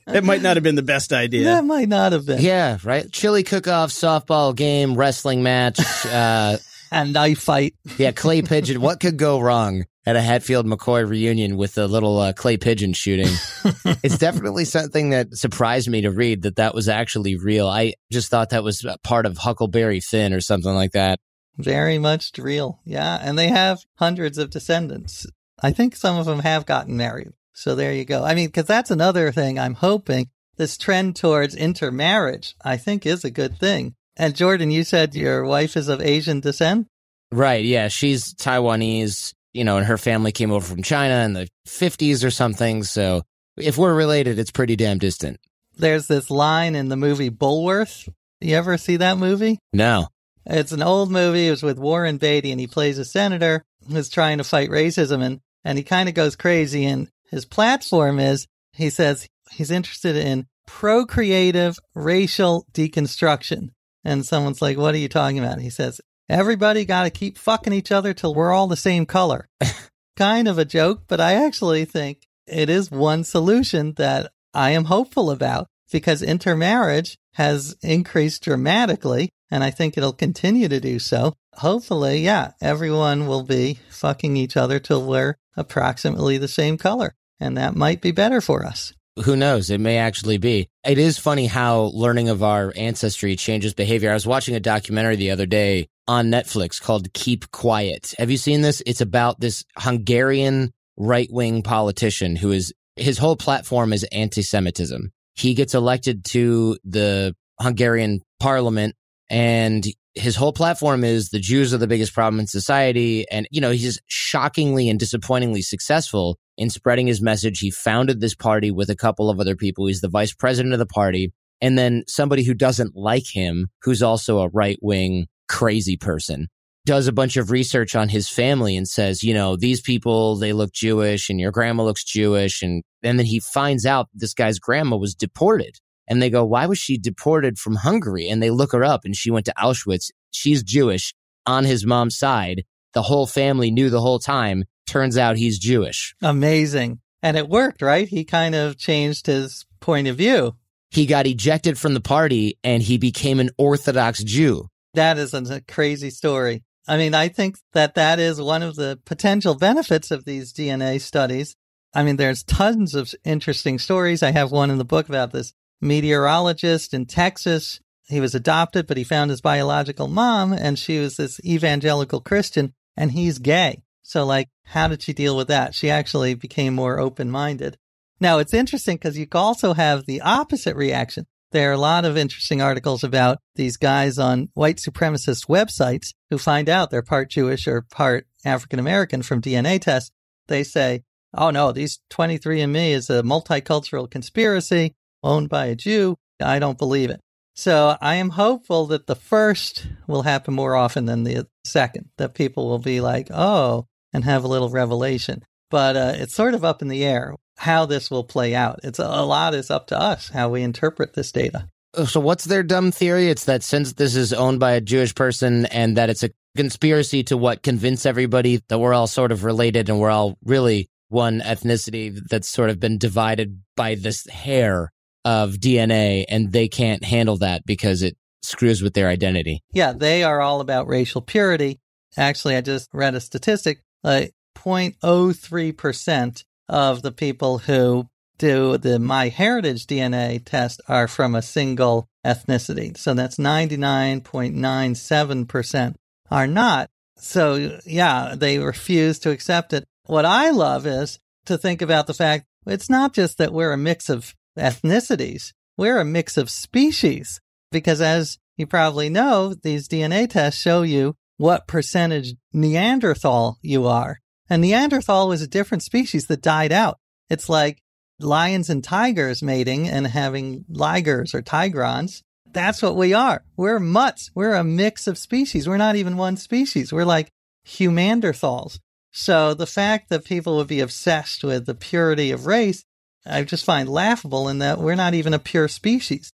it 0.08 0.24
might 0.24 0.42
not 0.42 0.58
have 0.58 0.64
been 0.64 0.76
the 0.76 0.82
best 0.82 1.12
idea. 1.12 1.46
That 1.46 1.66
might 1.66 1.90
not 1.90 2.12
have 2.12 2.26
been. 2.26 2.40
Yeah, 2.42 2.78
right. 2.84 3.12
Chili 3.12 3.44
cook 3.44 3.68
off, 3.68 3.90
softball 3.90 4.56
game, 4.56 4.96
wrestling 4.96 5.44
match, 5.44 5.80
uh, 6.06 6.58
and 6.92 7.14
knife 7.14 7.40
fight. 7.40 7.74
yeah, 7.98 8.12
clay 8.12 8.42
pigeon. 8.44 8.80
What 8.80 9.00
could 9.00 9.18
go 9.18 9.40
wrong 9.40 9.86
at 10.06 10.16
a 10.16 10.22
Hatfield 10.22 10.68
McCoy 10.68 11.08
reunion 11.08 11.58
with 11.58 11.78
a 11.78 11.88
little 11.88 12.20
uh, 12.20 12.34
clay 12.34 12.58
pigeon 12.58 12.94
shooting? 12.94 13.28
it's 14.04 14.20
definitely 14.20 14.66
something 14.66 15.10
that 15.10 15.36
surprised 15.36 15.90
me 15.90 16.02
to 16.02 16.12
read 16.12 16.44
that 16.44 16.58
that 16.58 16.76
was 16.76 16.88
actually 16.88 17.38
real. 17.38 17.68
I 17.68 17.94
just 18.12 18.30
thought 18.30 18.52
that 18.52 18.64
was 18.64 18.86
part 19.04 19.26
of 19.26 19.38
Huckleberry 19.38 20.00
Finn 20.00 20.32
or 20.34 20.42
something 20.42 20.74
like 20.74 20.92
that. 20.92 21.20
Very 21.58 22.00
much 22.00 22.32
real. 22.38 22.80
Yeah. 22.84 23.20
And 23.22 23.38
they 23.38 23.50
have 23.50 23.80
hundreds 23.96 24.38
of 24.38 24.50
descendants. 24.50 25.26
I 25.62 25.72
think 25.72 25.96
some 25.96 26.18
of 26.18 26.26
them 26.26 26.40
have 26.40 26.66
gotten 26.66 26.98
married. 26.98 27.32
So 27.54 27.76
there 27.76 27.94
you 27.94 28.06
go. 28.06 28.24
I 28.24 28.36
mean, 28.36 28.48
because 28.48 28.66
that's 28.66 28.92
another 28.92 29.32
thing 29.32 29.60
I'm 29.60 29.76
hoping 29.76 30.30
this 30.58 30.78
trend 30.78 31.16
towards 31.16 31.56
intermarriage, 31.56 32.56
I 32.64 32.78
think 32.78 33.06
is 33.06 33.24
a 33.24 33.32
good 33.32 33.58
thing. 33.58 33.96
And 34.16 34.36
Jordan, 34.36 34.72
you 34.72 34.84
said 34.84 35.16
your 35.16 35.46
wife 35.46 35.76
is 35.78 35.88
of 35.88 36.02
Asian 36.02 36.40
descent? 36.40 36.88
Right. 37.32 37.64
Yeah. 37.64 37.88
She's 37.88 38.34
Taiwanese, 38.34 39.34
you 39.54 39.64
know, 39.64 39.78
and 39.78 39.86
her 39.86 39.98
family 39.98 40.32
came 40.32 40.52
over 40.52 40.66
from 40.66 40.84
China 40.84 41.24
in 41.26 41.34
the 41.34 41.48
50s 41.68 42.24
or 42.24 42.32
something. 42.32 42.84
So 42.84 43.24
if 43.58 43.78
we're 43.78 43.94
related, 43.94 44.40
it's 44.40 44.52
pretty 44.52 44.76
damn 44.76 44.98
distant. 44.98 45.40
There's 45.76 46.08
this 46.08 46.30
line 46.30 46.76
in 46.76 46.90
the 46.90 46.98
movie 46.98 47.32
Bulworth. 47.32 48.08
You 48.42 48.56
ever 48.56 48.78
see 48.78 48.98
that 48.98 49.18
movie? 49.18 49.58
No. 49.72 50.08
It's 50.46 50.72
an 50.72 50.84
old 50.84 51.12
movie. 51.12 51.48
It 51.48 51.52
was 51.52 51.64
with 51.64 51.80
Warren 51.80 52.18
Beatty, 52.18 52.52
and 52.52 52.60
he 52.60 52.68
plays 52.68 52.98
a 52.98 53.06
senator 53.06 53.64
who's 53.88 54.10
trying 54.10 54.38
to 54.40 54.44
fight 54.44 54.70
racism, 54.70 55.22
and, 55.24 55.40
and 55.64 55.78
he 55.78 55.84
kind 55.84 56.10
of 56.10 56.16
goes 56.16 56.36
crazy. 56.36 56.86
And 56.86 57.10
his 57.30 57.46
platform 57.46 58.20
is 58.20 58.48
he 58.74 58.90
says 58.90 59.28
he's 59.52 59.72
interested 59.72 60.16
in 60.16 60.48
procreative 60.68 61.78
racial 61.96 62.66
deconstruction. 62.74 63.70
And 64.04 64.26
someone's 64.26 64.62
like, 64.62 64.78
What 64.78 64.96
are 64.96 65.00
you 65.00 65.10
talking 65.10 65.40
about? 65.40 65.62
He 65.62 65.70
says, 65.70 66.02
Everybody 66.30 66.86
got 66.86 67.04
to 67.04 67.10
keep 67.10 67.38
fucking 67.38 67.74
each 67.74 67.92
other 67.92 68.14
till 68.14 68.34
we're 68.34 68.52
all 68.52 68.68
the 68.68 68.76
same 68.76 69.06
color. 69.06 69.48
kind 70.18 70.48
of 70.48 70.58
a 70.58 70.66
joke, 70.66 71.04
but 71.08 71.20
I 71.20 71.34
actually 71.34 71.86
think 71.86 72.28
it 72.48 72.70
is 72.70 72.92
one 72.92 73.24
solution 73.24 73.94
that 73.94 74.32
I 74.54 74.72
am 74.72 74.86
hopeful 74.86 75.32
about 75.32 75.68
because 75.92 76.22
intermarriage 76.22 77.18
has 77.34 77.76
increased 77.82 78.44
dramatically 78.44 79.30
and 79.54 79.64
I 79.64 79.70
think 79.70 79.96
it'll 79.96 80.14
continue 80.14 80.68
to 80.68 80.80
do 80.80 80.98
so. 80.98 81.34
Hopefully, 81.54 82.22
yeah, 82.22 82.54
everyone 82.60 83.28
will 83.28 83.44
be 83.44 83.80
fucking 83.90 84.36
each 84.36 84.58
other 84.58 84.80
till 84.80 85.06
we're 85.06 85.38
approximately 85.56 86.40
the 86.40 86.48
same 86.48 86.78
color 86.78 87.14
and 87.40 87.56
that 87.58 87.76
might 87.76 88.02
be 88.02 88.12
better 88.12 88.42
for 88.42 88.66
us 88.66 88.94
who 89.24 89.36
knows? 89.36 89.70
It 89.70 89.80
may 89.80 89.98
actually 89.98 90.38
be. 90.38 90.70
It 90.84 90.98
is 90.98 91.20
funny 91.20 91.46
how 91.46 91.92
learning 91.94 92.30
of 92.30 92.42
our 92.42 92.74
ancestry 92.76 93.36
changes 93.36 93.74
behavior. 93.74 94.10
I 94.10 94.16
was 94.16 94.26
watching 94.26 94.56
a 94.56 94.60
documentary 94.60 95.16
the 95.16 95.32
other 95.32 95.46
day 95.46 95.88
on 96.08 96.32
Netflix 96.32 96.82
called 96.82 97.14
Keep 97.14 97.52
Quiet. 97.52 98.16
Have 98.18 98.32
you 98.32 98.38
seen 98.38 98.62
this? 98.62 98.82
It's 98.86 99.02
about 99.02 99.40
this 99.40 99.64
Hungarian 99.78 100.72
right 100.98 101.28
wing 101.32 101.62
politician 101.62 102.36
who 102.36 102.52
is, 102.52 102.74
his 102.96 103.20
whole 103.20 103.36
platform 103.36 103.94
is 103.94 104.04
anti 104.06 104.42
Semitism. 104.42 105.12
He 105.36 105.54
gets 105.54 105.76
elected 105.76 106.26
to 106.26 106.78
the 106.84 107.36
Hungarian 107.60 108.22
parliament 108.40 108.96
and 109.30 109.86
his 110.16 110.36
whole 110.36 110.54
platform 110.54 111.04
is 111.04 111.30
the 111.30 111.40
Jews 111.40 111.74
are 111.74 111.80
the 111.80 111.88
biggest 111.88 112.14
problem 112.14 112.40
in 112.40 112.48
society. 112.48 113.28
And, 113.32 113.48
you 113.52 113.60
know, 113.60 113.72
he's 113.72 114.00
shockingly 114.08 114.90
and 114.90 115.00
disappointingly 115.00 115.62
successful 115.62 116.38
in 116.58 116.70
spreading 116.70 117.08
his 117.08 117.22
message. 117.22 117.60
He 117.60 117.72
founded 117.72 118.22
this 118.22 118.36
party 118.36 118.70
with 118.70 118.90
a 118.90 118.96
couple 118.96 119.30
of 119.30 119.40
other 119.40 119.56
people. 119.56 119.88
He's 119.88 120.02
the 120.02 120.10
vice 120.10 120.34
president 120.34 120.74
of 120.74 120.80
the 120.80 120.86
party. 120.86 121.34
And 121.62 121.78
then 121.78 122.04
somebody 122.08 122.44
who 122.44 122.54
doesn't 122.54 122.96
like 122.96 123.26
him, 123.26 123.70
who's 123.82 124.04
also 124.04 124.40
a 124.40 124.50
right 124.50 124.78
wing 124.82 125.28
crazy 125.50 125.98
person, 125.98 126.48
does 126.86 127.08
a 127.08 127.14
bunch 127.14 127.38
of 127.38 127.50
research 127.50 127.96
on 127.96 128.10
his 128.10 128.30
family 128.30 128.76
and 128.76 128.88
says, 128.88 129.24
you 129.24 129.34
know, 129.34 129.56
these 129.56 129.82
people, 129.82 130.36
they 130.36 130.54
look 130.54 130.74
Jewish 130.74 131.30
and 131.30 131.40
your 131.40 131.52
grandma 131.52 131.84
looks 131.84 132.04
Jewish. 132.04 132.62
And, 132.62 132.84
and 133.02 133.18
then 133.18 133.26
he 133.26 133.40
finds 133.40 133.86
out 133.86 134.10
this 134.14 134.34
guy's 134.34 134.60
grandma 134.60 134.98
was 134.98 135.16
deported 135.16 135.80
and 136.08 136.22
they 136.22 136.30
go, 136.30 136.44
why 136.44 136.66
was 136.66 136.78
she 136.78 136.98
deported 136.98 137.58
from 137.58 137.76
Hungary? 137.76 138.28
And 138.30 138.42
they 138.42 138.50
look 138.50 138.72
her 138.72 138.84
up 138.84 139.06
and 139.06 139.16
she 139.16 139.32
went 139.32 139.46
to 139.46 139.54
Auschwitz. 139.58 140.12
She's 140.32 140.64
Jewish 140.64 141.14
on 141.46 141.64
his 141.64 141.86
mom's 141.86 142.18
side. 142.18 142.64
The 142.94 143.04
whole 143.04 143.26
family 143.26 143.72
knew 143.72 143.90
the 143.90 144.02
whole 144.02 144.20
time. 144.20 144.66
Turns 144.86 145.18
out 145.18 145.38
he's 145.38 145.60
Jewish. 145.60 146.16
Amazing. 146.22 147.00
And 147.22 147.38
it 147.38 147.48
worked, 147.48 147.82
right? 147.82 148.08
He 148.08 148.26
kind 148.26 148.54
of 148.54 148.78
changed 148.78 149.28
his 149.28 149.66
point 149.80 150.08
of 150.08 150.18
view. 150.18 150.56
He 150.92 151.06
got 151.06 151.26
ejected 151.26 151.78
from 151.80 151.94
the 151.94 152.02
party 152.02 152.60
and 152.64 152.84
he 152.84 152.98
became 152.98 153.40
an 153.40 153.50
Orthodox 153.58 154.24
Jew. 154.24 154.68
That 154.94 155.18
is 155.18 155.34
a 155.34 155.62
crazy 155.62 156.12
story. 156.12 156.64
I 156.88 156.98
mean, 156.98 157.16
I 157.16 157.30
think 157.30 157.58
that 157.72 157.96
that 157.96 158.20
is 158.20 158.42
one 158.42 158.62
of 158.62 158.76
the 158.76 159.00
potential 159.06 159.56
benefits 159.56 160.12
of 160.12 160.26
these 160.26 160.54
DNA 160.54 161.00
studies. 161.00 161.56
I 161.96 162.04
mean, 162.04 162.18
there's 162.18 162.44
tons 162.44 162.94
of 162.94 163.14
interesting 163.24 163.80
stories. 163.80 164.22
I 164.22 164.32
have 164.32 164.52
one 164.52 164.70
in 164.70 164.78
the 164.78 164.86
book 164.86 165.08
about 165.10 165.32
this 165.32 165.54
meteorologist 165.84 166.94
in 166.94 167.06
Texas. 167.06 167.80
He 168.08 168.20
was 168.20 168.36
adopted, 168.36 168.88
but 168.88 168.98
he 168.98 169.04
found 169.04 169.30
his 169.30 169.42
biological 169.42 170.08
mom 170.08 170.54
and 170.54 170.78
she 170.78 171.00
was 171.00 171.18
this 171.18 171.40
evangelical 171.46 172.22
Christian 172.22 172.74
and 172.98 173.12
he's 173.12 173.40
gay. 173.40 173.84
So 174.02 174.26
like, 174.26 174.50
how 174.66 174.88
did 174.88 175.02
she 175.02 175.14
deal 175.14 175.38
with 175.38 175.48
that? 175.48 175.76
She 175.76 175.90
actually 175.90 176.34
became 176.34 176.76
more 176.76 177.00
open 177.00 177.32
minded. 177.32 177.78
Now 178.20 178.40
it's 178.40 178.54
interesting 178.54 178.98
because 178.98 179.18
you 179.18 179.28
also 179.32 179.74
have 179.74 180.06
the 180.06 180.22
opposite 180.22 180.76
reaction. 180.76 181.26
There 181.52 181.70
are 181.70 181.74
a 181.74 181.78
lot 181.78 182.04
of 182.04 182.18
interesting 182.18 182.62
articles 182.62 183.04
about 183.04 183.38
these 183.56 183.78
guys 183.78 184.18
on 184.18 184.50
white 184.56 184.78
supremacist 184.78 185.48
websites 185.48 186.14
who 186.30 186.38
find 186.38 186.68
out 186.68 186.90
they're 186.90 187.04
part 187.04 187.30
Jewish 187.30 187.68
or 187.68 187.84
part 187.84 188.26
African 188.44 188.80
American 188.80 189.22
from 189.22 189.42
DNA 189.42 189.80
tests. 189.80 190.12
They 190.48 190.64
say, 190.64 191.04
oh 191.34 191.52
no, 191.52 191.72
these 191.72 192.00
23andMe 192.12 192.92
is 192.92 193.10
a 193.10 193.22
multicultural 193.22 194.10
conspiracy 194.10 194.96
owned 195.24 195.50
by 195.50 195.68
a 195.68 195.76
Jew. 195.76 196.16
I 196.42 196.60
don't 196.60 196.78
believe 196.78 197.10
it. 197.10 197.20
So 197.56 197.98
I 198.02 198.16
am 198.16 198.32
hopeful 198.32 198.88
that 198.88 199.08
the 199.08 199.16
first 199.16 199.88
will 200.08 200.24
happen 200.24 200.54
more 200.54 200.76
often 200.76 201.06
than 201.06 201.24
the 201.24 201.48
second, 201.66 202.10
that 202.18 202.34
people 202.34 202.68
will 202.68 202.80
be 202.80 203.00
like, 203.00 203.28
oh, 203.32 203.86
and 204.12 204.24
have 204.24 204.44
a 204.44 204.48
little 204.48 204.70
revelation. 204.70 205.44
But 205.70 205.96
uh, 205.96 206.14
it's 206.16 206.34
sort 206.34 206.54
of 206.54 206.66
up 206.66 206.82
in 206.82 206.88
the 206.88 207.04
air 207.04 207.36
how 207.58 207.86
this 207.86 208.10
will 208.10 208.24
play 208.24 208.56
out. 208.56 208.80
It's 208.84 209.00
a, 209.00 209.04
a 209.04 209.26
lot 209.26 209.54
is 209.54 209.70
up 209.70 209.88
to 209.88 210.00
us 210.00 210.30
how 210.30 210.50
we 210.50 210.64
interpret 210.64 211.14
this 211.14 211.32
data. 211.32 211.70
Oh, 211.96 212.06
So 212.06 212.20
what's 212.20 212.46
their 212.46 212.64
dumb 212.64 212.92
theory? 212.92 213.30
It's 213.30 213.46
that 213.46 213.64
since 213.64 213.94
this 213.94 214.16
is 214.16 214.34
owned 214.34 214.60
by 214.60 214.72
a 214.72 214.82
Jewish 214.82 215.14
person 215.14 215.68
and 215.68 215.96
that 215.96 216.10
it's 216.10 216.24
a 216.24 216.32
conspiracy 216.56 217.24
to 217.24 217.38
what 217.38 217.64
convince 217.64 218.06
everybody 218.06 218.62
that 218.70 218.80
we're 218.80 218.94
all 218.94 219.08
sort 219.08 219.32
of 219.32 219.44
related 219.44 219.90
and 219.90 220.00
we're 220.00 220.10
all 220.10 220.38
really 220.44 220.88
one 221.10 221.42
ethnicity 221.42 222.20
that's 222.30 222.48
sort 222.48 222.72
of 222.72 222.80
been 222.80 222.98
divided 222.98 223.62
by 223.76 223.94
this 223.94 224.28
hair 224.28 224.92
of 225.26 225.56
DNA 225.56 226.26
and 226.28 226.52
they 226.52 226.68
can't 226.68 227.04
handle 227.04 227.38
that 227.38 227.66
because 227.66 228.02
it 228.02 228.18
screws 228.42 228.82
with 228.82 228.94
their 228.94 229.08
identity. 229.08 229.62
Yeah, 229.72 229.94
they 229.94 230.24
are 230.24 230.42
all 230.42 230.62
about 230.62 230.88
racial 230.88 231.22
purity. 231.22 231.80
Actually, 232.18 232.56
I 232.56 232.62
just 232.62 232.90
read 232.94 233.16
a 233.16 233.22
statistic 233.22 233.82
like 234.04 234.34
0.03% 234.56 236.44
of 236.70 237.02
the 237.02 237.12
people 237.12 237.58
who 237.60 238.08
do 238.38 238.78
the 238.78 238.98
MyHeritage 238.98 239.86
DNA 239.86 240.44
test 240.44 240.82
are 240.88 241.08
from 241.08 241.36
a 241.36 241.42
single 241.42 242.08
ethnicity. 242.26 242.98
So 242.98 243.14
that's 243.14 243.38
99.97% 243.38 245.96
are 246.32 246.48
not. 246.48 246.90
So 247.18 247.80
yeah, 247.86 248.36
they 248.36 248.58
refuse 248.60 249.20
to 249.20 249.32
accept 249.32 249.74
it. 249.74 249.86
What 250.06 250.26
I 250.26 250.50
love 250.50 250.86
is 250.86 251.20
to 251.46 251.58
think 251.58 251.82
about 251.82 252.08
the 252.08 252.14
fact 252.14 252.46
it's 252.66 252.90
not 252.90 253.14
just 253.14 253.38
that 253.38 253.54
we're 253.54 253.74
a 253.74 253.78
mix 253.78 254.10
of 254.10 254.34
ethnicities. 254.58 255.54
We're 255.78 256.00
a 256.00 256.06
mix 256.06 256.38
of 256.38 256.50
species 256.50 257.42
because 257.72 258.02
as 258.02 258.38
you 258.58 258.68
probably 258.68 259.10
know, 259.10 259.54
these 259.54 259.88
DNA 259.88 260.30
tests 260.30 260.62
show 260.62 260.84
you 260.84 261.16
what 261.38 261.68
percentage 261.68 262.36
Neanderthal 262.54 263.58
you 263.62 263.88
are. 263.88 264.20
And 264.50 264.62
Neanderthal 264.62 265.28
was 265.28 265.42
a 265.42 265.48
different 265.48 265.84
species 265.84 266.28
that 266.28 266.42
died 266.42 266.72
out. 266.72 267.00
It's 267.30 267.50
like 267.50 267.82
lions 268.20 268.70
and 268.70 268.84
tigers 268.84 269.42
mating 269.42 269.88
and 269.88 270.06
having 270.08 270.66
ligers 270.72 271.34
or 271.34 271.42
tigrons. 271.42 272.22
That's 272.52 272.82
what 272.82 272.96
we 272.96 273.14
are. 273.14 273.44
We're 273.58 273.80
mutts. 273.80 274.30
We're 274.36 274.54
a 274.54 274.64
mix 274.64 275.08
of 275.08 275.18
species. 275.18 275.68
We're 275.68 275.78
not 275.78 275.96
even 275.96 276.18
one 276.18 276.38
species. 276.38 276.94
We're 276.94 277.06
like 277.06 277.32
humanderthals. 277.66 278.80
So 279.12 279.54
the 279.54 279.68
fact 279.68 280.10
that 280.10 280.26
people 280.26 280.58
would 280.58 280.68
be 280.68 280.80
obsessed 280.80 281.44
with 281.44 281.66
the 281.66 281.76
purity 281.76 282.32
of 282.32 282.46
race, 282.46 282.84
I 283.26 283.44
just 283.44 283.66
find 283.66 283.88
laughable 283.88 284.50
in 284.50 284.60
that 284.60 284.80
we're 284.80 284.96
not 284.96 285.14
even 285.14 285.34
a 285.34 285.40
pure 285.40 285.68
species. 285.68 286.32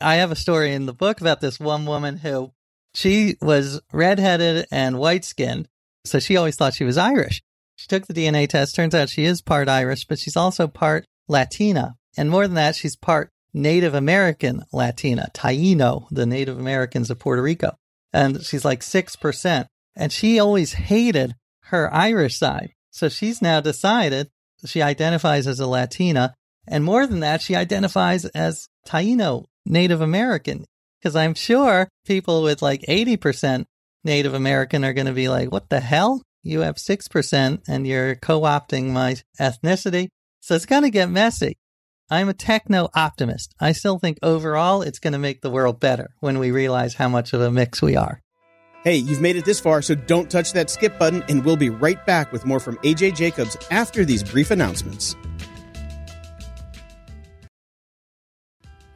I 0.00 0.16
have 0.16 0.30
a 0.30 0.36
story 0.36 0.72
in 0.72 0.86
the 0.86 0.92
book 0.92 1.20
about 1.20 1.40
this 1.40 1.58
one 1.58 1.86
woman 1.86 2.18
who 2.18 2.52
she 2.94 3.36
was 3.40 3.80
redheaded 3.92 4.66
and 4.70 4.98
white 4.98 5.24
skinned. 5.24 5.68
So 6.04 6.18
she 6.18 6.36
always 6.36 6.56
thought 6.56 6.74
she 6.74 6.84
was 6.84 6.98
Irish. 6.98 7.42
She 7.76 7.88
took 7.88 8.06
the 8.06 8.14
DNA 8.14 8.48
test. 8.48 8.74
Turns 8.74 8.94
out 8.94 9.08
she 9.08 9.24
is 9.24 9.42
part 9.42 9.68
Irish, 9.68 10.04
but 10.04 10.18
she's 10.18 10.36
also 10.36 10.66
part 10.66 11.04
Latina. 11.28 11.96
And 12.16 12.30
more 12.30 12.46
than 12.46 12.54
that, 12.54 12.76
she's 12.76 12.96
part 12.96 13.30
Native 13.52 13.94
American 13.94 14.64
Latina, 14.72 15.28
Taino, 15.34 16.06
the 16.10 16.26
Native 16.26 16.58
Americans 16.58 17.10
of 17.10 17.18
Puerto 17.18 17.42
Rico. 17.42 17.76
And 18.12 18.42
she's 18.42 18.64
like 18.64 18.80
6%. 18.80 19.66
And 19.94 20.12
she 20.12 20.38
always 20.38 20.74
hated 20.74 21.34
her 21.64 21.92
Irish 21.92 22.38
side. 22.38 22.72
So 22.90 23.08
she's 23.08 23.42
now 23.42 23.60
decided 23.60 24.30
she 24.66 24.82
identifies 24.82 25.46
as 25.46 25.60
a 25.60 25.66
Latina. 25.66 26.34
And 26.68 26.84
more 26.84 27.06
than 27.06 27.20
that, 27.20 27.42
she 27.42 27.54
identifies 27.54 28.24
as 28.26 28.68
Taino, 28.86 29.44
Native 29.64 30.00
American. 30.00 30.64
Because 31.00 31.16
I'm 31.16 31.34
sure 31.34 31.88
people 32.04 32.42
with 32.42 32.62
like 32.62 32.82
80% 32.82 33.64
Native 34.04 34.34
American 34.34 34.84
are 34.84 34.92
going 34.92 35.06
to 35.06 35.12
be 35.12 35.28
like, 35.28 35.52
what 35.52 35.68
the 35.68 35.80
hell? 35.80 36.22
You 36.42 36.60
have 36.60 36.76
6% 36.76 37.62
and 37.68 37.86
you're 37.86 38.14
co 38.16 38.40
opting 38.42 38.90
my 38.90 39.16
ethnicity. 39.40 40.08
So 40.40 40.54
it's 40.54 40.66
going 40.66 40.84
to 40.84 40.90
get 40.90 41.10
messy. 41.10 41.56
I'm 42.08 42.28
a 42.28 42.34
techno 42.34 42.88
optimist. 42.94 43.52
I 43.60 43.72
still 43.72 43.98
think 43.98 44.18
overall 44.22 44.82
it's 44.82 45.00
going 45.00 45.12
to 45.12 45.18
make 45.18 45.40
the 45.40 45.50
world 45.50 45.80
better 45.80 46.10
when 46.20 46.38
we 46.38 46.52
realize 46.52 46.94
how 46.94 47.08
much 47.08 47.32
of 47.32 47.40
a 47.40 47.50
mix 47.50 47.82
we 47.82 47.96
are. 47.96 48.22
Hey, 48.86 48.98
you've 48.98 49.20
made 49.20 49.34
it 49.34 49.44
this 49.44 49.58
far, 49.58 49.82
so 49.82 49.96
don't 49.96 50.30
touch 50.30 50.52
that 50.52 50.70
skip 50.70 50.96
button, 50.96 51.24
and 51.28 51.44
we'll 51.44 51.56
be 51.56 51.70
right 51.70 52.06
back 52.06 52.30
with 52.30 52.46
more 52.46 52.60
from 52.60 52.76
AJ 52.84 53.16
Jacobs 53.16 53.56
after 53.72 54.04
these 54.04 54.22
brief 54.22 54.52
announcements. 54.52 55.16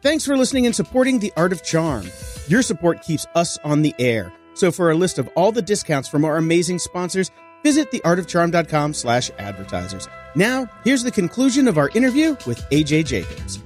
Thanks 0.00 0.24
for 0.24 0.36
listening 0.36 0.66
and 0.66 0.76
supporting 0.76 1.18
The 1.18 1.32
Art 1.36 1.50
of 1.50 1.64
Charm. 1.64 2.06
Your 2.46 2.62
support 2.62 3.02
keeps 3.02 3.26
us 3.34 3.58
on 3.64 3.82
the 3.82 3.92
air. 3.98 4.32
So 4.54 4.70
for 4.70 4.92
a 4.92 4.94
list 4.94 5.18
of 5.18 5.28
all 5.34 5.50
the 5.50 5.60
discounts 5.60 6.08
from 6.08 6.24
our 6.24 6.36
amazing 6.36 6.78
sponsors, 6.78 7.32
visit 7.64 7.90
theartofcharm.com 7.90 8.94
slash 8.94 9.32
advertisers. 9.40 10.08
Now, 10.36 10.68
here's 10.84 11.02
the 11.02 11.10
conclusion 11.10 11.66
of 11.66 11.78
our 11.78 11.88
interview 11.96 12.36
with 12.46 12.60
AJ 12.70 13.06
Jacobs. 13.06 13.58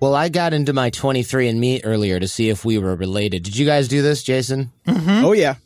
Well, 0.00 0.14
I 0.14 0.28
got 0.28 0.52
into 0.52 0.72
my 0.72 0.90
23andMe 0.90 1.80
earlier 1.82 2.20
to 2.20 2.28
see 2.28 2.50
if 2.50 2.64
we 2.64 2.78
were 2.78 2.94
related. 2.94 3.42
Did 3.42 3.56
you 3.56 3.66
guys 3.66 3.88
do 3.88 4.00
this, 4.00 4.22
Jason? 4.22 4.70
Mm-hmm. 4.86 5.24
Oh, 5.24 5.32
yeah. 5.32 5.56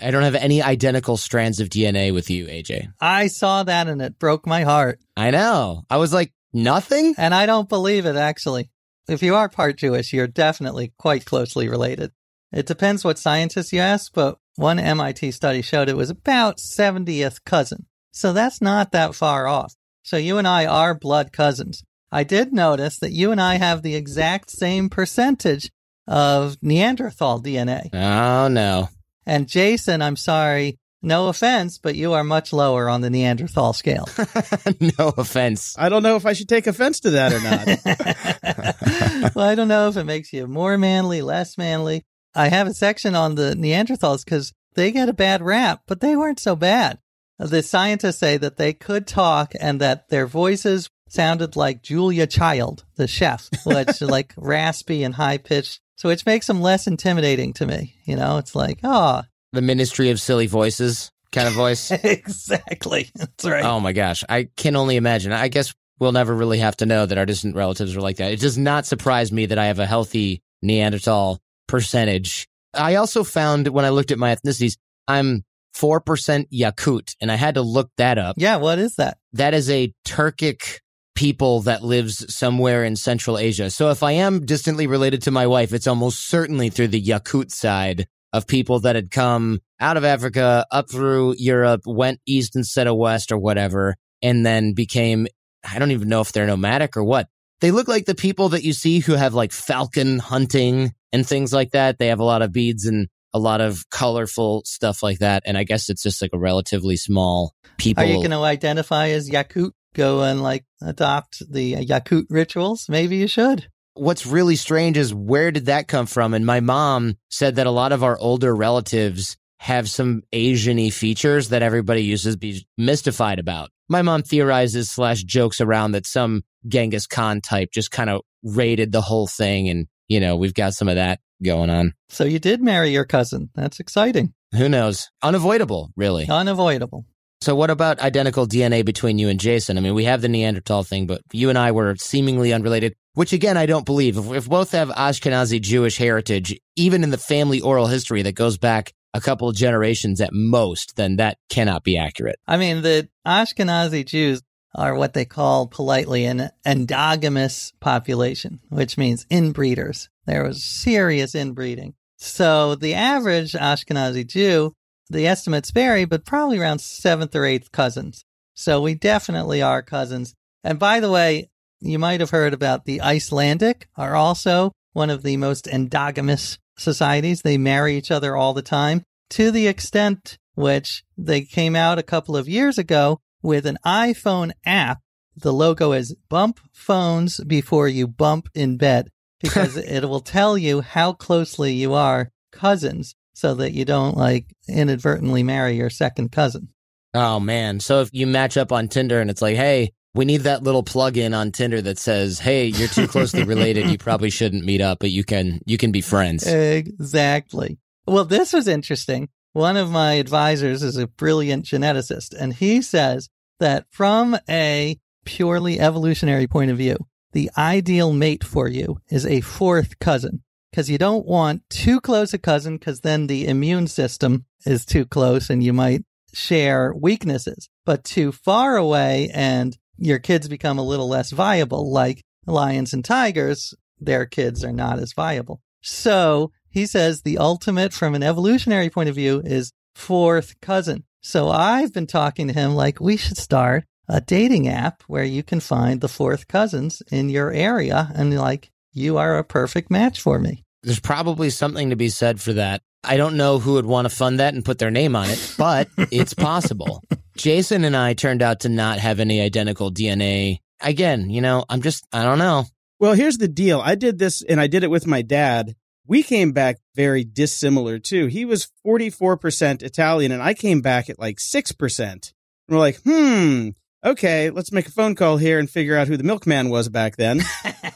I 0.00 0.10
don't 0.10 0.22
have 0.22 0.34
any 0.34 0.62
identical 0.62 1.18
strands 1.18 1.60
of 1.60 1.68
DNA 1.68 2.14
with 2.14 2.30
you, 2.30 2.46
AJ. 2.46 2.90
I 3.00 3.26
saw 3.26 3.64
that 3.64 3.88
and 3.88 4.00
it 4.00 4.18
broke 4.18 4.46
my 4.46 4.62
heart. 4.62 4.98
I 5.14 5.30
know. 5.30 5.84
I 5.90 5.98
was 5.98 6.12
like, 6.12 6.32
nothing? 6.54 7.14
And 7.18 7.34
I 7.34 7.44
don't 7.44 7.68
believe 7.68 8.06
it, 8.06 8.16
actually. 8.16 8.70
If 9.08 9.22
you 9.22 9.34
are 9.34 9.50
part 9.50 9.76
Jewish, 9.76 10.14
you're 10.14 10.26
definitely 10.26 10.94
quite 10.98 11.26
closely 11.26 11.68
related. 11.68 12.12
It 12.50 12.66
depends 12.66 13.04
what 13.04 13.18
scientists 13.18 13.74
you 13.74 13.80
ask, 13.80 14.12
but 14.14 14.38
one 14.56 14.78
MIT 14.78 15.32
study 15.32 15.60
showed 15.60 15.90
it 15.90 15.96
was 15.96 16.10
about 16.10 16.58
70th 16.58 17.44
cousin. 17.44 17.86
So 18.10 18.32
that's 18.32 18.62
not 18.62 18.92
that 18.92 19.14
far 19.14 19.46
off. 19.46 19.74
So 20.02 20.16
you 20.16 20.38
and 20.38 20.48
I 20.48 20.64
are 20.64 20.94
blood 20.94 21.32
cousins. 21.32 21.82
I 22.12 22.24
did 22.24 22.52
notice 22.52 22.98
that 22.98 23.12
you 23.12 23.32
and 23.32 23.40
I 23.40 23.56
have 23.56 23.82
the 23.82 23.94
exact 23.94 24.50
same 24.50 24.90
percentage 24.90 25.70
of 26.06 26.58
Neanderthal 26.60 27.40
DNA. 27.40 27.88
Oh, 27.94 28.48
no. 28.48 28.90
And 29.24 29.48
Jason, 29.48 30.02
I'm 30.02 30.16
sorry, 30.16 30.78
no 31.00 31.28
offense, 31.28 31.78
but 31.78 31.94
you 31.94 32.12
are 32.12 32.22
much 32.22 32.52
lower 32.52 32.90
on 32.90 33.00
the 33.00 33.08
Neanderthal 33.08 33.72
scale. 33.72 34.06
no 34.98 35.14
offense. 35.16 35.74
I 35.78 35.88
don't 35.88 36.02
know 36.02 36.16
if 36.16 36.26
I 36.26 36.34
should 36.34 36.50
take 36.50 36.66
offense 36.66 37.00
to 37.00 37.10
that 37.10 37.32
or 37.32 37.40
not. 37.40 39.34
well, 39.34 39.48
I 39.48 39.54
don't 39.54 39.68
know 39.68 39.88
if 39.88 39.96
it 39.96 40.04
makes 40.04 40.34
you 40.34 40.46
more 40.46 40.76
manly, 40.76 41.22
less 41.22 41.56
manly. 41.56 42.02
I 42.34 42.48
have 42.48 42.66
a 42.66 42.74
section 42.74 43.14
on 43.14 43.36
the 43.36 43.54
Neanderthals 43.54 44.24
because 44.24 44.52
they 44.74 44.90
get 44.90 45.08
a 45.08 45.14
bad 45.14 45.42
rap, 45.42 45.82
but 45.86 46.00
they 46.00 46.14
weren't 46.14 46.40
so 46.40 46.56
bad. 46.56 46.98
The 47.38 47.62
scientists 47.62 48.18
say 48.18 48.36
that 48.36 48.56
they 48.56 48.72
could 48.72 49.06
talk 49.06 49.54
and 49.60 49.80
that 49.80 50.08
their 50.08 50.26
voices 50.26 50.88
sounded 51.12 51.56
like 51.56 51.82
Julia 51.82 52.26
Child, 52.26 52.84
the 52.96 53.06
chef, 53.06 53.48
which 53.64 54.00
like 54.00 54.32
raspy 54.36 55.04
and 55.04 55.14
high 55.14 55.38
pitched. 55.38 55.80
So 55.96 56.08
which 56.08 56.26
makes 56.26 56.46
them 56.46 56.60
less 56.60 56.86
intimidating 56.86 57.52
to 57.54 57.66
me. 57.66 57.94
You 58.04 58.16
know, 58.16 58.38
it's 58.38 58.54
like, 58.54 58.80
oh, 58.82 59.22
The 59.52 59.62
Ministry 59.62 60.10
of 60.10 60.20
Silly 60.20 60.46
Voices 60.46 61.10
kind 61.30 61.46
of 61.48 61.54
voice. 61.54 61.90
exactly. 61.90 63.10
That's 63.14 63.44
right. 63.44 63.64
oh 63.64 63.80
my 63.80 63.92
gosh. 63.92 64.24
I 64.28 64.48
can 64.56 64.76
only 64.76 64.96
imagine. 64.96 65.32
I 65.32 65.48
guess 65.48 65.72
we'll 65.98 66.12
never 66.12 66.34
really 66.34 66.58
have 66.58 66.76
to 66.78 66.86
know 66.86 67.06
that 67.06 67.18
our 67.18 67.26
distant 67.26 67.54
relatives 67.56 67.96
are 67.96 68.00
like 68.00 68.16
that. 68.16 68.32
It 68.32 68.40
does 68.40 68.58
not 68.58 68.86
surprise 68.86 69.32
me 69.32 69.46
that 69.46 69.58
I 69.58 69.66
have 69.66 69.78
a 69.78 69.86
healthy 69.86 70.42
Neanderthal 70.62 71.38
percentage. 71.68 72.48
I 72.74 72.96
also 72.96 73.24
found 73.24 73.68
when 73.68 73.84
I 73.84 73.90
looked 73.90 74.10
at 74.10 74.18
my 74.18 74.34
ethnicities, 74.34 74.76
I'm 75.06 75.44
4% 75.76 76.46
Yakut, 76.52 77.14
and 77.20 77.30
I 77.30 77.36
had 77.36 77.54
to 77.54 77.62
look 77.62 77.90
that 77.96 78.18
up. 78.18 78.36
Yeah, 78.38 78.56
what 78.56 78.78
is 78.78 78.96
that? 78.96 79.18
That 79.32 79.54
is 79.54 79.70
a 79.70 79.92
Turkic 80.06 80.80
people 81.14 81.60
that 81.62 81.82
lives 81.82 82.34
somewhere 82.34 82.84
in 82.84 82.96
Central 82.96 83.38
Asia. 83.38 83.70
So 83.70 83.90
if 83.90 84.02
I 84.02 84.12
am 84.12 84.44
distantly 84.46 84.86
related 84.86 85.22
to 85.22 85.30
my 85.30 85.46
wife, 85.46 85.72
it's 85.72 85.86
almost 85.86 86.28
certainly 86.28 86.70
through 86.70 86.88
the 86.88 87.02
Yakut 87.02 87.50
side 87.50 88.06
of 88.32 88.46
people 88.46 88.80
that 88.80 88.96
had 88.96 89.10
come 89.10 89.60
out 89.78 89.96
of 89.96 90.04
Africa, 90.04 90.64
up 90.70 90.90
through 90.90 91.34
Europe, 91.38 91.82
went 91.86 92.20
east 92.26 92.56
instead 92.56 92.86
of 92.86 92.96
west 92.96 93.30
or 93.30 93.38
whatever, 93.38 93.96
and 94.22 94.46
then 94.46 94.72
became, 94.72 95.26
I 95.70 95.78
don't 95.78 95.90
even 95.90 96.08
know 96.08 96.22
if 96.22 96.32
they're 96.32 96.46
nomadic 96.46 96.96
or 96.96 97.04
what. 97.04 97.28
They 97.60 97.70
look 97.70 97.88
like 97.88 98.06
the 98.06 98.14
people 98.14 98.50
that 98.50 98.64
you 98.64 98.72
see 98.72 99.00
who 99.00 99.12
have 99.12 99.34
like 99.34 99.52
falcon 99.52 100.18
hunting 100.18 100.92
and 101.12 101.26
things 101.26 101.52
like 101.52 101.72
that. 101.72 101.98
They 101.98 102.08
have 102.08 102.20
a 102.20 102.24
lot 102.24 102.42
of 102.42 102.52
beads 102.52 102.86
and 102.86 103.08
a 103.34 103.38
lot 103.38 103.60
of 103.60 103.88
colorful 103.90 104.62
stuff 104.64 105.02
like 105.02 105.18
that. 105.18 105.42
And 105.46 105.56
I 105.56 105.64
guess 105.64 105.88
it's 105.88 106.02
just 106.02 106.20
like 106.22 106.32
a 106.32 106.38
relatively 106.38 106.96
small 106.96 107.54
people. 107.78 108.02
Are 108.02 108.06
you 108.06 108.16
going 108.16 108.30
to 108.30 108.38
identify 108.38 109.10
as 109.10 109.30
Yakut? 109.30 109.72
Go 109.94 110.22
and 110.22 110.42
like 110.42 110.64
adopt 110.80 111.42
the 111.50 111.74
Yakut 111.74 112.24
rituals? 112.30 112.86
Maybe 112.88 113.16
you 113.16 113.26
should. 113.28 113.68
what's 113.94 114.26
really 114.26 114.56
strange 114.56 114.96
is 114.96 115.12
where 115.14 115.50
did 115.50 115.66
that 115.66 115.88
come 115.88 116.06
from? 116.06 116.34
And 116.34 116.46
my 116.46 116.60
mom 116.60 117.16
said 117.30 117.56
that 117.56 117.66
a 117.66 117.70
lot 117.70 117.92
of 117.92 118.02
our 118.02 118.18
older 118.18 118.54
relatives 118.54 119.36
have 119.58 119.88
some 119.88 120.22
Asian-y 120.32 120.90
features 120.90 121.50
that 121.50 121.62
everybody 121.62 122.02
uses 122.02 122.34
to 122.34 122.38
be 122.38 122.66
mystified 122.76 123.38
about. 123.38 123.70
My 123.88 124.02
mom 124.02 124.22
theorizes 124.22 124.90
slash 124.90 125.22
jokes 125.22 125.60
around 125.60 125.92
that 125.92 126.06
some 126.06 126.42
Genghis 126.66 127.06
Khan 127.06 127.40
type 127.40 127.70
just 127.72 127.90
kind 127.90 128.10
of 128.10 128.22
raided 128.42 128.90
the 128.92 129.02
whole 129.02 129.26
thing. 129.26 129.68
And, 129.68 129.86
you 130.08 130.18
know, 130.20 130.36
we've 130.36 130.54
got 130.54 130.72
some 130.72 130.88
of 130.88 130.96
that 130.96 131.20
going 131.44 131.70
on. 131.70 131.92
So 132.08 132.24
you 132.24 132.38
did 132.38 132.62
marry 132.62 132.90
your 132.90 133.04
cousin. 133.04 133.50
That's 133.54 133.78
exciting. 133.78 134.32
Who 134.56 134.68
knows? 134.68 135.10
Unavoidable, 135.22 135.92
really. 135.96 136.26
Unavoidable. 136.28 137.06
So 137.42 137.56
what 137.56 137.70
about 137.70 137.98
identical 137.98 138.46
DNA 138.46 138.84
between 138.84 139.18
you 139.18 139.28
and 139.28 139.40
Jason? 139.40 139.76
I 139.76 139.80
mean, 139.80 139.94
we 139.94 140.04
have 140.04 140.22
the 140.22 140.28
Neanderthal 140.28 140.84
thing, 140.84 141.08
but 141.08 141.22
you 141.32 141.48
and 141.48 141.58
I 141.58 141.72
were 141.72 141.96
seemingly 141.96 142.52
unrelated, 142.52 142.94
which 143.14 143.32
again, 143.32 143.56
I 143.56 143.66
don't 143.66 143.84
believe. 143.84 144.16
If, 144.16 144.30
if 144.30 144.48
both 144.48 144.70
have 144.70 144.90
Ashkenazi 144.90 145.60
Jewish 145.60 145.98
heritage, 145.98 146.56
even 146.76 147.02
in 147.02 147.10
the 147.10 147.18
family 147.18 147.60
oral 147.60 147.88
history 147.88 148.22
that 148.22 148.36
goes 148.36 148.58
back 148.58 148.92
a 149.12 149.20
couple 149.20 149.48
of 149.48 149.56
generations 149.56 150.20
at 150.20 150.32
most, 150.32 150.94
then 150.94 151.16
that 151.16 151.36
cannot 151.50 151.82
be 151.82 151.98
accurate. 151.98 152.38
I 152.46 152.58
mean, 152.58 152.82
the 152.82 153.08
Ashkenazi 153.26 154.06
Jews 154.06 154.40
are 154.76 154.94
what 154.94 155.12
they 155.12 155.24
call 155.24 155.66
politely 155.66 156.26
an 156.26 156.48
endogamous 156.64 157.72
population, 157.80 158.60
which 158.68 158.96
means 158.96 159.26
inbreeders. 159.32 160.06
There 160.26 160.44
was 160.44 160.62
serious 160.62 161.34
inbreeding. 161.34 161.94
So 162.18 162.76
the 162.76 162.94
average 162.94 163.54
Ashkenazi 163.54 164.28
Jew, 164.28 164.74
the 165.12 165.26
estimates 165.26 165.70
vary, 165.70 166.04
but 166.04 166.24
probably 166.24 166.58
around 166.58 166.80
seventh 166.80 167.34
or 167.34 167.44
eighth 167.44 167.72
cousins. 167.72 168.24
So 168.54 168.80
we 168.80 168.94
definitely 168.94 169.62
are 169.62 169.82
cousins. 169.82 170.34
And 170.64 170.78
by 170.78 171.00
the 171.00 171.10
way, 171.10 171.50
you 171.80 171.98
might 171.98 172.20
have 172.20 172.30
heard 172.30 172.54
about 172.54 172.84
the 172.84 173.00
Icelandic 173.00 173.88
are 173.96 174.14
also 174.14 174.72
one 174.92 175.10
of 175.10 175.22
the 175.22 175.36
most 175.36 175.66
endogamous 175.66 176.58
societies. 176.76 177.42
They 177.42 177.58
marry 177.58 177.96
each 177.96 178.10
other 178.10 178.36
all 178.36 178.52
the 178.52 178.62
time 178.62 179.02
to 179.30 179.50
the 179.50 179.66
extent 179.66 180.38
which 180.54 181.02
they 181.16 181.42
came 181.42 181.74
out 181.74 181.98
a 181.98 182.02
couple 182.02 182.36
of 182.36 182.48
years 182.48 182.78
ago 182.78 183.20
with 183.42 183.66
an 183.66 183.78
iPhone 183.84 184.52
app. 184.64 185.00
The 185.34 185.52
logo 185.52 185.92
is 185.92 186.14
bump 186.28 186.60
phones 186.72 187.40
before 187.40 187.88
you 187.88 188.06
bump 188.06 188.48
in 188.54 188.76
bed 188.76 189.08
because 189.40 189.76
it 189.78 190.04
will 190.04 190.20
tell 190.20 190.58
you 190.58 190.82
how 190.82 191.14
closely 191.14 191.72
you 191.72 191.94
are 191.94 192.30
cousins 192.52 193.14
so 193.34 193.54
that 193.54 193.72
you 193.72 193.84
don't 193.84 194.16
like 194.16 194.46
inadvertently 194.68 195.42
marry 195.42 195.76
your 195.76 195.90
second 195.90 196.32
cousin. 196.32 196.68
Oh 197.14 197.40
man. 197.40 197.80
So 197.80 198.00
if 198.00 198.10
you 198.12 198.26
match 198.26 198.56
up 198.56 198.72
on 198.72 198.88
Tinder 198.88 199.20
and 199.20 199.30
it's 199.30 199.42
like, 199.42 199.56
hey, 199.56 199.92
we 200.14 200.24
need 200.24 200.42
that 200.42 200.62
little 200.62 200.82
plug-in 200.82 201.32
on 201.32 201.52
Tinder 201.52 201.80
that 201.82 201.98
says, 201.98 202.38
"Hey, 202.38 202.66
you're 202.66 202.88
too 202.88 203.08
closely 203.08 203.44
related. 203.44 203.88
You 203.88 203.98
probably 203.98 204.30
shouldn't 204.30 204.64
meet 204.64 204.80
up, 204.80 204.98
but 204.98 205.10
you 205.10 205.24
can 205.24 205.60
you 205.64 205.78
can 205.78 205.90
be 205.90 206.00
friends." 206.00 206.46
Exactly. 206.46 207.78
Well, 208.06 208.24
this 208.24 208.52
was 208.52 208.68
interesting. 208.68 209.28
One 209.52 209.76
of 209.76 209.90
my 209.90 210.14
advisors 210.14 210.82
is 210.82 210.96
a 210.96 211.06
brilliant 211.06 211.64
geneticist, 211.64 212.34
and 212.38 212.52
he 212.52 212.82
says 212.82 213.28
that 213.60 213.86
from 213.90 214.36
a 214.48 214.98
purely 215.24 215.78
evolutionary 215.78 216.46
point 216.46 216.70
of 216.70 216.78
view, 216.78 216.96
the 217.32 217.50
ideal 217.56 218.12
mate 218.12 218.44
for 218.44 218.68
you 218.68 218.98
is 219.08 219.24
a 219.24 219.40
fourth 219.40 219.98
cousin 219.98 220.42
because 220.72 220.88
you 220.88 220.96
don't 220.96 221.26
want 221.26 221.68
too 221.68 222.00
close 222.00 222.32
a 222.32 222.38
cousin 222.38 222.78
because 222.78 223.00
then 223.00 223.26
the 223.26 223.46
immune 223.46 223.86
system 223.86 224.46
is 224.64 224.86
too 224.86 225.04
close 225.04 225.50
and 225.50 225.62
you 225.62 225.72
might 225.72 226.02
share 226.32 226.94
weaknesses, 226.94 227.68
but 227.84 228.04
too 228.04 228.32
far 228.32 228.76
away 228.76 229.30
and 229.34 229.76
your 229.98 230.18
kids 230.18 230.48
become 230.48 230.78
a 230.78 230.84
little 230.84 231.08
less 231.08 231.30
viable. 231.30 231.92
Like 231.92 232.24
lions 232.46 232.94
and 232.94 233.04
tigers, 233.04 233.74
their 234.00 234.24
kids 234.24 234.64
are 234.64 234.72
not 234.72 234.98
as 234.98 235.12
viable. 235.12 235.60
So 235.82 236.52
he 236.70 236.86
says 236.86 237.20
the 237.20 237.38
ultimate 237.38 237.92
from 237.92 238.14
an 238.14 238.22
evolutionary 238.22 238.88
point 238.88 239.10
of 239.10 239.14
view 239.14 239.42
is 239.44 239.72
fourth 239.94 240.58
cousin. 240.62 241.04
So 241.20 241.50
I've 241.50 241.92
been 241.92 242.06
talking 242.06 242.48
to 242.48 242.54
him 242.54 242.74
like 242.74 242.98
we 242.98 243.18
should 243.18 243.36
start 243.36 243.84
a 244.08 244.20
dating 244.20 244.68
app 244.68 245.02
where 245.06 245.24
you 245.24 245.42
can 245.42 245.60
find 245.60 246.00
the 246.00 246.08
fourth 246.08 246.48
cousins 246.48 247.02
in 247.10 247.28
your 247.28 247.52
area 247.52 248.10
and 248.14 248.36
like 248.36 248.71
you 248.92 249.18
are 249.18 249.38
a 249.38 249.44
perfect 249.44 249.90
match 249.90 250.20
for 250.20 250.38
me. 250.38 250.64
There's 250.82 251.00
probably 251.00 251.50
something 251.50 251.90
to 251.90 251.96
be 251.96 252.08
said 252.08 252.40
for 252.40 252.52
that. 252.54 252.82
I 253.04 253.16
don't 253.16 253.36
know 253.36 253.58
who 253.58 253.74
would 253.74 253.86
want 253.86 254.08
to 254.08 254.14
fund 254.14 254.40
that 254.40 254.54
and 254.54 254.64
put 254.64 254.78
their 254.78 254.90
name 254.90 255.16
on 255.16 255.28
it, 255.28 255.54
but 255.58 255.88
it's 256.10 256.34
possible. 256.34 257.02
Jason 257.36 257.84
and 257.84 257.96
I 257.96 258.14
turned 258.14 258.42
out 258.42 258.60
to 258.60 258.68
not 258.68 258.98
have 258.98 259.20
any 259.20 259.40
identical 259.40 259.90
DNA. 259.90 260.58
Again, 260.80 261.30
you 261.30 261.40
know, 261.40 261.64
I'm 261.68 261.82
just, 261.82 262.06
I 262.12 262.24
don't 262.24 262.38
know. 262.38 262.64
Well, 263.00 263.14
here's 263.14 263.38
the 263.38 263.48
deal. 263.48 263.80
I 263.80 263.94
did 263.94 264.18
this 264.18 264.42
and 264.42 264.60
I 264.60 264.66
did 264.66 264.84
it 264.84 264.90
with 264.90 265.06
my 265.06 265.22
dad. 265.22 265.74
We 266.06 266.22
came 266.22 266.52
back 266.52 266.78
very 266.94 267.24
dissimilar 267.24 267.98
too. 267.98 268.26
He 268.26 268.44
was 268.44 268.70
44% 268.86 269.82
Italian 269.82 270.32
and 270.32 270.42
I 270.42 270.54
came 270.54 270.80
back 270.80 271.08
at 271.08 271.18
like 271.18 271.38
6%. 271.38 272.00
And 272.00 272.32
we're 272.68 272.78
like, 272.78 273.00
hmm, 273.02 273.70
okay, 274.04 274.50
let's 274.50 274.72
make 274.72 274.86
a 274.86 274.92
phone 274.92 275.14
call 275.14 275.36
here 275.36 275.58
and 275.58 275.70
figure 275.70 275.96
out 275.96 276.08
who 276.08 276.16
the 276.16 276.24
milkman 276.24 276.70
was 276.70 276.88
back 276.88 277.16
then. 277.16 277.42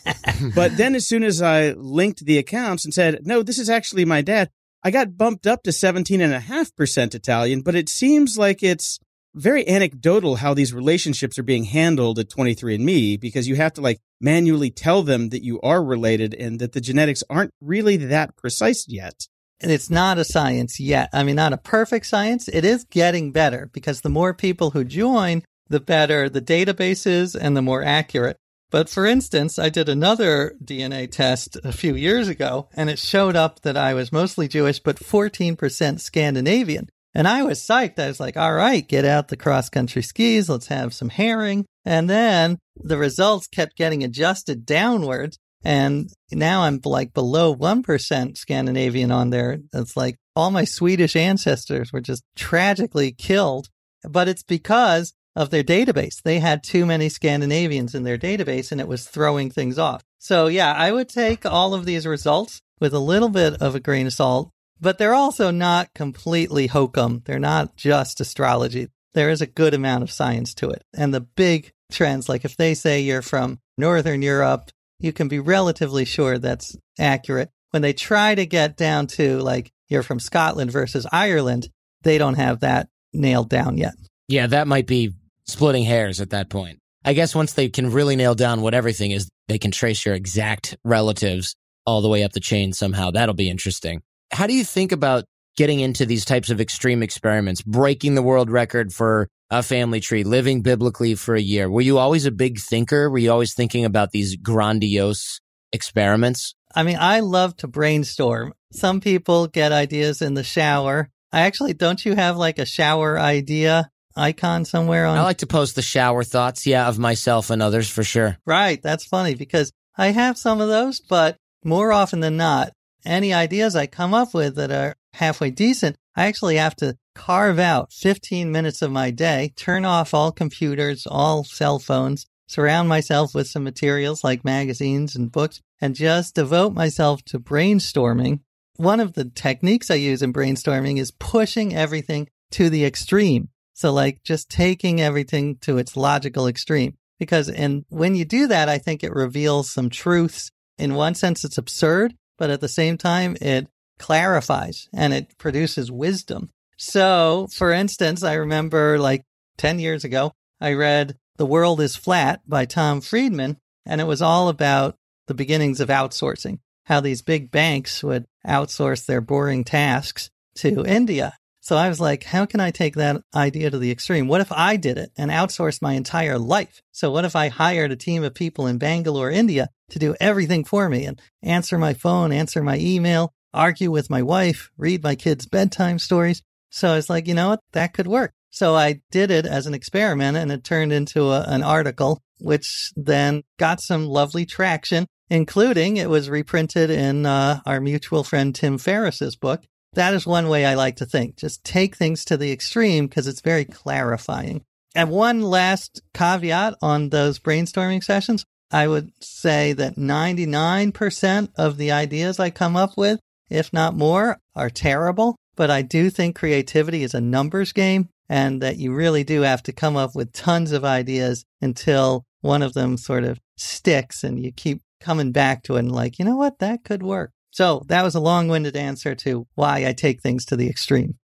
but 0.54 0.76
then 0.76 0.94
as 0.94 1.06
soon 1.06 1.22
as 1.22 1.42
I 1.42 1.70
linked 1.72 2.24
the 2.24 2.38
accounts 2.38 2.84
and 2.84 2.94
said, 2.94 3.26
no, 3.26 3.42
this 3.42 3.58
is 3.58 3.70
actually 3.70 4.04
my 4.04 4.22
dad, 4.22 4.50
I 4.82 4.90
got 4.90 5.16
bumped 5.16 5.46
up 5.46 5.62
to 5.64 5.70
17.5% 5.70 7.14
Italian, 7.14 7.62
but 7.62 7.74
it 7.74 7.88
seems 7.88 8.38
like 8.38 8.62
it's 8.62 9.00
very 9.34 9.68
anecdotal 9.68 10.36
how 10.36 10.54
these 10.54 10.72
relationships 10.72 11.38
are 11.38 11.42
being 11.42 11.64
handled 11.64 12.18
at 12.18 12.30
23andMe 12.30 13.20
because 13.20 13.46
you 13.46 13.56
have 13.56 13.74
to 13.74 13.80
like 13.82 14.00
manually 14.20 14.70
tell 14.70 15.02
them 15.02 15.28
that 15.28 15.44
you 15.44 15.60
are 15.60 15.84
related 15.84 16.32
and 16.34 16.58
that 16.58 16.72
the 16.72 16.80
genetics 16.80 17.22
aren't 17.28 17.50
really 17.60 17.96
that 17.96 18.34
precise 18.36 18.86
yet. 18.88 19.28
And 19.60 19.70
it's 19.70 19.90
not 19.90 20.18
a 20.18 20.24
science 20.24 20.78
yet. 20.80 21.10
I 21.12 21.22
mean, 21.22 21.36
not 21.36 21.52
a 21.52 21.58
perfect 21.58 22.06
science. 22.06 22.48
It 22.48 22.64
is 22.64 22.84
getting 22.84 23.32
better 23.32 23.70
because 23.72 24.02
the 24.02 24.08
more 24.08 24.34
people 24.34 24.70
who 24.70 24.84
join, 24.84 25.42
the 25.68 25.80
better 25.80 26.28
the 26.28 26.40
database 26.40 27.06
is 27.06 27.34
and 27.34 27.56
the 27.56 27.62
more 27.62 27.82
accurate. 27.82 28.36
But 28.70 28.88
for 28.88 29.06
instance, 29.06 29.58
I 29.58 29.68
did 29.68 29.88
another 29.88 30.54
DNA 30.62 31.10
test 31.10 31.56
a 31.62 31.72
few 31.72 31.94
years 31.94 32.28
ago 32.28 32.68
and 32.74 32.90
it 32.90 32.98
showed 32.98 33.36
up 33.36 33.62
that 33.62 33.76
I 33.76 33.94
was 33.94 34.12
mostly 34.12 34.48
Jewish, 34.48 34.80
but 34.80 34.96
14% 34.96 36.00
Scandinavian. 36.00 36.88
And 37.14 37.26
I 37.26 37.44
was 37.44 37.60
psyched. 37.60 37.98
I 37.98 38.08
was 38.08 38.20
like, 38.20 38.36
all 38.36 38.52
right, 38.52 38.86
get 38.86 39.06
out 39.06 39.28
the 39.28 39.38
cross 39.38 39.70
country 39.70 40.02
skis. 40.02 40.50
Let's 40.50 40.66
have 40.66 40.92
some 40.92 41.08
herring. 41.08 41.64
And 41.86 42.10
then 42.10 42.58
the 42.76 42.98
results 42.98 43.46
kept 43.46 43.78
getting 43.78 44.04
adjusted 44.04 44.66
downwards. 44.66 45.38
And 45.64 46.10
now 46.30 46.62
I'm 46.62 46.78
like 46.84 47.14
below 47.14 47.56
1% 47.56 48.36
Scandinavian 48.36 49.10
on 49.10 49.30
there. 49.30 49.60
It's 49.72 49.96
like 49.96 50.16
all 50.34 50.50
my 50.50 50.64
Swedish 50.64 51.16
ancestors 51.16 51.90
were 51.90 52.02
just 52.02 52.22
tragically 52.36 53.12
killed. 53.12 53.68
But 54.02 54.28
it's 54.28 54.42
because 54.42 55.14
of 55.36 55.50
their 55.50 55.62
database. 55.62 56.22
They 56.22 56.40
had 56.40 56.64
too 56.64 56.86
many 56.86 57.08
Scandinavians 57.10 57.94
in 57.94 58.02
their 58.02 58.18
database 58.18 58.72
and 58.72 58.80
it 58.80 58.88
was 58.88 59.06
throwing 59.06 59.50
things 59.50 59.78
off. 59.78 60.02
So 60.18 60.46
yeah, 60.46 60.72
I 60.72 60.90
would 60.90 61.08
take 61.08 61.44
all 61.44 61.74
of 61.74 61.84
these 61.84 62.06
results 62.06 62.60
with 62.80 62.94
a 62.94 62.98
little 62.98 63.28
bit 63.28 63.60
of 63.60 63.74
a 63.74 63.80
grain 63.80 64.06
of 64.06 64.14
salt, 64.14 64.50
but 64.80 64.98
they're 64.98 65.14
also 65.14 65.50
not 65.50 65.94
completely 65.94 66.66
hokum. 66.66 67.22
They're 67.26 67.38
not 67.38 67.76
just 67.76 68.20
astrology. 68.20 68.88
There 69.14 69.30
is 69.30 69.42
a 69.42 69.46
good 69.46 69.74
amount 69.74 70.02
of 70.02 70.10
science 70.10 70.54
to 70.54 70.70
it. 70.70 70.82
And 70.94 71.12
the 71.12 71.20
big 71.20 71.72
trends, 71.92 72.28
like 72.28 72.44
if 72.44 72.56
they 72.56 72.74
say 72.74 73.00
you're 73.00 73.22
from 73.22 73.60
Northern 73.78 74.22
Europe, 74.22 74.70
you 74.98 75.12
can 75.12 75.28
be 75.28 75.38
relatively 75.38 76.06
sure 76.06 76.38
that's 76.38 76.76
accurate. 76.98 77.50
When 77.70 77.82
they 77.82 77.92
try 77.92 78.34
to 78.34 78.46
get 78.46 78.76
down 78.76 79.06
to 79.08 79.38
like 79.40 79.70
you're 79.88 80.02
from 80.02 80.18
Scotland 80.18 80.70
versus 80.70 81.06
Ireland, 81.12 81.68
they 82.02 82.18
don't 82.18 82.34
have 82.34 82.60
that 82.60 82.88
nailed 83.12 83.50
down 83.50 83.76
yet. 83.76 83.94
Yeah, 84.28 84.46
that 84.48 84.66
might 84.66 84.86
be 84.86 85.14
splitting 85.46 85.84
hairs 85.84 86.20
at 86.20 86.30
that 86.30 86.50
point. 86.50 86.78
I 87.04 87.12
guess 87.12 87.34
once 87.34 87.52
they 87.52 87.68
can 87.68 87.92
really 87.92 88.16
nail 88.16 88.34
down 88.34 88.62
what 88.62 88.74
everything 88.74 89.12
is, 89.12 89.28
they 89.48 89.58
can 89.58 89.70
trace 89.70 90.04
your 90.04 90.14
exact 90.14 90.76
relatives 90.84 91.54
all 91.86 92.02
the 92.02 92.08
way 92.08 92.24
up 92.24 92.32
the 92.32 92.40
chain 92.40 92.72
somehow. 92.72 93.12
That'll 93.12 93.34
be 93.34 93.48
interesting. 93.48 94.02
How 94.32 94.48
do 94.48 94.54
you 94.54 94.64
think 94.64 94.90
about 94.90 95.24
getting 95.56 95.80
into 95.80 96.04
these 96.04 96.24
types 96.24 96.50
of 96.50 96.60
extreme 96.60 97.02
experiments, 97.02 97.62
breaking 97.62 98.16
the 98.16 98.22
world 98.22 98.50
record 98.50 98.92
for 98.92 99.28
a 99.50 99.62
family 99.62 100.00
tree, 100.00 100.24
living 100.24 100.62
biblically 100.62 101.14
for 101.14 101.36
a 101.36 101.40
year? 101.40 101.70
Were 101.70 101.80
you 101.80 101.98
always 101.98 102.26
a 102.26 102.32
big 102.32 102.58
thinker? 102.58 103.08
Were 103.08 103.18
you 103.18 103.30
always 103.30 103.54
thinking 103.54 103.84
about 103.84 104.10
these 104.10 104.34
grandiose 104.36 105.40
experiments? 105.72 106.56
I 106.74 106.82
mean, 106.82 106.98
I 107.00 107.20
love 107.20 107.56
to 107.58 107.68
brainstorm. 107.68 108.52
Some 108.72 109.00
people 109.00 109.46
get 109.46 109.70
ideas 109.70 110.20
in 110.20 110.34
the 110.34 110.42
shower. 110.42 111.08
I 111.32 111.42
actually, 111.42 111.74
don't 111.74 112.04
you 112.04 112.14
have 112.14 112.36
like 112.36 112.58
a 112.58 112.66
shower 112.66 113.18
idea 113.18 113.90
icon 114.16 114.64
somewhere 114.64 115.06
on? 115.06 115.18
I 115.18 115.22
like 115.22 115.38
to 115.38 115.46
post 115.46 115.74
the 115.74 115.82
shower 115.82 116.24
thoughts, 116.24 116.66
yeah, 116.66 116.88
of 116.88 116.98
myself 116.98 117.50
and 117.50 117.62
others 117.62 117.88
for 117.88 118.02
sure. 118.02 118.38
Right. 118.46 118.82
That's 118.82 119.04
funny 119.04 119.34
because 119.34 119.72
I 119.96 120.08
have 120.08 120.38
some 120.38 120.60
of 120.60 120.68
those, 120.68 121.00
but 121.00 121.36
more 121.64 121.92
often 121.92 122.20
than 122.20 122.36
not, 122.36 122.72
any 123.04 123.32
ideas 123.32 123.76
I 123.76 123.86
come 123.86 124.14
up 124.14 124.34
with 124.34 124.56
that 124.56 124.70
are 124.70 124.96
halfway 125.14 125.50
decent, 125.50 125.96
I 126.14 126.26
actually 126.26 126.56
have 126.56 126.76
to 126.76 126.96
carve 127.14 127.58
out 127.58 127.92
15 127.92 128.50
minutes 128.50 128.82
of 128.82 128.90
my 128.90 129.10
day, 129.10 129.52
turn 129.56 129.84
off 129.84 130.12
all 130.12 130.32
computers, 130.32 131.06
all 131.06 131.44
cell 131.44 131.78
phones, 131.78 132.26
surround 132.46 132.88
myself 132.88 133.34
with 133.34 133.48
some 133.48 133.64
materials 133.64 134.24
like 134.24 134.44
magazines 134.44 135.16
and 135.16 135.32
books, 135.32 135.60
and 135.80 135.94
just 135.94 136.34
devote 136.34 136.72
myself 136.74 137.22
to 137.24 137.38
brainstorming 137.38 138.40
one 138.76 139.00
of 139.00 139.14
the 139.14 139.24
techniques 139.24 139.90
I 139.90 139.94
use 139.94 140.22
in 140.22 140.32
brainstorming 140.32 140.98
is 140.98 141.10
pushing 141.10 141.74
everything 141.74 142.28
to 142.52 142.70
the 142.70 142.84
extreme. 142.84 143.48
So 143.76 143.92
like 143.92 144.22
just 144.24 144.48
taking 144.48 145.02
everything 145.02 145.56
to 145.58 145.76
its 145.76 145.98
logical 145.98 146.48
extreme. 146.48 146.96
Because 147.18 147.50
and 147.50 147.84
when 147.90 148.14
you 148.14 148.24
do 148.24 148.46
that, 148.46 148.70
I 148.70 148.78
think 148.78 149.04
it 149.04 149.14
reveals 149.14 149.70
some 149.70 149.90
truths. 149.90 150.50
In 150.78 150.94
one 150.94 151.14
sense, 151.14 151.44
it's 151.44 151.58
absurd, 151.58 152.14
but 152.38 152.48
at 152.48 152.62
the 152.62 152.68
same 152.68 152.96
time, 152.96 153.36
it 153.38 153.68
clarifies 153.98 154.88
and 154.94 155.12
it 155.12 155.36
produces 155.36 155.92
wisdom. 155.92 156.48
So 156.78 157.48
for 157.52 157.70
instance, 157.70 158.22
I 158.22 158.34
remember 158.34 158.98
like 158.98 159.24
10 159.58 159.78
years 159.78 160.04
ago, 160.04 160.32
I 160.58 160.72
read 160.72 161.18
The 161.36 161.46
World 161.46 161.82
is 161.82 161.96
Flat 161.96 162.40
by 162.46 162.64
Tom 162.64 163.02
Friedman, 163.02 163.58
and 163.84 164.00
it 164.00 164.06
was 164.06 164.22
all 164.22 164.48
about 164.48 164.96
the 165.26 165.34
beginnings 165.34 165.80
of 165.80 165.90
outsourcing, 165.90 166.60
how 166.84 167.00
these 167.00 167.20
big 167.20 167.50
banks 167.50 168.02
would 168.02 168.24
outsource 168.46 169.04
their 169.04 169.20
boring 169.20 169.64
tasks 169.64 170.30
to 170.56 170.82
India. 170.86 171.34
So 171.66 171.74
I 171.74 171.88
was 171.88 171.98
like, 171.98 172.22
how 172.22 172.46
can 172.46 172.60
I 172.60 172.70
take 172.70 172.94
that 172.94 173.22
idea 173.34 173.70
to 173.70 173.78
the 173.78 173.90
extreme? 173.90 174.28
What 174.28 174.40
if 174.40 174.52
I 174.52 174.76
did 174.76 174.98
it 174.98 175.10
and 175.18 175.32
outsourced 175.32 175.82
my 175.82 175.94
entire 175.94 176.38
life? 176.38 176.80
So 176.92 177.10
what 177.10 177.24
if 177.24 177.34
I 177.34 177.48
hired 177.48 177.90
a 177.90 177.96
team 177.96 178.22
of 178.22 178.34
people 178.36 178.68
in 178.68 178.78
Bangalore, 178.78 179.32
India 179.32 179.70
to 179.90 179.98
do 179.98 180.14
everything 180.20 180.62
for 180.62 180.88
me 180.88 181.06
and 181.06 181.20
answer 181.42 181.76
my 181.76 181.92
phone, 181.92 182.30
answer 182.30 182.62
my 182.62 182.78
email, 182.78 183.34
argue 183.52 183.90
with 183.90 184.08
my 184.08 184.22
wife, 184.22 184.70
read 184.78 185.02
my 185.02 185.16
kids' 185.16 185.46
bedtime 185.46 185.98
stories? 185.98 186.40
So 186.70 186.92
I 186.92 186.94
was 186.94 187.10
like, 187.10 187.26
you 187.26 187.34
know 187.34 187.48
what? 187.48 187.60
That 187.72 187.94
could 187.94 188.06
work. 188.06 188.32
So 188.50 188.76
I 188.76 189.00
did 189.10 189.32
it 189.32 189.44
as 189.44 189.66
an 189.66 189.74
experiment 189.74 190.36
and 190.36 190.52
it 190.52 190.62
turned 190.62 190.92
into 190.92 191.32
a, 191.32 191.42
an 191.48 191.64
article, 191.64 192.22
which 192.38 192.92
then 192.94 193.42
got 193.58 193.80
some 193.80 194.06
lovely 194.06 194.46
traction, 194.46 195.08
including 195.30 195.96
it 195.96 196.08
was 196.08 196.30
reprinted 196.30 196.90
in 196.90 197.26
uh, 197.26 197.58
our 197.66 197.80
mutual 197.80 198.22
friend 198.22 198.54
Tim 198.54 198.78
Ferriss's 198.78 199.34
book. 199.34 199.64
That 199.96 200.12
is 200.12 200.26
one 200.26 200.48
way 200.48 200.66
I 200.66 200.74
like 200.74 200.96
to 200.96 201.06
think. 201.06 201.36
Just 201.36 201.64
take 201.64 201.96
things 201.96 202.24
to 202.26 202.36
the 202.36 202.52
extreme 202.52 203.06
because 203.06 203.26
it's 203.26 203.40
very 203.40 203.64
clarifying. 203.64 204.62
And 204.94 205.10
one 205.10 205.40
last 205.40 206.02
caveat 206.12 206.74
on 206.82 207.08
those 207.08 207.38
brainstorming 207.38 208.04
sessions. 208.04 208.44
I 208.70 208.88
would 208.88 209.10
say 209.24 209.72
that 209.72 209.96
99% 209.96 211.48
of 211.56 211.78
the 211.78 211.92
ideas 211.92 212.38
I 212.38 212.50
come 212.50 212.76
up 212.76 212.98
with, 212.98 213.20
if 213.48 213.72
not 213.72 213.96
more, 213.96 214.38
are 214.54 214.68
terrible. 214.68 215.36
But 215.56 215.70
I 215.70 215.80
do 215.80 216.10
think 216.10 216.36
creativity 216.36 217.02
is 217.02 217.14
a 217.14 217.20
numbers 217.22 217.72
game 217.72 218.10
and 218.28 218.60
that 218.60 218.76
you 218.76 218.92
really 218.92 219.24
do 219.24 219.42
have 219.42 219.62
to 219.62 219.72
come 219.72 219.96
up 219.96 220.14
with 220.14 220.32
tons 220.32 220.72
of 220.72 220.84
ideas 220.84 221.46
until 221.62 222.24
one 222.42 222.60
of 222.60 222.74
them 222.74 222.98
sort 222.98 223.24
of 223.24 223.40
sticks 223.56 224.22
and 224.22 224.44
you 224.44 224.52
keep 224.52 224.82
coming 225.00 225.32
back 225.32 225.62
to 225.62 225.76
it 225.76 225.80
and 225.80 225.92
like, 225.92 226.18
you 226.18 226.24
know 226.26 226.36
what, 226.36 226.58
that 226.58 226.84
could 226.84 227.02
work. 227.02 227.30
So 227.56 227.80
that 227.86 228.04
was 228.04 228.14
a 228.14 228.20
long 228.20 228.48
winded 228.48 228.76
answer 228.76 229.14
to 229.14 229.46
why 229.54 229.86
I 229.86 229.94
take 229.94 230.20
things 230.20 230.44
to 230.46 230.56
the 230.56 230.68
extreme. 230.68 231.14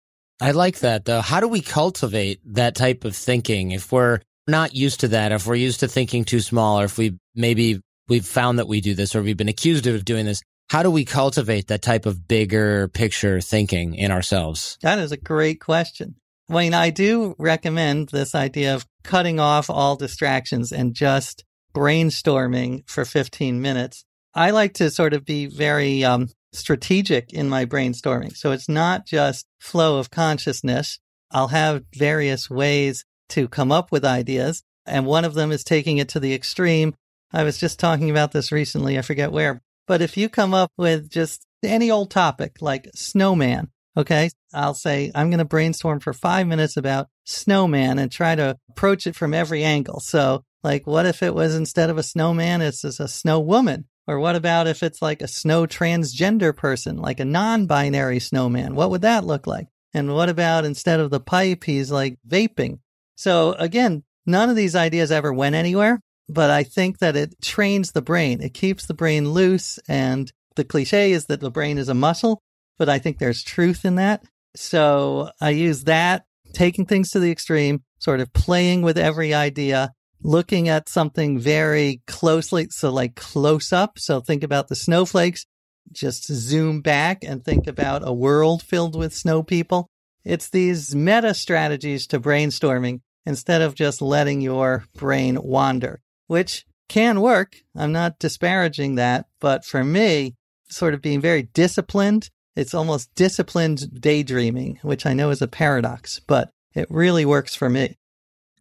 I 0.40 0.52
like 0.52 0.78
that 0.78 1.04
though. 1.04 1.20
How 1.20 1.40
do 1.40 1.46
we 1.46 1.60
cultivate 1.60 2.40
that 2.54 2.74
type 2.74 3.04
of 3.04 3.14
thinking 3.14 3.72
if 3.72 3.92
we're 3.92 4.20
not 4.48 4.74
used 4.74 5.00
to 5.00 5.08
that, 5.08 5.30
if 5.32 5.46
we're 5.46 5.56
used 5.56 5.80
to 5.80 5.88
thinking 5.88 6.24
too 6.24 6.40
small, 6.40 6.80
or 6.80 6.84
if 6.86 6.96
we 6.96 7.18
maybe 7.34 7.80
we've 8.08 8.24
found 8.24 8.58
that 8.58 8.66
we 8.66 8.80
do 8.80 8.94
this 8.94 9.14
or 9.14 9.20
we've 9.20 9.36
been 9.36 9.50
accused 9.50 9.86
of 9.86 10.06
doing 10.06 10.24
this? 10.24 10.40
How 10.70 10.82
do 10.82 10.90
we 10.90 11.04
cultivate 11.04 11.66
that 11.66 11.82
type 11.82 12.06
of 12.06 12.26
bigger 12.26 12.88
picture 12.88 13.42
thinking 13.42 13.94
in 13.94 14.10
ourselves? 14.10 14.78
That 14.80 15.00
is 15.00 15.12
a 15.12 15.18
great 15.18 15.60
question. 15.60 16.14
Wayne, 16.48 16.72
I 16.72 16.88
do 16.88 17.34
recommend 17.38 18.08
this 18.08 18.34
idea 18.34 18.74
of 18.74 18.86
cutting 19.04 19.38
off 19.38 19.68
all 19.68 19.96
distractions 19.96 20.72
and 20.72 20.94
just 20.94 21.44
brainstorming 21.74 22.88
for 22.88 23.04
15 23.04 23.60
minutes. 23.60 24.06
I 24.34 24.50
like 24.50 24.74
to 24.74 24.90
sort 24.90 25.12
of 25.12 25.24
be 25.24 25.46
very 25.46 26.04
um, 26.04 26.28
strategic 26.52 27.32
in 27.32 27.48
my 27.48 27.64
brainstorming. 27.66 28.36
So 28.36 28.52
it's 28.52 28.68
not 28.68 29.06
just 29.06 29.46
flow 29.60 29.98
of 29.98 30.10
consciousness. 30.10 30.98
I'll 31.30 31.48
have 31.48 31.84
various 31.94 32.48
ways 32.50 33.04
to 33.30 33.48
come 33.48 33.72
up 33.72 33.92
with 33.92 34.04
ideas. 34.04 34.62
And 34.86 35.06
one 35.06 35.24
of 35.24 35.34
them 35.34 35.52
is 35.52 35.64
taking 35.64 35.98
it 35.98 36.08
to 36.10 36.20
the 36.20 36.34
extreme. 36.34 36.94
I 37.32 37.44
was 37.44 37.58
just 37.58 37.78
talking 37.78 38.10
about 38.10 38.32
this 38.32 38.52
recently. 38.52 38.98
I 38.98 39.02
forget 39.02 39.32
where, 39.32 39.62
but 39.86 40.02
if 40.02 40.16
you 40.16 40.28
come 40.28 40.54
up 40.54 40.70
with 40.76 41.08
just 41.08 41.46
any 41.62 41.90
old 41.90 42.10
topic 42.10 42.56
like 42.60 42.90
snowman, 42.94 43.70
okay, 43.96 44.30
I'll 44.52 44.74
say, 44.74 45.10
I'm 45.14 45.30
going 45.30 45.38
to 45.38 45.44
brainstorm 45.44 46.00
for 46.00 46.12
five 46.12 46.46
minutes 46.46 46.76
about 46.76 47.08
snowman 47.24 47.98
and 47.98 48.10
try 48.10 48.34
to 48.34 48.56
approach 48.70 49.06
it 49.06 49.14
from 49.14 49.32
every 49.32 49.64
angle. 49.64 50.00
So 50.00 50.44
like, 50.62 50.86
what 50.86 51.06
if 51.06 51.22
it 51.22 51.34
was 51.34 51.54
instead 51.54 51.90
of 51.90 51.98
a 51.98 52.02
snowman, 52.02 52.60
it's 52.60 52.82
just 52.82 53.00
a 53.00 53.08
snow 53.08 53.40
woman? 53.40 53.86
Or 54.06 54.18
what 54.18 54.36
about 54.36 54.66
if 54.66 54.82
it's 54.82 55.00
like 55.00 55.22
a 55.22 55.28
snow 55.28 55.66
transgender 55.66 56.56
person, 56.56 56.96
like 56.96 57.20
a 57.20 57.24
non 57.24 57.66
binary 57.66 58.18
snowman? 58.18 58.74
What 58.74 58.90
would 58.90 59.02
that 59.02 59.24
look 59.24 59.46
like? 59.46 59.68
And 59.94 60.14
what 60.14 60.28
about 60.28 60.64
instead 60.64 61.00
of 61.00 61.10
the 61.10 61.20
pipe, 61.20 61.64
he's 61.64 61.90
like 61.90 62.18
vaping? 62.26 62.80
So 63.14 63.52
again, 63.52 64.02
none 64.26 64.50
of 64.50 64.56
these 64.56 64.74
ideas 64.74 65.12
ever 65.12 65.32
went 65.32 65.54
anywhere, 65.54 66.00
but 66.28 66.50
I 66.50 66.62
think 66.64 66.98
that 66.98 67.16
it 67.16 67.40
trains 67.40 67.92
the 67.92 68.02
brain. 68.02 68.40
It 68.40 68.54
keeps 68.54 68.86
the 68.86 68.94
brain 68.94 69.30
loose. 69.30 69.78
And 69.86 70.32
the 70.56 70.64
cliche 70.64 71.12
is 71.12 71.26
that 71.26 71.40
the 71.40 71.50
brain 71.50 71.78
is 71.78 71.88
a 71.88 71.94
muscle, 71.94 72.42
but 72.78 72.88
I 72.88 72.98
think 72.98 73.18
there's 73.18 73.42
truth 73.42 73.84
in 73.84 73.96
that. 73.96 74.24
So 74.56 75.30
I 75.40 75.50
use 75.50 75.84
that, 75.84 76.24
taking 76.52 76.86
things 76.86 77.10
to 77.10 77.20
the 77.20 77.30
extreme, 77.30 77.82
sort 77.98 78.20
of 78.20 78.32
playing 78.32 78.82
with 78.82 78.98
every 78.98 79.32
idea, 79.32 79.92
looking 80.22 80.68
at 80.68 80.88
something 80.88 81.38
very 81.38 82.02
closely. 82.06 82.68
So 82.70 82.90
like 82.90 83.14
close 83.16 83.72
up. 83.72 83.98
So 83.98 84.20
think 84.20 84.42
about 84.42 84.68
the 84.68 84.76
snowflakes, 84.76 85.46
just 85.92 86.26
zoom 86.26 86.80
back 86.80 87.24
and 87.24 87.44
think 87.44 87.66
about 87.66 88.06
a 88.06 88.12
world 88.12 88.62
filled 88.62 88.96
with 88.96 89.14
snow 89.14 89.42
people. 89.42 89.88
It's 90.24 90.48
these 90.48 90.94
meta 90.94 91.34
strategies 91.34 92.06
to 92.08 92.20
brainstorming 92.20 93.00
instead 93.26 93.62
of 93.62 93.74
just 93.74 94.00
letting 94.00 94.40
your 94.40 94.84
brain 94.94 95.38
wander, 95.42 96.00
which 96.26 96.64
can 96.88 97.20
work. 97.20 97.56
I'm 97.76 97.92
not 97.92 98.18
disparaging 98.18 98.96
that. 98.96 99.26
But 99.40 99.64
for 99.64 99.82
me, 99.82 100.34
sort 100.68 100.94
of 100.94 101.02
being 101.02 101.20
very 101.20 101.42
disciplined, 101.42 102.28
it's 102.54 102.74
almost 102.74 103.14
disciplined 103.14 104.00
daydreaming, 104.00 104.78
which 104.82 105.06
I 105.06 105.14
know 105.14 105.30
is 105.30 105.42
a 105.42 105.48
paradox, 105.48 106.20
but 106.26 106.50
it 106.74 106.86
really 106.90 107.24
works 107.24 107.54
for 107.54 107.68
me. 107.68 107.96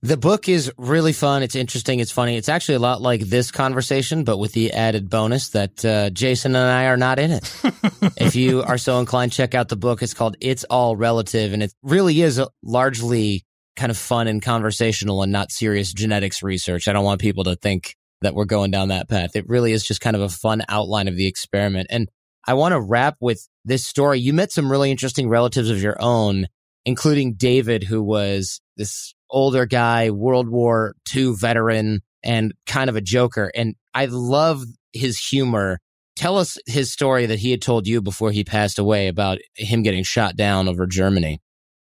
The 0.03 0.17
book 0.17 0.49
is 0.49 0.71
really 0.79 1.13
fun. 1.13 1.43
It's 1.43 1.55
interesting. 1.55 1.99
It's 1.99 2.11
funny. 2.11 2.35
It's 2.35 2.49
actually 2.49 2.75
a 2.75 2.79
lot 2.79 3.03
like 3.03 3.21
this 3.21 3.51
conversation, 3.51 4.23
but 4.23 4.37
with 4.37 4.51
the 4.53 4.73
added 4.73 5.11
bonus 5.11 5.49
that 5.49 5.85
uh, 5.85 6.09
Jason 6.09 6.55
and 6.55 6.71
I 6.71 6.85
are 6.85 6.97
not 6.97 7.19
in 7.19 7.29
it. 7.29 7.53
if 8.17 8.35
you 8.35 8.63
are 8.63 8.79
so 8.79 8.97
inclined, 8.97 9.31
check 9.31 9.53
out 9.53 9.69
the 9.69 9.75
book. 9.75 10.01
It's 10.01 10.15
called 10.15 10.37
It's 10.41 10.63
All 10.63 10.95
Relative, 10.95 11.53
and 11.53 11.61
it 11.61 11.71
really 11.83 12.19
is 12.19 12.41
largely 12.63 13.45
kind 13.75 13.91
of 13.91 13.97
fun 13.97 14.27
and 14.27 14.41
conversational 14.41 15.21
and 15.21 15.31
not 15.31 15.51
serious 15.51 15.93
genetics 15.93 16.41
research. 16.41 16.87
I 16.87 16.93
don't 16.93 17.05
want 17.05 17.21
people 17.21 17.43
to 17.43 17.55
think 17.55 17.95
that 18.21 18.33
we're 18.33 18.45
going 18.45 18.71
down 18.71 18.87
that 18.87 19.07
path. 19.07 19.35
It 19.35 19.47
really 19.47 19.71
is 19.71 19.83
just 19.83 20.01
kind 20.01 20.15
of 20.15 20.23
a 20.23 20.29
fun 20.29 20.63
outline 20.67 21.09
of 21.09 21.15
the 21.15 21.27
experiment. 21.27 21.87
And 21.91 22.09
I 22.47 22.55
want 22.55 22.73
to 22.73 22.81
wrap 22.81 23.17
with 23.19 23.47
this 23.65 23.85
story. 23.85 24.19
You 24.19 24.33
met 24.33 24.51
some 24.51 24.71
really 24.71 24.89
interesting 24.89 25.29
relatives 25.29 25.69
of 25.69 25.79
your 25.79 25.97
own, 25.99 26.47
including 26.85 27.35
David, 27.35 27.83
who 27.83 28.01
was 28.01 28.61
this 28.77 29.13
older 29.31 29.65
guy, 29.65 30.11
World 30.11 30.49
War 30.49 30.95
II 31.15 31.33
veteran, 31.35 32.01
and 32.23 32.53
kind 32.65 32.89
of 32.89 32.95
a 32.95 33.01
joker. 33.01 33.51
And 33.55 33.75
I 33.93 34.05
love 34.05 34.63
his 34.93 35.17
humor. 35.17 35.79
Tell 36.15 36.37
us 36.37 36.57
his 36.65 36.91
story 36.91 37.25
that 37.25 37.39
he 37.39 37.51
had 37.51 37.61
told 37.61 37.87
you 37.87 38.01
before 38.01 38.31
he 38.31 38.43
passed 38.43 38.77
away 38.77 39.07
about 39.07 39.39
him 39.55 39.81
getting 39.81 40.03
shot 40.03 40.35
down 40.35 40.67
over 40.67 40.85
Germany. 40.85 41.39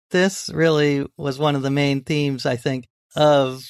This 0.09 0.49
really 0.53 1.05
was 1.17 1.39
one 1.39 1.55
of 1.55 1.61
the 1.61 1.69
main 1.69 2.03
themes, 2.03 2.45
I 2.45 2.55
think, 2.55 2.87
of 3.15 3.63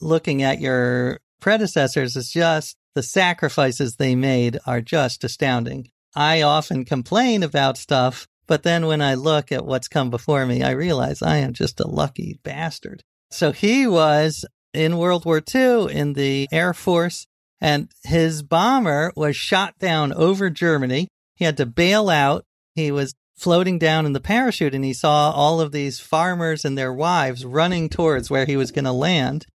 looking 0.00 0.42
at 0.42 0.60
your 0.60 1.20
predecessors 1.40 2.16
is 2.16 2.30
just 2.30 2.76
the 2.94 3.02
sacrifices 3.02 3.96
they 3.96 4.14
made 4.14 4.58
are 4.66 4.80
just 4.80 5.24
astounding. 5.24 5.90
I 6.14 6.42
often 6.42 6.84
complain 6.84 7.42
about 7.42 7.78
stuff, 7.78 8.26
but 8.46 8.62
then 8.62 8.86
when 8.86 9.00
I 9.00 9.14
look 9.14 9.52
at 9.52 9.64
what's 9.64 9.88
come 9.88 10.10
before 10.10 10.44
me, 10.46 10.62
I 10.62 10.70
realize 10.70 11.22
I 11.22 11.36
am 11.36 11.52
just 11.52 11.80
a 11.80 11.86
lucky 11.86 12.40
bastard. 12.42 13.04
So 13.30 13.52
he 13.52 13.86
was 13.86 14.44
in 14.72 14.98
World 14.98 15.24
War 15.24 15.42
II 15.54 15.92
in 15.92 16.14
the 16.14 16.48
Air 16.52 16.72
Force, 16.72 17.26
and 17.60 17.90
his 18.04 18.42
bomber 18.42 19.12
was 19.16 19.36
shot 19.36 19.78
down 19.78 20.12
over 20.12 20.50
Germany. 20.50 21.08
He 21.34 21.44
had 21.44 21.56
to 21.58 21.66
bail 21.66 22.08
out. 22.08 22.44
He 22.74 22.90
was 22.90 23.14
floating 23.38 23.78
down 23.78 24.04
in 24.04 24.12
the 24.12 24.20
parachute 24.20 24.74
and 24.74 24.84
he 24.84 24.92
saw 24.92 25.30
all 25.30 25.60
of 25.60 25.70
these 25.70 26.00
farmers 26.00 26.64
and 26.64 26.76
their 26.76 26.92
wives 26.92 27.44
running 27.44 27.88
towards 27.88 28.28
where 28.28 28.46
he 28.46 28.56
was 28.56 28.72
going 28.72 28.84
to 28.84 28.92
land. 28.92 29.46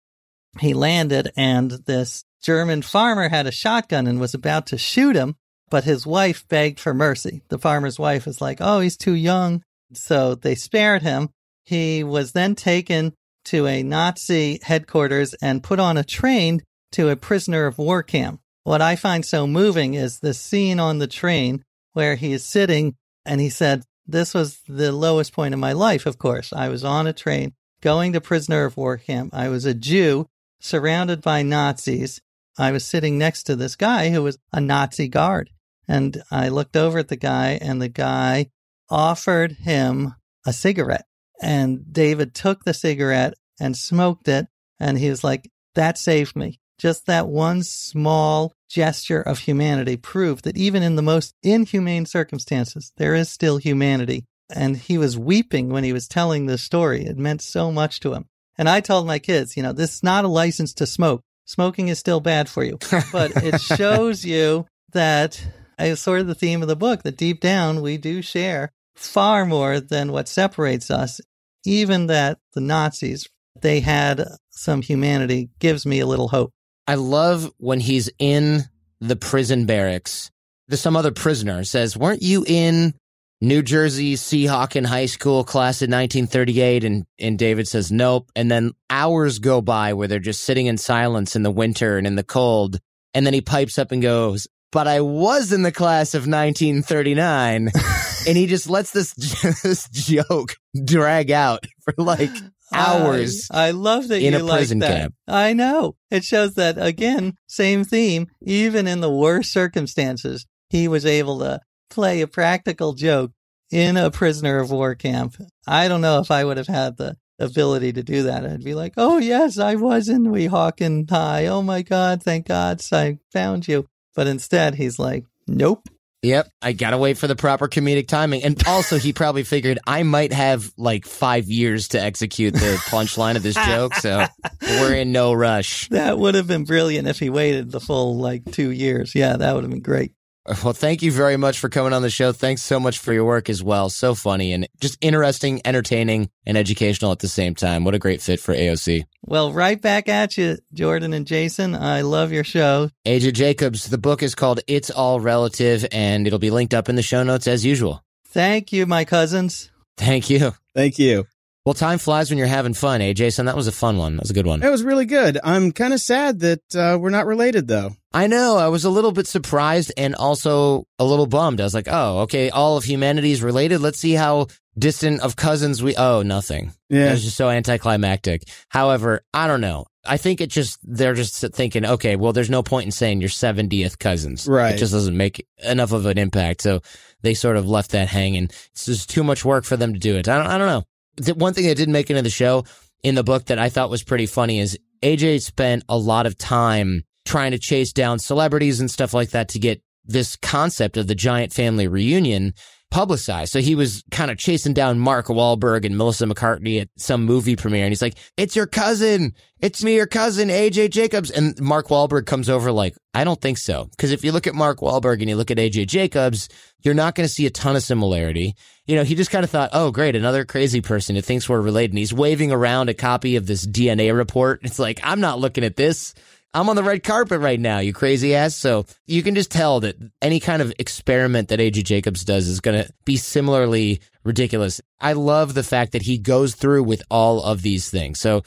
He 0.60 0.74
landed 0.74 1.32
and 1.36 1.72
this 1.86 2.24
German 2.42 2.82
farmer 2.82 3.28
had 3.28 3.46
a 3.46 3.52
shotgun 3.52 4.08
and 4.08 4.20
was 4.20 4.34
about 4.34 4.68
to 4.68 4.78
shoot 4.78 5.16
him, 5.16 5.36
but 5.70 5.84
his 5.84 6.08
wife 6.08 6.48
begged 6.48 6.80
for 6.80 6.94
mercy. 6.94 7.42
The 7.50 7.60
farmer's 7.60 8.00
wife 8.00 8.26
was 8.26 8.40
like, 8.40 8.60
Oh, 8.62 8.80
he's 8.80 8.98
too 8.98 9.16
young. 9.16 9.62
So 9.94 10.36
they 10.36 10.56
spared 10.56 11.02
him. 11.02 11.30
He 11.66 12.04
was 12.04 12.32
then 12.32 12.56
taken 12.56 13.14
to 13.46 13.68
a 13.68 13.84
Nazi 13.84 14.60
headquarters 14.64 15.34
and 15.36 15.64
put 15.64 15.80
on 15.80 15.98
a 15.98 16.04
train 16.04 16.62
to 16.94 17.10
a 17.10 17.16
prisoner 17.16 17.66
of 17.66 17.78
war 17.78 18.04
camp. 18.04 18.40
What 18.64 18.82
I 18.82 18.96
find 18.96 19.26
so 19.26 19.46
moving 19.46 19.94
is 19.94 20.20
the 20.20 20.34
scene 20.34 20.80
on 20.80 21.00
the 21.00 21.08
train 21.08 21.64
where 21.94 22.16
he 22.16 22.34
is 22.34 22.46
sitting 22.46 22.96
And 23.26 23.40
he 23.40 23.50
said, 23.50 23.84
This 24.06 24.34
was 24.34 24.62
the 24.68 24.92
lowest 24.92 25.34
point 25.34 25.54
in 25.54 25.60
my 25.60 25.74
life, 25.74 26.06
of 26.06 26.18
course. 26.18 26.52
I 26.52 26.70
was 26.70 26.84
on 26.84 27.08
a 27.08 27.14
train 27.14 27.54
going 27.82 28.14
to 28.14 28.22
prisoner 28.22 28.66
of 28.66 28.78
war 28.78 28.98
camp. 28.98 29.34
I 29.34 29.50
was 29.50 29.66
a 29.66 29.74
Jew 29.74 30.28
surrounded 30.60 31.22
by 31.22 31.42
Nazis. 31.42 32.22
I 32.58 32.72
was 32.72 32.86
sitting 32.86 33.18
next 33.18 33.44
to 33.44 33.56
this 33.56 33.76
guy 33.76 34.10
who 34.10 34.24
was 34.24 34.38
a 34.52 34.62
Nazi 34.62 35.08
guard. 35.08 35.50
And 35.88 36.22
I 36.32 36.50
looked 36.50 36.78
over 36.78 37.00
at 37.00 37.10
the 37.10 37.18
guy, 37.18 37.60
and 37.62 37.82
the 37.82 37.90
guy 37.90 38.50
offered 38.90 39.54
him 39.54 40.16
a 40.46 40.54
cigarette. 40.54 41.06
And 41.44 41.92
David 41.92 42.34
took 42.34 42.64
the 42.64 42.74
cigarette 42.74 43.34
and 43.60 43.76
smoked 43.76 44.28
it. 44.28 44.48
And 44.80 44.98
he 44.98 45.10
was 45.10 45.24
like, 45.24 45.50
That 45.76 45.98
saved 45.98 46.36
me. 46.36 46.60
Just 46.80 47.06
that 47.06 47.28
one 47.28 47.64
small 47.64 48.54
gesture 48.70 49.22
of 49.22 49.40
humanity 49.40 49.96
proved 49.98 50.46
that 50.46 50.58
even 50.58 50.82
in 50.82 50.96
the 50.96 51.02
most 51.02 51.36
inhumane 51.44 52.06
circumstances, 52.06 52.92
there 52.98 53.14
is 53.14 53.30
still 53.30 53.58
humanity. 53.58 54.26
And 54.50 54.78
he 54.78 54.98
was 54.98 55.18
weeping 55.18 55.70
when 55.70 55.84
he 55.84 55.94
was 55.94 56.08
telling 56.08 56.46
this 56.46 56.64
story. 56.64 57.06
It 57.06 57.18
meant 57.18 57.42
so 57.42 57.72
much 57.72 58.00
to 58.02 58.14
him. 58.14 58.26
And 58.58 58.70
I 58.70 58.82
told 58.82 59.06
my 59.06 59.20
kids, 59.20 59.58
you 59.58 59.64
know, 59.64 59.74
this 59.74 59.96
is 59.96 60.04
not 60.04 60.26
a 60.26 60.30
license 60.30 60.74
to 60.76 60.86
smoke. 60.86 61.22
Smoking 61.46 61.90
is 61.90 62.00
still 62.00 62.20
bad 62.20 62.48
for 62.48 62.64
you, 62.64 62.78
but 63.12 63.32
it 63.44 63.60
shows 63.78 64.24
you 64.24 64.66
that 64.94 65.46
it's 65.78 66.02
sort 66.02 66.22
of 66.22 66.28
the 66.28 66.36
theme 66.36 66.62
of 66.62 66.68
the 66.68 66.76
book 66.76 67.04
that 67.04 67.18
deep 67.18 67.42
down 67.42 67.82
we 67.82 67.98
do 67.98 68.22
share 68.22 68.70
far 68.96 69.46
more 69.46 69.80
than 69.80 70.12
what 70.12 70.28
separates 70.28 70.90
us. 70.92 71.20
Even 71.66 72.08
that 72.08 72.40
the 72.54 72.62
Nazis, 72.62 73.28
they 73.62 73.80
had 73.80 74.26
some 74.50 74.82
humanity 74.82 75.50
gives 75.60 75.86
me 75.86 76.00
a 76.00 76.06
little 76.06 76.28
hope. 76.28 76.52
I 76.88 76.96
love 76.96 77.50
when 77.58 77.80
he's 77.80 78.10
in 78.20 78.64
the 79.00 79.16
prison 79.16 79.66
barracks. 79.66 80.32
There's 80.68 80.82
some 80.82 80.96
other 80.96 81.12
prisoner 81.12 81.64
says, 81.64 81.96
"Weren't 81.96 82.22
you 82.22 82.44
in 82.48 82.94
New 83.42 83.62
Jersey 83.62 84.16
Weehawken 84.16 84.86
High 84.86 85.06
School 85.06 85.44
class 85.44 85.82
in 85.82 85.92
1938?" 85.92 86.84
And 86.84 87.06
and 87.20 87.40
David 87.40 87.68
says, 87.68 87.92
"Nope." 87.92 88.32
And 88.36 88.52
then 88.52 88.72
hours 88.90 89.40
go 89.40 89.62
by 89.62 89.94
where 89.94 90.08
they're 90.08 90.20
just 90.20 90.44
sitting 90.44 90.68
in 90.68 90.78
silence 90.78 91.36
in 91.36 91.44
the 91.44 91.52
winter 91.52 91.98
and 91.98 92.08
in 92.08 92.16
the 92.16 92.24
cold. 92.24 92.80
And 93.14 93.26
then 93.26 93.34
he 93.34 93.42
pipes 93.42 93.78
up 93.78 93.92
and 93.92 94.02
goes, 94.02 94.48
"But 94.72 94.88
I 94.88 95.02
was 95.02 95.52
in 95.54 95.62
the 95.62 95.72
class 95.72 96.14
of 96.14 96.28
1939." 96.28 97.72
and 98.28 98.38
he 98.38 98.48
just 98.48 98.70
lets 98.70 98.92
this 98.92 99.14
this 99.64 99.90
joke 99.90 100.56
drag 100.84 101.32
out 101.32 101.66
for 101.82 101.94
like 101.98 102.32
hours. 102.74 103.48
I, 103.52 103.68
I 103.68 103.72
love 103.72 104.08
that 104.08 104.22
in 104.22 104.34
a 104.34 104.46
prison 104.46 104.80
camp. 104.80 105.16
I 105.28 105.54
know. 105.54 105.96
It 106.10 106.24
shows 106.24 106.56
that 106.56 106.78
again, 106.78 107.36
same 107.48 107.84
theme. 107.84 108.28
Even 108.42 108.88
in 108.88 109.02
the 109.02 109.12
worst 109.12 109.52
circumstances, 109.52 110.46
he 110.70 110.88
was 110.88 111.06
able 111.06 111.40
to 111.40 111.60
play 111.90 112.22
a 112.22 112.28
practical 112.28 112.94
joke 112.94 113.32
in 113.72 113.98
a 113.98 114.12
prisoner 114.12 114.60
of 114.60 114.72
war 114.72 114.96
camp. 114.96 115.36
I 115.68 115.88
don't 115.88 116.02
know 116.02 116.20
if 116.20 116.32
I 116.32 116.44
would 116.44 116.58
have 116.58 116.68
had 116.68 116.98
the 116.98 117.16
ability 117.40 117.94
to 117.94 118.04
do 118.04 118.24
that. 118.24 118.46
I'd 118.46 118.64
be 118.64 118.76
like, 118.76 118.94
"Oh 118.98 119.18
yes, 119.18 119.58
I 119.58 119.76
was 119.76 120.10
in 120.10 120.26
Weehawken 120.26 121.10
High. 121.10 121.48
Oh 121.48 121.62
my 121.62 121.82
God, 121.82 122.24
thank 122.24 122.48
God 122.48 122.82
I 122.92 123.18
found 123.32 123.68
you." 123.68 123.88
But 124.16 124.28
instead, 124.28 124.76
he's 124.76 125.00
like, 125.00 125.26
"Nope." 125.48 125.90
Yep, 126.24 126.48
I 126.62 126.72
gotta 126.72 126.98
wait 126.98 127.18
for 127.18 127.28
the 127.28 127.36
proper 127.36 127.68
comedic 127.68 128.08
timing. 128.08 128.44
And 128.44 128.62
also, 128.66 128.98
he 128.98 129.12
probably 129.12 129.44
figured 129.44 129.78
I 129.86 130.04
might 130.04 130.32
have 130.32 130.72
like 130.78 131.06
five 131.06 131.50
years 131.50 131.90
to 131.90 132.02
execute 132.02 132.54
the 132.54 132.82
punchline 132.88 133.36
of 133.36 133.44
this 133.44 133.56
joke, 133.56 133.94
so 133.96 134.26
we're 134.62 134.96
in 134.96 135.12
no 135.12 135.34
rush. 135.34 135.90
That 135.90 136.18
would 136.18 136.36
have 136.36 136.48
been 136.48 136.64
brilliant 136.64 137.10
if 137.10 137.20
he 137.20 137.30
waited 137.30 137.72
the 137.72 137.82
full 137.82 138.18
like 138.18 138.50
two 138.52 138.72
years. 138.72 139.14
Yeah, 139.14 139.36
that 139.36 139.54
would 139.54 139.66
have 139.66 139.72
been 139.72 139.82
great. 139.82 140.14
Well, 140.46 140.74
thank 140.74 141.02
you 141.02 141.12
very 141.12 141.38
much 141.38 141.58
for 141.60 141.70
coming 141.70 141.94
on 141.94 142.02
the 142.02 142.10
show. 142.10 142.34
Thanks 142.34 142.62
so 142.62 142.78
much 142.78 143.00
for 143.00 143.14
your 143.14 143.24
work 143.24 143.50
as 143.50 143.64
well. 143.64 143.90
So 143.90 144.14
funny 144.14 144.52
and 144.52 144.68
just 144.82 144.98
interesting, 145.00 145.62
entertaining, 145.64 146.30
and 146.46 146.58
educational 146.58 147.14
at 147.14 147.20
the 147.20 147.30
same 147.30 147.56
time. 147.56 147.86
What 147.86 147.96
a 147.96 148.00
great 148.00 148.22
fit 148.22 148.42
for 148.42 148.54
AOC. 148.54 149.06
Well, 149.22 149.54
right 149.54 149.82
back 149.82 150.10
at 150.10 150.38
you, 150.38 150.58
Jordan 150.74 151.14
and 151.14 151.26
Jason. 151.26 151.76
I 151.76 152.02
love 152.02 152.34
your 152.34 152.44
show. 152.44 152.90
AJ 153.06 153.34
Jacobs, 153.34 153.88
the 153.88 153.98
book 153.98 154.22
is 154.22 154.36
called 154.36 154.60
It's 154.68 154.90
All 154.90 155.22
Relative, 155.22 155.86
and 155.94 156.28
it'll 156.28 156.40
be 156.40 156.52
linked 156.52 156.74
up 156.74 156.90
in 156.90 156.96
the 156.96 157.02
show 157.02 157.24
notes 157.24 157.48
as 157.48 157.66
usual. 157.66 158.04
Thank 158.28 158.74
you, 158.74 158.86
my 158.86 159.06
cousins. 159.06 159.72
Thank 159.96 160.30
you. 160.30 160.54
Thank 160.76 161.00
you. 161.00 161.26
Well, 161.66 161.74
time 161.74 161.98
flies 161.98 162.30
when 162.30 162.38
you're 162.38 162.48
having 162.48 162.74
fun, 162.74 163.02
eh, 163.02 163.14
Jason? 163.14 163.46
That 163.46 163.56
was 163.56 163.68
a 163.68 163.72
fun 163.72 163.96
one. 163.96 164.18
That 164.18 164.24
was 164.24 164.32
a 164.32 164.34
good 164.34 164.46
one. 164.46 164.60
That 164.60 164.70
was 164.70 164.84
really 164.84 165.06
good. 165.06 165.40
I'm 165.46 165.72
kind 165.72 165.94
of 165.94 166.02
sad 166.02 166.42
that 166.42 166.76
uh, 166.76 166.98
we're 167.00 167.10
not 167.10 167.26
related, 167.26 167.70
though. 167.70 167.96
I 168.14 168.28
know. 168.28 168.58
I 168.58 168.68
was 168.68 168.84
a 168.84 168.90
little 168.90 169.14
bit 169.14 169.28
surprised 169.28 169.94
and 169.96 170.14
also 170.14 170.86
a 171.00 171.06
little 171.06 171.26
bummed. 171.26 171.62
I 171.62 171.64
was 171.64 171.74
like, 171.74 171.88
oh, 171.90 172.20
okay, 172.24 172.50
all 172.50 172.76
of 172.76 172.84
humanity 172.84 173.32
is 173.32 173.42
related. 173.42 173.80
Let's 173.80 173.98
see 173.98 174.12
how 174.12 174.48
distant 174.78 175.22
of 175.22 175.38
cousins 175.38 175.82
we. 175.82 175.96
Oh, 175.96 176.22
nothing. 176.22 176.74
Yeah. 176.90 177.08
It 177.08 177.12
was 177.12 177.24
just 177.24 177.38
so 177.38 177.50
anticlimactic. 177.50 178.44
However, 178.68 179.22
I 179.34 179.48
don't 179.48 179.62
know. 179.62 179.86
I 180.06 180.18
think 180.18 180.42
it 180.42 180.50
just, 180.50 180.80
they're 180.84 181.14
just 181.14 181.40
thinking, 181.54 181.86
okay, 181.86 182.18
well, 182.18 182.34
there's 182.34 182.50
no 182.50 182.62
point 182.62 182.88
in 182.88 182.92
saying 182.92 183.22
you're 183.22 183.30
70th 183.30 184.00
cousins. 184.00 184.50
Right. 184.50 184.76
It 184.76 184.80
just 184.80 184.92
doesn't 184.92 185.16
make 185.16 185.48
enough 185.64 185.94
of 185.94 186.06
an 186.08 186.18
impact. 186.18 186.62
So 186.62 186.82
they 187.22 187.34
sort 187.34 187.56
of 187.56 187.70
left 187.70 187.92
that 187.92 188.10
hanging. 188.10 188.50
It's 188.74 188.86
just 188.86 189.10
too 189.10 189.24
much 189.24 189.46
work 189.46 189.64
for 189.64 189.78
them 189.78 189.94
to 189.94 190.00
do 190.00 190.18
it. 190.18 190.28
I 190.28 190.38
don't, 190.38 190.48
I 190.48 190.58
don't 190.58 190.68
know. 190.68 190.84
The 191.18 191.34
one 191.36 191.54
thing 191.54 191.66
that 191.68 191.78
didn't 191.78 191.94
make 191.94 192.10
it 192.10 192.14
into 192.14 192.24
the 192.24 192.30
show 192.30 192.66
in 193.04 193.16
the 193.16 193.24
book 193.24 193.46
that 193.46 193.60
I 193.60 193.70
thought 193.70 193.90
was 193.90 194.04
pretty 194.04 194.26
funny 194.26 194.60
is 194.60 194.78
AJ 195.02 195.42
spent 195.42 195.84
a 195.90 195.98
lot 195.98 196.26
of 196.26 196.38
time 196.38 197.04
trying 197.26 197.52
to 197.52 197.60
chase 197.60 197.94
down 197.94 198.20
celebrities 198.20 198.80
and 198.80 198.90
stuff 198.90 199.14
like 199.14 199.30
that 199.32 199.50
to 199.50 199.60
get 199.60 199.82
this 200.06 200.36
concept 200.38 200.98
of 200.98 201.08
the 201.08 201.16
giant 201.16 201.54
family 201.54 201.88
reunion 201.88 202.54
publicized. 202.94 203.52
So 203.52 203.60
he 203.60 203.74
was 203.74 204.04
kind 204.12 204.30
of 204.30 204.38
chasing 204.38 204.74
down 204.74 205.00
Mark 205.00 205.26
Wahlberg 205.26 205.84
and 205.84 205.98
Melissa 205.98 206.28
McCarthy 206.28 206.80
at 206.80 206.90
some 206.96 207.26
movie 207.26 207.56
premiere. 207.56 207.86
And 207.86 207.92
he's 207.92 208.04
like, 208.04 208.20
it's 208.38 208.56
your 208.56 208.68
cousin. 208.68 209.34
It's 209.60 209.84
me, 209.84 209.96
your 209.96 210.06
cousin, 210.06 210.50
AJ 210.50 210.92
Jacobs. 210.92 211.32
And 211.32 211.60
Mark 211.60 211.88
Wahlberg 211.88 212.28
comes 212.28 212.52
over 212.52 212.72
like, 212.72 212.96
I 213.16 213.24
don't 213.24 213.42
think 213.42 213.58
so. 213.58 213.90
Cause 213.98 214.12
if 214.12 214.24
you 214.24 214.32
look 214.32 214.46
at 214.46 214.54
Mark 214.54 214.78
Wahlberg 214.78 215.22
and 215.22 215.30
you 215.30 215.36
look 215.36 215.50
at 215.50 215.58
AJ 215.58 215.88
Jacobs, 215.88 216.50
you're 216.84 216.94
not 216.94 217.16
going 217.16 217.28
to 217.28 217.34
see 217.34 217.48
a 217.48 217.50
ton 217.50 217.76
of 217.76 217.82
similarity. 217.82 218.54
You 218.86 218.96
know, 218.96 219.04
he 219.04 219.16
just 219.16 219.32
kind 219.32 219.44
of 219.44 219.50
thought, 219.50 219.72
oh, 219.74 219.90
great, 219.90 220.16
another 220.16 220.46
crazy 220.46 220.82
person 220.82 221.16
who 221.16 221.24
thinks 221.24 221.50
we're 221.50 221.62
related. 221.62 221.92
And 221.92 221.98
he's 221.98 222.14
waving 222.14 222.52
around 222.52 222.90
a 222.90 222.94
copy 222.94 223.38
of 223.38 223.48
this 223.48 223.66
DNA 223.66 224.16
report. 224.16 224.60
It's 224.62 224.78
like, 224.78 225.00
I'm 225.04 225.20
not 225.20 225.40
looking 225.40 225.64
at 225.64 225.78
this. 225.78 226.14
I'm 226.54 226.70
on 226.70 226.76
the 226.76 226.84
red 226.84 227.04
carpet 227.04 227.42
right 227.42 227.60
now, 227.60 227.80
you 227.80 227.94
crazy 227.94 228.36
ass. 228.36 228.56
So 228.56 228.86
you 229.08 229.24
can 229.24 229.34
just 229.34 229.52
tell 229.52 229.80
that 229.80 229.96
any 230.22 230.40
kind 230.40 230.62
of 230.62 230.72
experiment 230.78 231.50
that 231.50 231.60
AJ 231.60 231.86
Jacobs 231.86 232.24
does 232.24 232.48
is 232.48 232.60
going 232.62 232.84
to 232.84 232.92
be 233.06 233.18
similarly 233.18 234.02
ridiculous. 234.24 234.80
I 235.00 235.14
love 235.14 235.56
the 235.56 235.64
fact 235.64 235.94
that 235.94 236.04
he 236.04 236.18
goes 236.20 236.54
through 236.54 236.84
with 236.84 237.02
all 237.10 237.42
of 237.42 237.64
these 237.64 237.90
things. 237.90 238.20
So 238.20 238.44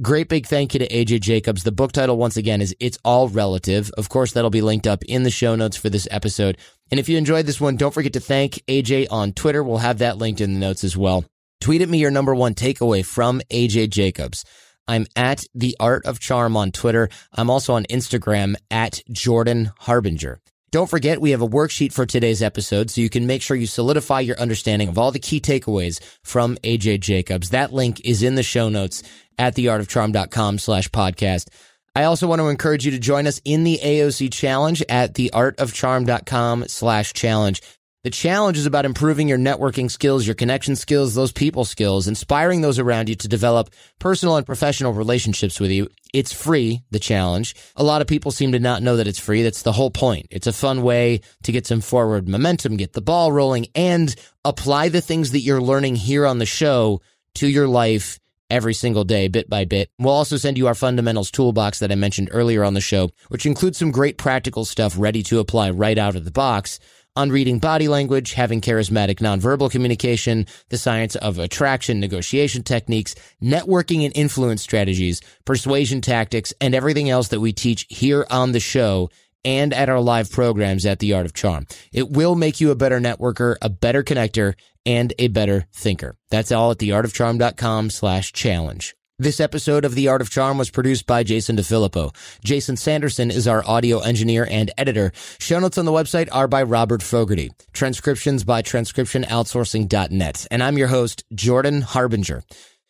great 0.00 0.28
big 0.28 0.46
thank 0.46 0.72
you 0.72 0.78
to 0.80 0.88
AJ 0.88 1.20
Jacobs. 1.20 1.64
The 1.64 1.72
book 1.72 1.90
title, 1.90 2.16
once 2.16 2.36
again, 2.36 2.60
is 2.60 2.76
It's 2.78 2.98
All 3.04 3.28
Relative. 3.28 3.90
Of 3.98 4.08
course, 4.08 4.32
that'll 4.32 4.50
be 4.50 4.60
linked 4.60 4.86
up 4.86 5.02
in 5.04 5.24
the 5.24 5.30
show 5.30 5.56
notes 5.56 5.76
for 5.76 5.90
this 5.90 6.06
episode. 6.12 6.58
And 6.92 7.00
if 7.00 7.08
you 7.08 7.18
enjoyed 7.18 7.46
this 7.46 7.60
one, 7.60 7.76
don't 7.76 7.92
forget 7.92 8.12
to 8.12 8.20
thank 8.20 8.62
AJ 8.68 9.08
on 9.10 9.32
Twitter. 9.32 9.64
We'll 9.64 9.78
have 9.78 9.98
that 9.98 10.18
linked 10.18 10.40
in 10.40 10.54
the 10.54 10.60
notes 10.60 10.84
as 10.84 10.96
well. 10.96 11.24
Tweet 11.60 11.82
at 11.82 11.88
me 11.88 11.98
your 11.98 12.12
number 12.12 12.36
one 12.36 12.54
takeaway 12.54 13.04
from 13.04 13.40
AJ 13.50 13.90
Jacobs. 13.90 14.44
I'm 14.88 15.06
at 15.14 15.44
the 15.54 15.76
art 15.78 16.06
of 16.06 16.18
charm 16.18 16.56
on 16.56 16.72
Twitter. 16.72 17.10
I'm 17.32 17.50
also 17.50 17.74
on 17.74 17.84
Instagram 17.84 18.56
at 18.70 19.02
Jordan 19.12 19.70
Harbinger. 19.78 20.40
Don't 20.70 20.90
forget, 20.90 21.20
we 21.20 21.30
have 21.30 21.40
a 21.40 21.48
worksheet 21.48 21.92
for 21.94 22.04
today's 22.04 22.42
episode 22.42 22.90
so 22.90 23.00
you 23.00 23.08
can 23.08 23.26
make 23.26 23.40
sure 23.40 23.56
you 23.56 23.66
solidify 23.66 24.20
your 24.20 24.38
understanding 24.38 24.88
of 24.88 24.98
all 24.98 25.10
the 25.10 25.18
key 25.18 25.40
takeaways 25.40 25.98
from 26.22 26.56
AJ 26.56 27.00
Jacobs. 27.00 27.50
That 27.50 27.72
link 27.72 28.00
is 28.04 28.22
in 28.22 28.34
the 28.34 28.42
show 28.42 28.68
notes 28.68 29.02
at 29.38 29.54
theartofcharm.com 29.54 30.58
slash 30.58 30.88
podcast. 30.90 31.48
I 31.94 32.04
also 32.04 32.26
want 32.26 32.40
to 32.40 32.48
encourage 32.48 32.84
you 32.84 32.90
to 32.90 32.98
join 32.98 33.26
us 33.26 33.40
in 33.44 33.64
the 33.64 33.80
AOC 33.82 34.30
challenge 34.30 34.82
at 34.88 35.14
theartofcharm.com 35.14 36.68
slash 36.68 37.12
challenge. 37.14 37.62
The 38.04 38.10
challenge 38.10 38.56
is 38.56 38.66
about 38.66 38.84
improving 38.84 39.26
your 39.26 39.38
networking 39.38 39.90
skills, 39.90 40.24
your 40.24 40.36
connection 40.36 40.76
skills, 40.76 41.16
those 41.16 41.32
people 41.32 41.64
skills, 41.64 42.06
inspiring 42.06 42.60
those 42.60 42.78
around 42.78 43.08
you 43.08 43.16
to 43.16 43.26
develop 43.26 43.70
personal 43.98 44.36
and 44.36 44.46
professional 44.46 44.92
relationships 44.92 45.58
with 45.58 45.72
you. 45.72 45.88
It's 46.14 46.32
free, 46.32 46.84
the 46.92 47.00
challenge. 47.00 47.56
A 47.74 47.82
lot 47.82 48.00
of 48.00 48.06
people 48.06 48.30
seem 48.30 48.52
to 48.52 48.60
not 48.60 48.84
know 48.84 48.96
that 48.98 49.08
it's 49.08 49.18
free. 49.18 49.42
That's 49.42 49.62
the 49.62 49.72
whole 49.72 49.90
point. 49.90 50.28
It's 50.30 50.46
a 50.46 50.52
fun 50.52 50.84
way 50.84 51.22
to 51.42 51.50
get 51.50 51.66
some 51.66 51.80
forward 51.80 52.28
momentum, 52.28 52.76
get 52.76 52.92
the 52.92 53.00
ball 53.00 53.32
rolling, 53.32 53.66
and 53.74 54.14
apply 54.44 54.90
the 54.90 55.00
things 55.00 55.32
that 55.32 55.40
you're 55.40 55.60
learning 55.60 55.96
here 55.96 56.24
on 56.24 56.38
the 56.38 56.46
show 56.46 57.00
to 57.34 57.48
your 57.48 57.66
life 57.66 58.20
every 58.48 58.74
single 58.74 59.04
day, 59.04 59.26
bit 59.26 59.50
by 59.50 59.64
bit. 59.64 59.90
We'll 59.98 60.14
also 60.14 60.36
send 60.36 60.56
you 60.56 60.68
our 60.68 60.74
fundamentals 60.74 61.32
toolbox 61.32 61.80
that 61.80 61.92
I 61.92 61.96
mentioned 61.96 62.28
earlier 62.30 62.62
on 62.62 62.74
the 62.74 62.80
show, 62.80 63.10
which 63.26 63.44
includes 63.44 63.76
some 63.76 63.90
great 63.90 64.18
practical 64.18 64.64
stuff 64.64 64.94
ready 64.96 65.22
to 65.24 65.40
apply 65.40 65.70
right 65.70 65.98
out 65.98 66.14
of 66.14 66.24
the 66.24 66.30
box 66.30 66.78
on 67.18 67.30
reading 67.30 67.58
body 67.58 67.88
language, 67.88 68.34
having 68.34 68.60
charismatic 68.60 69.16
nonverbal 69.16 69.68
communication, 69.68 70.46
the 70.68 70.78
science 70.78 71.16
of 71.16 71.40
attraction, 71.40 71.98
negotiation 71.98 72.62
techniques, 72.62 73.16
networking 73.42 74.04
and 74.04 74.16
influence 74.16 74.62
strategies, 74.62 75.20
persuasion 75.44 76.00
tactics, 76.00 76.54
and 76.60 76.76
everything 76.76 77.10
else 77.10 77.26
that 77.28 77.40
we 77.40 77.52
teach 77.52 77.86
here 77.88 78.24
on 78.30 78.52
the 78.52 78.60
show 78.60 79.10
and 79.44 79.74
at 79.74 79.88
our 79.88 80.00
live 80.00 80.30
programs 80.30 80.86
at 80.86 81.00
The 81.00 81.12
Art 81.12 81.26
of 81.26 81.34
Charm. 81.34 81.66
It 81.92 82.08
will 82.08 82.36
make 82.36 82.60
you 82.60 82.70
a 82.70 82.76
better 82.76 83.00
networker, 83.00 83.56
a 83.60 83.68
better 83.68 84.04
connector, 84.04 84.54
and 84.86 85.12
a 85.18 85.26
better 85.26 85.66
thinker. 85.74 86.16
That's 86.30 86.52
all 86.52 86.70
at 86.70 86.78
theartofcharm.com 86.78 87.90
slash 87.90 88.32
challenge. 88.32 88.94
This 89.20 89.40
episode 89.40 89.84
of 89.84 89.96
The 89.96 90.06
Art 90.06 90.20
of 90.20 90.30
Charm 90.30 90.58
was 90.58 90.70
produced 90.70 91.04
by 91.04 91.24
Jason 91.24 91.56
DeFilippo. 91.56 92.14
Jason 92.44 92.76
Sanderson 92.76 93.32
is 93.32 93.48
our 93.48 93.64
audio 93.66 93.98
engineer 93.98 94.46
and 94.48 94.70
editor. 94.78 95.10
Show 95.40 95.58
notes 95.58 95.76
on 95.76 95.86
the 95.86 95.90
website 95.90 96.28
are 96.30 96.46
by 96.46 96.62
Robert 96.62 97.02
Fogarty. 97.02 97.50
Transcriptions 97.72 98.44
by 98.44 98.62
transcriptionoutsourcing.net. 98.62 100.46
And 100.52 100.62
I'm 100.62 100.78
your 100.78 100.86
host, 100.86 101.24
Jordan 101.34 101.80
Harbinger. 101.80 102.44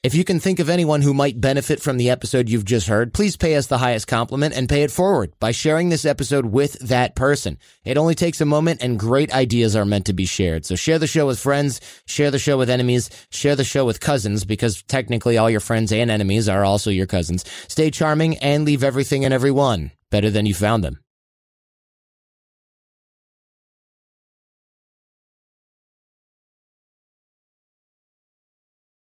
If 0.05 0.15
you 0.15 0.23
can 0.23 0.39
think 0.39 0.61
of 0.61 0.71
anyone 0.71 1.03
who 1.03 1.13
might 1.13 1.41
benefit 1.41 1.83
from 1.83 1.97
the 1.97 2.09
episode 2.09 2.49
you've 2.49 2.65
just 2.65 2.87
heard, 2.87 3.13
please 3.13 3.37
pay 3.37 3.57
us 3.57 3.67
the 3.67 3.79
highest 3.79 4.07
compliment 4.07 4.55
and 4.55 4.69
pay 4.69 4.85
it 4.85 4.93
forward 4.93 5.33
by 5.41 5.51
sharing 5.51 5.89
this 5.89 6.05
episode 6.05 6.47
with 6.47 6.75
that 6.79 7.17
person. 7.17 7.59
It 7.85 7.99
only 7.99 8.15
takes 8.15 8.41
a 8.41 8.45
moment 8.45 8.81
and 8.81 8.97
great 8.97 9.35
ideas 9.35 9.75
are 9.75 9.85
meant 9.85 10.07
to 10.07 10.13
be 10.13 10.25
shared. 10.25 10.65
So 10.65 10.77
share 10.77 11.01
the 11.01 11.09
show 11.09 11.27
with 11.27 11.41
friends, 11.41 11.81
share 12.07 12.31
the 12.31 12.39
show 12.39 12.57
with 12.57 12.71
enemies, 12.71 13.11
share 13.31 13.57
the 13.57 13.65
show 13.65 13.85
with 13.85 13.99
cousins 13.99 14.45
because 14.45 14.85
technically 14.85 15.37
all 15.37 15.51
your 15.51 15.59
friends 15.59 15.91
and 15.91 16.13
enemies 16.13 16.49
are 16.49 16.65
also 16.65 16.91
your 16.91 17.07
cousins. 17.07 17.45
Stay 17.67 17.91
charming 17.91 18.39
and 18.39 18.65
leave 18.65 18.85
everything 18.85 19.25
and 19.25 19.35
everyone 19.35 19.91
better 20.13 20.31
than 20.31 20.47
you 20.47 20.55
found 20.55 20.85
them. 20.85 21.01